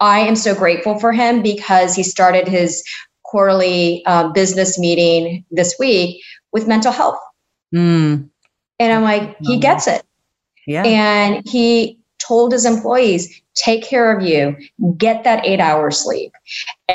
I 0.00 0.20
am 0.20 0.34
so 0.34 0.54
grateful 0.54 0.98
for 0.98 1.12
him 1.12 1.40
because 1.40 1.94
he 1.94 2.02
started 2.02 2.48
his 2.48 2.82
quarterly 3.22 4.02
uh, 4.06 4.32
business 4.32 4.76
meeting 4.76 5.44
this 5.52 5.76
week 5.78 6.20
with 6.52 6.66
mental 6.66 6.90
health. 6.90 7.18
Mm. 7.72 8.28
And 8.80 8.92
I'm 8.92 9.02
like, 9.02 9.36
he 9.40 9.58
gets 9.58 9.86
it. 9.86 10.02
Yeah. 10.66 10.82
And 10.84 11.46
he 11.46 12.00
told 12.18 12.52
his 12.52 12.64
employees, 12.64 13.40
take 13.54 13.82
care 13.82 14.16
of 14.16 14.24
you, 14.24 14.56
get 14.96 15.22
that 15.24 15.44
eight 15.44 15.60
hours 15.60 15.98
sleep. 15.98 16.32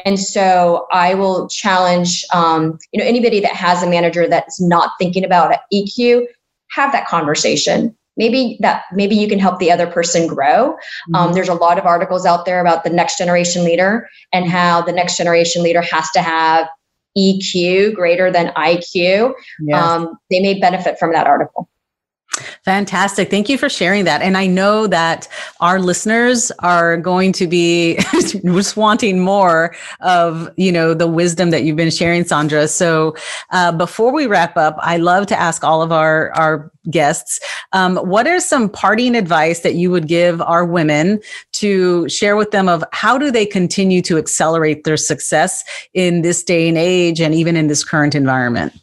And 0.06 0.20
so 0.20 0.88
I 0.92 1.14
will 1.14 1.48
challenge, 1.48 2.26
um, 2.34 2.80
you 2.92 3.00
know, 3.00 3.06
anybody 3.06 3.40
that 3.42 3.56
has 3.56 3.84
a 3.84 3.90
manager 3.90 4.28
that's 4.28 4.60
not 4.60 4.92
thinking 5.00 5.24
about 5.24 5.56
EQ, 5.74 6.26
have 6.72 6.92
that 6.92 7.08
conversation. 7.08 7.96
Maybe 8.18 8.58
that 8.62 8.84
maybe 8.94 9.16
you 9.16 9.28
can 9.28 9.40
help 9.40 9.60
the 9.60 9.72
other 9.72 9.88
person 9.88 10.26
grow. 10.26 10.70
Um, 10.70 10.74
mm-hmm. 10.74 11.16
Um, 11.16 11.34
there's 11.34 11.50
a 11.50 11.54
lot 11.54 11.78
of 11.78 11.86
articles 11.86 12.26
out 12.26 12.46
there 12.46 12.62
about 12.62 12.84
the 12.84 12.90
next 12.90 13.18
generation 13.18 13.66
leader 13.66 14.10
and 14.32 14.50
how 14.50 14.82
the 14.82 14.94
next 14.94 15.18
generation 15.18 15.62
leader 15.62 15.82
has 15.82 16.10
to 16.12 16.22
have 16.22 16.68
EQ 17.18 17.94
greater 17.94 18.32
than 18.32 18.54
IQ. 18.56 19.34
Yes. 19.60 19.84
Um, 19.84 20.18
they 20.30 20.40
may 20.40 20.60
benefit 20.60 20.98
from 20.98 21.12
that 21.14 21.28
article. 21.28 21.65
Fantastic. 22.66 23.30
Thank 23.30 23.48
you 23.48 23.60
for 23.60 23.70
sharing 23.70 24.06
that. 24.06 24.24
And 24.24 24.36
I 24.36 24.48
know 24.48 24.88
that 24.88 25.28
our 25.60 25.80
listeners 25.80 26.52
are 26.60 26.98
going 26.98 27.32
to 27.34 27.46
be 27.46 27.98
just 28.12 28.76
wanting 28.76 29.20
more 29.20 29.76
of, 30.00 30.50
you 30.58 30.72
know, 30.72 30.96
the 30.96 31.06
wisdom 31.06 31.52
that 31.52 31.64
you've 31.64 31.76
been 31.76 31.92
sharing, 31.92 32.26
Sandra. 32.26 32.68
So 32.68 33.16
uh, 33.52 33.72
before 33.72 34.12
we 34.12 34.26
wrap 34.26 34.58
up, 34.58 34.78
I 34.80 34.98
love 34.98 35.28
to 35.28 35.40
ask 35.40 35.64
all 35.64 35.84
of 35.84 35.92
our, 35.92 36.32
our 36.32 36.72
guests, 36.90 37.40
um, 37.74 37.98
what 37.98 38.26
are 38.26 38.40
some 38.40 38.68
parting 38.68 39.16
advice 39.16 39.60
that 39.60 39.76
you 39.76 39.92
would 39.92 40.08
give 40.08 40.42
our 40.42 40.66
women 40.66 41.20
to 41.54 42.10
share 42.10 42.36
with 42.36 42.50
them 42.50 42.68
of 42.68 42.84
how 42.94 43.16
do 43.16 43.30
they 43.30 43.46
continue 43.46 44.02
to 44.02 44.18
accelerate 44.18 44.86
their 44.86 44.98
success 44.98 45.64
in 45.94 46.24
this 46.24 46.44
day 46.44 46.68
and 46.68 46.80
age 46.80 47.22
and 47.22 47.36
even 47.36 47.56
in 47.56 47.68
this 47.68 47.84
current 47.84 48.16
environment? 48.16 48.74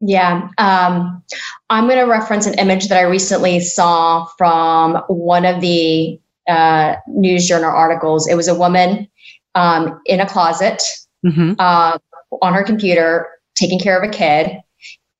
Yeah. 0.00 0.48
Um, 0.56 1.22
I'm 1.68 1.86
going 1.86 1.98
to 1.98 2.10
reference 2.10 2.46
an 2.46 2.58
image 2.58 2.88
that 2.88 2.98
I 2.98 3.02
recently 3.02 3.60
saw 3.60 4.24
from 4.38 4.96
one 5.08 5.44
of 5.44 5.60
the 5.60 6.18
uh, 6.48 6.96
news 7.06 7.46
journal 7.46 7.70
articles. 7.70 8.26
It 8.26 8.34
was 8.34 8.48
a 8.48 8.54
woman 8.54 9.08
um, 9.54 10.00
in 10.06 10.20
a 10.20 10.26
closet 10.26 10.82
mm-hmm. 11.24 11.52
uh, 11.58 11.98
on 12.40 12.54
her 12.54 12.64
computer 12.64 13.28
taking 13.56 13.78
care 13.78 14.00
of 14.00 14.08
a 14.08 14.12
kid. 14.12 14.58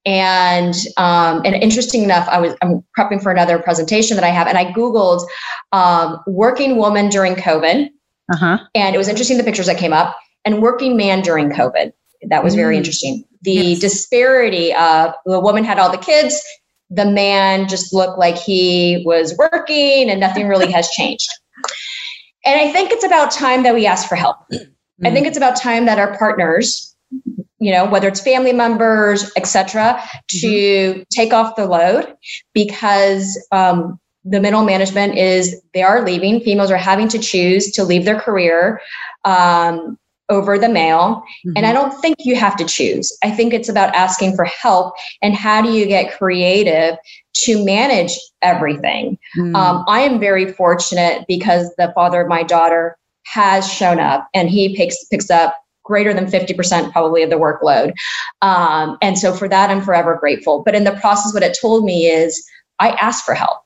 And 0.07 0.75
um, 0.97 1.43
and 1.45 1.55
interesting 1.55 2.03
enough, 2.03 2.27
I 2.29 2.41
was 2.41 2.55
I'm 2.63 2.83
prepping 2.99 3.23
for 3.23 3.31
another 3.31 3.59
presentation 3.59 4.17
that 4.17 4.25
I 4.25 4.31
have, 4.31 4.47
and 4.47 4.57
I 4.57 4.73
googled 4.73 5.27
um, 5.73 6.19
working 6.27 6.79
woman 6.79 7.11
during 7.11 7.35
COVID, 7.35 7.91
uh-huh. 8.33 8.59
and 8.75 8.95
it 8.95 8.99
was 8.99 9.09
interesting 9.09 9.37
the 9.37 9.45
pictures 9.45 9.67
that 9.67 9.77
came 9.77 9.93
up, 9.93 10.17
and 10.47 10.63
working 10.63 10.97
man 10.97 11.21
during 11.21 11.51
COVID. 11.51 11.93
That 12.29 12.43
was 12.43 12.55
very 12.55 12.77
mm. 12.77 12.79
interesting 12.79 13.25
the 13.43 13.53
yes. 13.53 13.79
disparity 13.81 14.75
of 14.75 15.15
the 15.25 15.41
woman 15.41 15.65
had 15.65 15.79
all 15.79 15.91
the 15.91 15.99
kids, 15.99 16.41
the 16.91 17.07
man 17.07 17.69
just 17.69 17.95
looked 17.95 18.19
like 18.19 18.37
he 18.37 19.03
was 19.07 19.37
working 19.39 20.11
and 20.11 20.21
nothing 20.21 20.49
really 20.49 20.71
has 20.71 20.89
changed. 20.91 21.29
And 22.45 22.61
I 22.61 22.73
think 22.73 22.91
it's 22.91 23.05
about 23.05 23.31
time 23.31 23.63
that 23.63 23.75
we 23.75 23.87
ask 23.87 24.09
for 24.09 24.17
help. 24.17 24.37
Mm-hmm. 24.53 25.07
I 25.07 25.11
think 25.11 25.27
it's 25.27 25.37
about 25.37 25.57
time 25.57 25.87
that 25.87 25.99
our 25.99 26.17
partners, 26.19 26.95
you 27.59 27.71
know, 27.71 27.87
whether 27.87 28.09
it's 28.09 28.21
family 28.21 28.53
members, 28.53 29.31
etc., 29.37 30.03
to 30.29 30.47
mm-hmm. 30.47 31.03
take 31.11 31.33
off 31.33 31.57
the 31.57 31.67
load 31.67 32.15
because 32.55 33.43
um, 33.53 33.99
the 34.25 34.41
middle 34.41 34.65
management 34.65 35.17
is 35.17 35.61
they 35.75 35.83
are 35.83 36.05
leaving. 36.05 36.41
Females 36.41 36.71
are 36.71 36.77
having 36.77 37.09
to 37.09 37.19
choose 37.19 37.71
to 37.73 37.85
leave 37.85 38.05
their 38.05 38.21
career. 38.21 38.81
Um, 39.25 39.99
over 40.31 40.59
the 40.59 40.69
male. 40.69 41.23
Mm-hmm. 41.45 41.53
And 41.57 41.67
I 41.67 41.73
don't 41.73 41.93
think 42.01 42.17
you 42.21 42.37
have 42.37 42.57
to 42.57 42.65
choose. 42.65 43.17
I 43.23 43.31
think 43.31 43.53
it's 43.53 43.69
about 43.69 43.95
asking 43.95 44.37
for 44.37 44.45
help 44.45 44.95
and 45.21 45.35
how 45.35 45.61
do 45.61 45.71
you 45.71 45.87
get 45.87 46.17
creative 46.17 46.97
to 47.35 47.65
manage 47.65 48.13
everything. 48.41 49.19
Mm-hmm. 49.37 49.55
Um, 49.55 49.85
I 49.89 50.01
am 50.01 50.19
very 50.19 50.53
fortunate 50.53 51.25
because 51.29 51.75
the 51.77 51.93
father 51.95 52.23
of 52.23 52.29
my 52.29 52.43
daughter 52.43 52.97
has 53.27 53.71
shown 53.71 54.01
up 54.01 54.29
and 54.35 54.49
he 54.49 54.75
picks 54.75 55.05
picks 55.05 55.31
up 55.31 55.57
greater 55.85 56.15
than 56.15 56.27
50% 56.27 56.93
probably 56.93 57.23
of 57.23 57.31
the 57.31 57.37
workload. 57.37 57.93
Um, 58.43 58.97
and 59.03 59.19
so 59.19 59.35
for 59.35 59.49
that, 59.49 59.71
I'm 59.71 59.83
forever 59.83 60.17
grateful. 60.21 60.63
But 60.65 60.75
in 60.77 60.85
the 60.85 60.93
process, 60.93 61.35
what 61.35 61.43
it 61.43 61.59
told 61.61 61.85
me 61.85 62.07
is 62.07 62.45
I 62.79 62.91
asked 62.91 63.25
for 63.25 63.35
help 63.35 63.59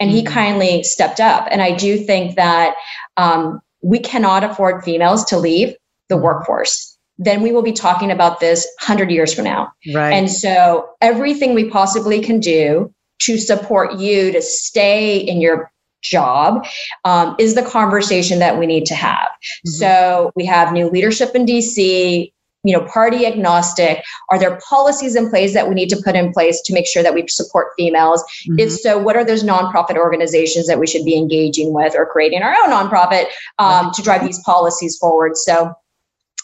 and 0.00 0.10
he 0.10 0.22
mm-hmm. 0.22 0.34
kindly 0.34 0.82
stepped 0.82 1.20
up. 1.20 1.46
And 1.50 1.62
I 1.62 1.76
do 1.76 1.98
think 1.98 2.34
that 2.34 2.74
um, 3.16 3.60
we 3.82 4.00
cannot 4.00 4.42
afford 4.42 4.82
females 4.82 5.24
to 5.26 5.38
leave 5.38 5.76
the 6.12 6.16
workforce 6.16 6.92
then 7.18 7.42
we 7.42 7.52
will 7.52 7.62
be 7.62 7.72
talking 7.72 8.10
about 8.10 8.40
this 8.40 8.66
100 8.80 9.10
years 9.10 9.32
from 9.32 9.44
now. 9.44 9.72
Right. 9.94 10.12
And 10.12 10.30
so 10.30 10.90
everything 11.00 11.54
we 11.54 11.68
possibly 11.68 12.20
can 12.20 12.40
do 12.40 12.92
to 13.20 13.38
support 13.38 13.98
you 13.98 14.32
to 14.32 14.42
stay 14.42 15.18
in 15.18 15.40
your 15.40 15.70
job 16.02 16.66
um, 17.04 17.36
is 17.38 17.54
the 17.54 17.62
conversation 17.62 18.40
that 18.40 18.58
we 18.58 18.66
need 18.66 18.86
to 18.86 18.94
have. 18.94 19.28
Mm-hmm. 19.28 19.70
So 19.70 20.32
we 20.34 20.44
have 20.46 20.72
new 20.72 20.90
leadership 20.90 21.34
in 21.34 21.46
DC. 21.46 22.32
You 22.64 22.78
know, 22.78 22.84
party 22.84 23.26
agnostic. 23.26 24.04
Are 24.30 24.38
there 24.38 24.56
policies 24.68 25.16
in 25.16 25.28
place 25.28 25.52
that 25.52 25.68
we 25.68 25.74
need 25.74 25.88
to 25.88 26.00
put 26.00 26.14
in 26.14 26.32
place 26.32 26.62
to 26.66 26.72
make 26.72 26.86
sure 26.86 27.02
that 27.02 27.12
we 27.12 27.26
support 27.26 27.72
females? 27.76 28.22
Mm-hmm. 28.22 28.60
If 28.60 28.70
so, 28.70 28.98
what 28.98 29.16
are 29.16 29.24
those 29.24 29.42
nonprofit 29.42 29.96
organizations 29.96 30.68
that 30.68 30.78
we 30.78 30.86
should 30.86 31.04
be 31.04 31.16
engaging 31.16 31.74
with 31.74 31.96
or 31.96 32.06
creating 32.06 32.42
our 32.42 32.54
own 32.62 32.70
nonprofit 32.70 33.24
um, 33.58 33.86
right. 33.86 33.94
to 33.94 34.02
drive 34.02 34.24
these 34.24 34.38
policies 34.44 34.96
forward? 34.96 35.36
So, 35.36 35.74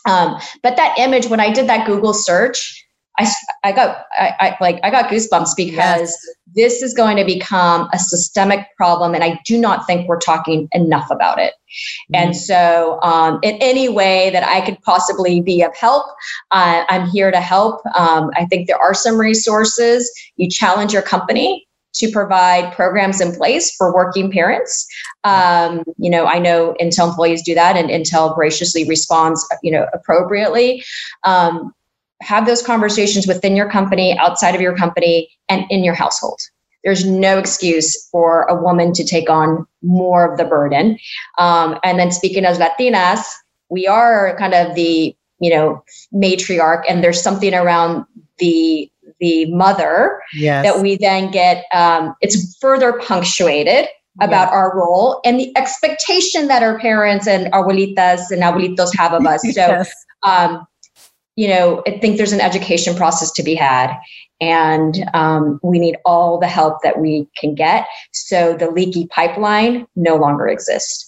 um, 0.06 0.38
but 0.62 0.76
that 0.76 0.98
image, 0.98 1.26
when 1.26 1.40
I 1.40 1.52
did 1.52 1.68
that 1.68 1.86
Google 1.86 2.14
search, 2.14 2.84
I, 3.18 3.28
I 3.64 3.72
got 3.72 4.04
I, 4.16 4.34
I 4.38 4.56
like 4.60 4.78
I 4.84 4.90
got 4.90 5.10
goosebumps 5.10 5.56
because 5.56 6.10
yes. 6.10 6.26
this 6.54 6.82
is 6.82 6.94
going 6.94 7.16
to 7.16 7.24
become 7.24 7.88
a 7.92 7.98
systemic 7.98 8.66
problem, 8.76 9.14
and 9.14 9.24
I 9.24 9.40
do 9.44 9.58
not 9.58 9.86
think 9.86 10.08
we're 10.08 10.20
talking 10.20 10.68
enough 10.72 11.10
about 11.10 11.40
it. 11.40 11.54
Mm-hmm. 12.14 12.14
And 12.14 12.36
so, 12.36 13.00
um, 13.02 13.40
in 13.42 13.56
any 13.56 13.88
way 13.88 14.30
that 14.30 14.44
I 14.44 14.60
could 14.60 14.80
possibly 14.82 15.40
be 15.40 15.62
of 15.62 15.76
help, 15.76 16.06
uh, 16.52 16.84
I'm 16.88 17.08
here 17.08 17.32
to 17.32 17.40
help. 17.40 17.84
Um, 17.96 18.30
I 18.36 18.44
think 18.44 18.68
there 18.68 18.78
are 18.78 18.94
some 18.94 19.18
resources. 19.18 20.10
You 20.36 20.48
challenge 20.48 20.92
your 20.92 21.02
company 21.02 21.67
to 21.98 22.10
provide 22.10 22.72
programs 22.74 23.20
in 23.20 23.34
place 23.34 23.74
for 23.76 23.94
working 23.94 24.30
parents. 24.30 24.86
Um, 25.24 25.84
you 25.98 26.10
know, 26.10 26.26
I 26.26 26.38
know 26.38 26.74
Intel 26.80 27.08
employees 27.08 27.42
do 27.42 27.54
that, 27.54 27.76
and 27.76 27.90
Intel 27.90 28.34
graciously 28.34 28.88
responds, 28.88 29.46
you 29.62 29.72
know, 29.72 29.86
appropriately. 29.92 30.84
Um, 31.24 31.74
have 32.20 32.46
those 32.46 32.62
conversations 32.62 33.26
within 33.26 33.54
your 33.54 33.70
company, 33.70 34.16
outside 34.18 34.54
of 34.54 34.60
your 34.60 34.76
company, 34.76 35.30
and 35.48 35.64
in 35.70 35.84
your 35.84 35.94
household. 35.94 36.40
There's 36.84 37.04
no 37.04 37.38
excuse 37.38 38.08
for 38.10 38.42
a 38.44 38.60
woman 38.60 38.92
to 38.94 39.04
take 39.04 39.28
on 39.28 39.66
more 39.82 40.30
of 40.30 40.38
the 40.38 40.44
burden. 40.44 40.98
Um, 41.38 41.78
and 41.84 41.98
then 41.98 42.10
speaking 42.10 42.44
as 42.44 42.58
Latinas, 42.58 43.20
we 43.68 43.86
are 43.86 44.36
kind 44.38 44.54
of 44.54 44.74
the 44.74 45.14
you 45.40 45.50
know 45.50 45.84
matriarch, 46.12 46.84
and 46.88 47.02
there's 47.02 47.22
something 47.22 47.54
around 47.54 48.04
the 48.38 48.90
the 49.20 49.46
mother 49.54 50.20
yes. 50.34 50.64
that 50.64 50.82
we 50.82 50.96
then 50.96 51.30
get 51.30 51.64
um, 51.74 52.14
it's 52.20 52.56
further 52.60 52.92
punctuated 53.00 53.86
about 54.20 54.52
our 54.52 54.76
role 54.76 55.20
and 55.24 55.38
the 55.38 55.56
expectation 55.56 56.48
that 56.48 56.62
our 56.62 56.78
parents 56.78 57.26
and 57.26 57.52
abuelitas 57.52 58.30
and 58.30 58.42
abuelitos 58.42 58.94
have 58.96 59.12
of 59.12 59.24
us. 59.26 59.42
So, 59.52 59.66
yes. 59.66 59.92
um, 60.24 60.66
you 61.36 61.48
know, 61.48 61.82
I 61.86 61.98
think 61.98 62.16
there's 62.16 62.32
an 62.32 62.40
education 62.40 62.96
process 62.96 63.30
to 63.32 63.42
be 63.44 63.54
had, 63.54 63.96
and 64.40 65.08
um, 65.14 65.60
we 65.62 65.78
need 65.78 65.96
all 66.04 66.38
the 66.38 66.48
help 66.48 66.82
that 66.82 66.98
we 66.98 67.28
can 67.36 67.54
get 67.54 67.86
so 68.12 68.54
the 68.54 68.70
leaky 68.70 69.06
pipeline 69.06 69.86
no 69.94 70.16
longer 70.16 70.48
exists. 70.48 71.07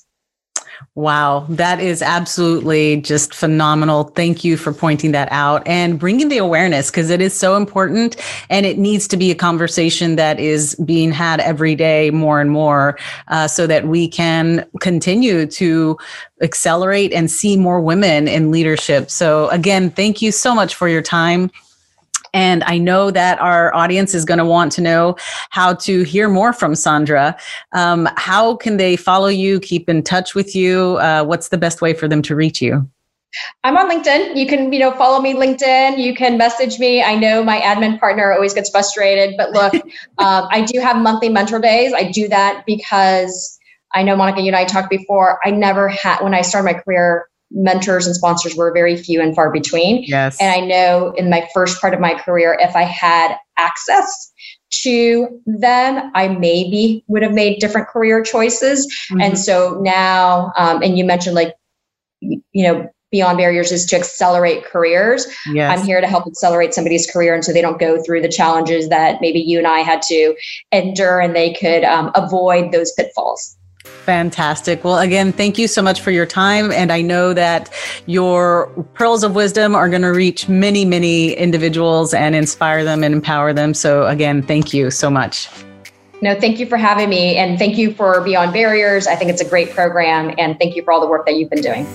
Wow, 0.97 1.47
that 1.51 1.79
is 1.79 2.03
absolutely 2.03 3.01
just 3.01 3.33
phenomenal. 3.33 4.05
Thank 4.05 4.43
you 4.43 4.57
for 4.57 4.73
pointing 4.73 5.13
that 5.13 5.29
out 5.31 5.65
and 5.65 6.01
bringing 6.01 6.29
the 6.29 6.39
awareness 6.39 6.91
because 6.91 7.11
it 7.11 7.21
is 7.21 7.33
so 7.33 7.57
important 7.57 8.17
and 8.51 8.67
it 8.67 8.77
needs 8.77 9.07
to 9.09 9.17
be 9.17 9.31
a 9.31 9.37
conversation 9.37 10.17
that 10.17 10.41
is 10.41 10.75
being 10.85 11.13
had 11.13 11.39
every 11.41 11.77
day 11.77 12.11
more 12.11 12.41
and 12.41 12.51
more 12.51 12.99
uh, 13.29 13.47
so 13.47 13.69
that 13.69 13.87
we 13.87 14.09
can 14.09 14.69
continue 14.81 15.47
to 15.47 15.97
accelerate 16.43 17.13
and 17.13 17.31
see 17.31 17.57
more 17.57 17.81
women 17.81 18.27
in 18.27 18.51
leadership. 18.51 19.13
So, 19.13 19.49
again, 19.51 19.91
thank 19.91 20.21
you 20.21 20.33
so 20.33 20.57
much 20.57 20.75
for 20.75 20.89
your 20.89 21.03
time. 21.03 21.53
And 22.33 22.63
I 22.65 22.79
know 22.79 23.11
that 23.11 23.41
our 23.41 23.75
audience 23.75 24.15
is 24.15 24.25
going 24.25 24.39
to 24.39 24.45
want 24.45 24.73
to 24.73 24.81
know 24.81 25.17
how 25.51 25.75
to 25.75 26.03
hear 26.03 26.29
more 26.29 26.53
from 26.53 26.75
Sandra. 26.75 27.37
Um, 27.73 28.09
how 28.17 28.57
can 28.57 28.77
they 28.77 28.97
follow 28.97 29.29
you, 29.29 29.61
keep 29.61 29.89
in 29.89 30.03
touch 30.03 30.35
with 30.35 30.55
you? 30.55 30.99
Uh, 31.01 31.25
what's 31.25 31.49
the 31.49 31.59
best 31.59 31.81
way 31.81 31.93
for 31.95 32.09
them 32.09 32.23
to 32.23 32.37
reach 32.37 32.61
you? 32.63 32.89
I'm 33.63 33.77
on 33.77 33.89
LinkedIn. 33.89 34.37
You 34.37 34.47
can, 34.47 34.73
you 34.73 34.81
know, 34.81 34.91
follow 34.93 35.21
me 35.21 35.35
LinkedIn. 35.35 35.99
You 35.99 36.15
can 36.15 36.37
message 36.37 36.79
me. 36.79 37.03
I 37.03 37.15
know 37.15 37.45
my 37.45 37.61
admin 37.61 37.99
partner 38.01 38.33
always 38.33 38.55
gets 38.55 38.71
frustrated, 38.71 39.37
but 39.37 39.51
look, 39.51 39.75
um, 40.19 40.49
I 40.51 40.63
do 40.63 40.81
have 40.81 40.97
monthly 40.97 41.29
mentor 41.29 41.61
days. 41.61 41.93
I 41.93 42.11
do 42.11 42.29
that 42.29 42.65
because 42.67 43.59
I 43.95 44.03
know 44.03 44.17
Monica, 44.17 44.41
you 44.41 44.49
and 44.49 44.57
I 44.57 44.65
talked 44.65 44.91
before. 44.91 45.39
I 45.45 45.51
never 45.51 45.89
had 45.89 46.21
when 46.23 46.35
I 46.35 46.43
started 46.43 46.75
my 46.75 46.81
career 46.81 47.30
mentors 47.51 48.07
and 48.07 48.15
sponsors 48.15 48.55
were 48.55 48.73
very 48.73 48.97
few 48.97 49.21
and 49.21 49.35
far 49.35 49.51
between. 49.51 50.05
Yes. 50.07 50.41
And 50.41 50.51
I 50.51 50.65
know 50.65 51.13
in 51.17 51.29
my 51.29 51.49
first 51.53 51.81
part 51.81 51.95
of 51.95 52.01
my 52.01 52.15
career, 52.15 52.57
if 52.61 52.77
I 52.77 52.83
had 52.83 53.37
access 53.59 54.33
to 54.83 55.41
them, 55.47 56.11
I 56.15 56.29
maybe 56.29 57.05
would 57.09 57.23
have 57.23 57.33
made 57.33 57.59
different 57.59 57.89
career 57.89 58.23
choices. 58.23 58.87
Mm-hmm. 59.11 59.21
And 59.21 59.39
so 59.39 59.81
now, 59.83 60.53
um, 60.57 60.83
and 60.83 60.97
you 60.97 61.05
mentioned 61.05 61.35
like, 61.35 61.55
you 62.21 62.43
know, 62.55 62.89
beyond 63.11 63.39
barriers 63.39 63.73
is 63.73 63.85
to 63.87 63.97
accelerate 63.97 64.65
careers. 64.65 65.27
Yes. 65.53 65.79
I'm 65.79 65.85
here 65.85 66.01
to 66.01 66.07
help 66.07 66.27
accelerate 66.29 66.75
somebody's 66.75 67.11
career 67.11 67.35
and 67.35 67.45
so 67.45 67.53
they 67.53 67.61
don't 67.61 67.81
go 67.81 68.01
through 68.03 68.23
the 68.23 68.29
challenges 68.29 68.89
that 68.89 69.21
maybe 69.21 69.41
you 69.41 69.59
and 69.59 69.67
I 69.67 69.81
had 69.81 70.01
to 70.03 70.37
endure 70.71 71.21
and 71.21 71.35
they 71.35 71.53
could 71.53 71.83
um, 71.83 72.13
avoid 72.15 72.71
those 72.71 72.93
pitfalls. 72.93 73.57
Fantastic. 73.85 74.85
Well, 74.85 74.99
again, 74.99 75.33
thank 75.33 75.59
you 75.59 75.69
so 75.69 75.83
much 75.83 76.01
for 76.01 76.11
your 76.11 76.27
time. 76.27 76.73
And 76.73 76.93
I 76.93 77.01
know 77.01 77.33
that 77.33 77.73
your 78.07 78.67
pearls 78.95 79.23
of 79.23 79.35
wisdom 79.35 79.75
are 79.75 79.89
going 79.89 80.03
to 80.03 80.13
reach 80.13 80.49
many, 80.49 80.85
many 80.85 81.33
individuals 81.33 82.13
and 82.13 82.35
inspire 82.35 82.85
them 82.85 83.05
and 83.05 83.15
empower 83.15 83.53
them. 83.53 83.73
So, 83.73 84.07
again, 84.07 84.43
thank 84.43 84.75
you 84.75 84.91
so 84.91 85.11
much. 85.11 85.49
No, 86.23 86.39
thank 86.39 86.59
you 86.59 86.67
for 86.67 86.77
having 86.77 87.09
me. 87.09 87.37
And 87.37 87.59
thank 87.59 87.79
you 87.79 87.95
for 87.95 88.21
Beyond 88.21 88.53
Barriers. 88.53 89.07
I 89.07 89.17
think 89.17 89.31
it's 89.31 89.41
a 89.41 89.49
great 89.49 89.71
program. 89.71 90.35
And 90.39 90.59
thank 90.59 90.77
you 90.77 90.83
for 90.83 90.93
all 90.93 91.01
the 91.01 91.07
work 91.07 91.25
that 91.27 91.37
you've 91.37 91.51
been 91.51 91.63
doing. 91.63 91.87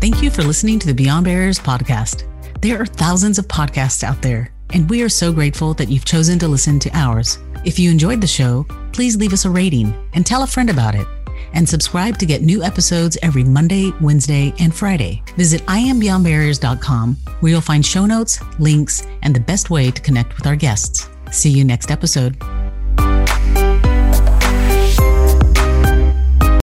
Thank 0.00 0.20
you 0.20 0.30
for 0.30 0.42
listening 0.42 0.80
to 0.80 0.86
the 0.88 0.94
Beyond 0.94 1.24
Barriers 1.24 1.60
podcast. 1.60 2.24
There 2.60 2.80
are 2.80 2.86
thousands 2.86 3.38
of 3.38 3.46
podcasts 3.46 4.02
out 4.02 4.22
there, 4.22 4.52
and 4.72 4.88
we 4.90 5.02
are 5.02 5.08
so 5.08 5.32
grateful 5.32 5.74
that 5.74 5.88
you've 5.88 6.04
chosen 6.04 6.38
to 6.40 6.48
listen 6.48 6.78
to 6.80 6.90
ours. 6.96 7.38
If 7.64 7.78
you 7.78 7.90
enjoyed 7.90 8.20
the 8.20 8.26
show, 8.26 8.66
please 8.92 9.16
leave 9.16 9.32
us 9.32 9.44
a 9.44 9.50
rating 9.50 9.94
and 10.12 10.24
tell 10.24 10.42
a 10.42 10.46
friend 10.46 10.70
about 10.70 10.94
it. 10.94 11.06
And 11.54 11.68
subscribe 11.68 12.18
to 12.18 12.26
get 12.26 12.42
new 12.42 12.62
episodes 12.62 13.18
every 13.22 13.44
Monday, 13.44 13.92
Wednesday, 14.00 14.54
and 14.58 14.74
Friday. 14.74 15.22
Visit 15.36 15.60
iambeyondbarriers.com 15.66 17.16
where 17.40 17.52
you'll 17.52 17.60
find 17.60 17.84
show 17.84 18.06
notes, 18.06 18.40
links, 18.58 19.06
and 19.22 19.34
the 19.34 19.40
best 19.40 19.68
way 19.68 19.90
to 19.90 20.00
connect 20.00 20.36
with 20.36 20.46
our 20.46 20.56
guests. 20.56 21.08
See 21.30 21.50
you 21.50 21.64
next 21.64 21.90
episode. 21.90 22.36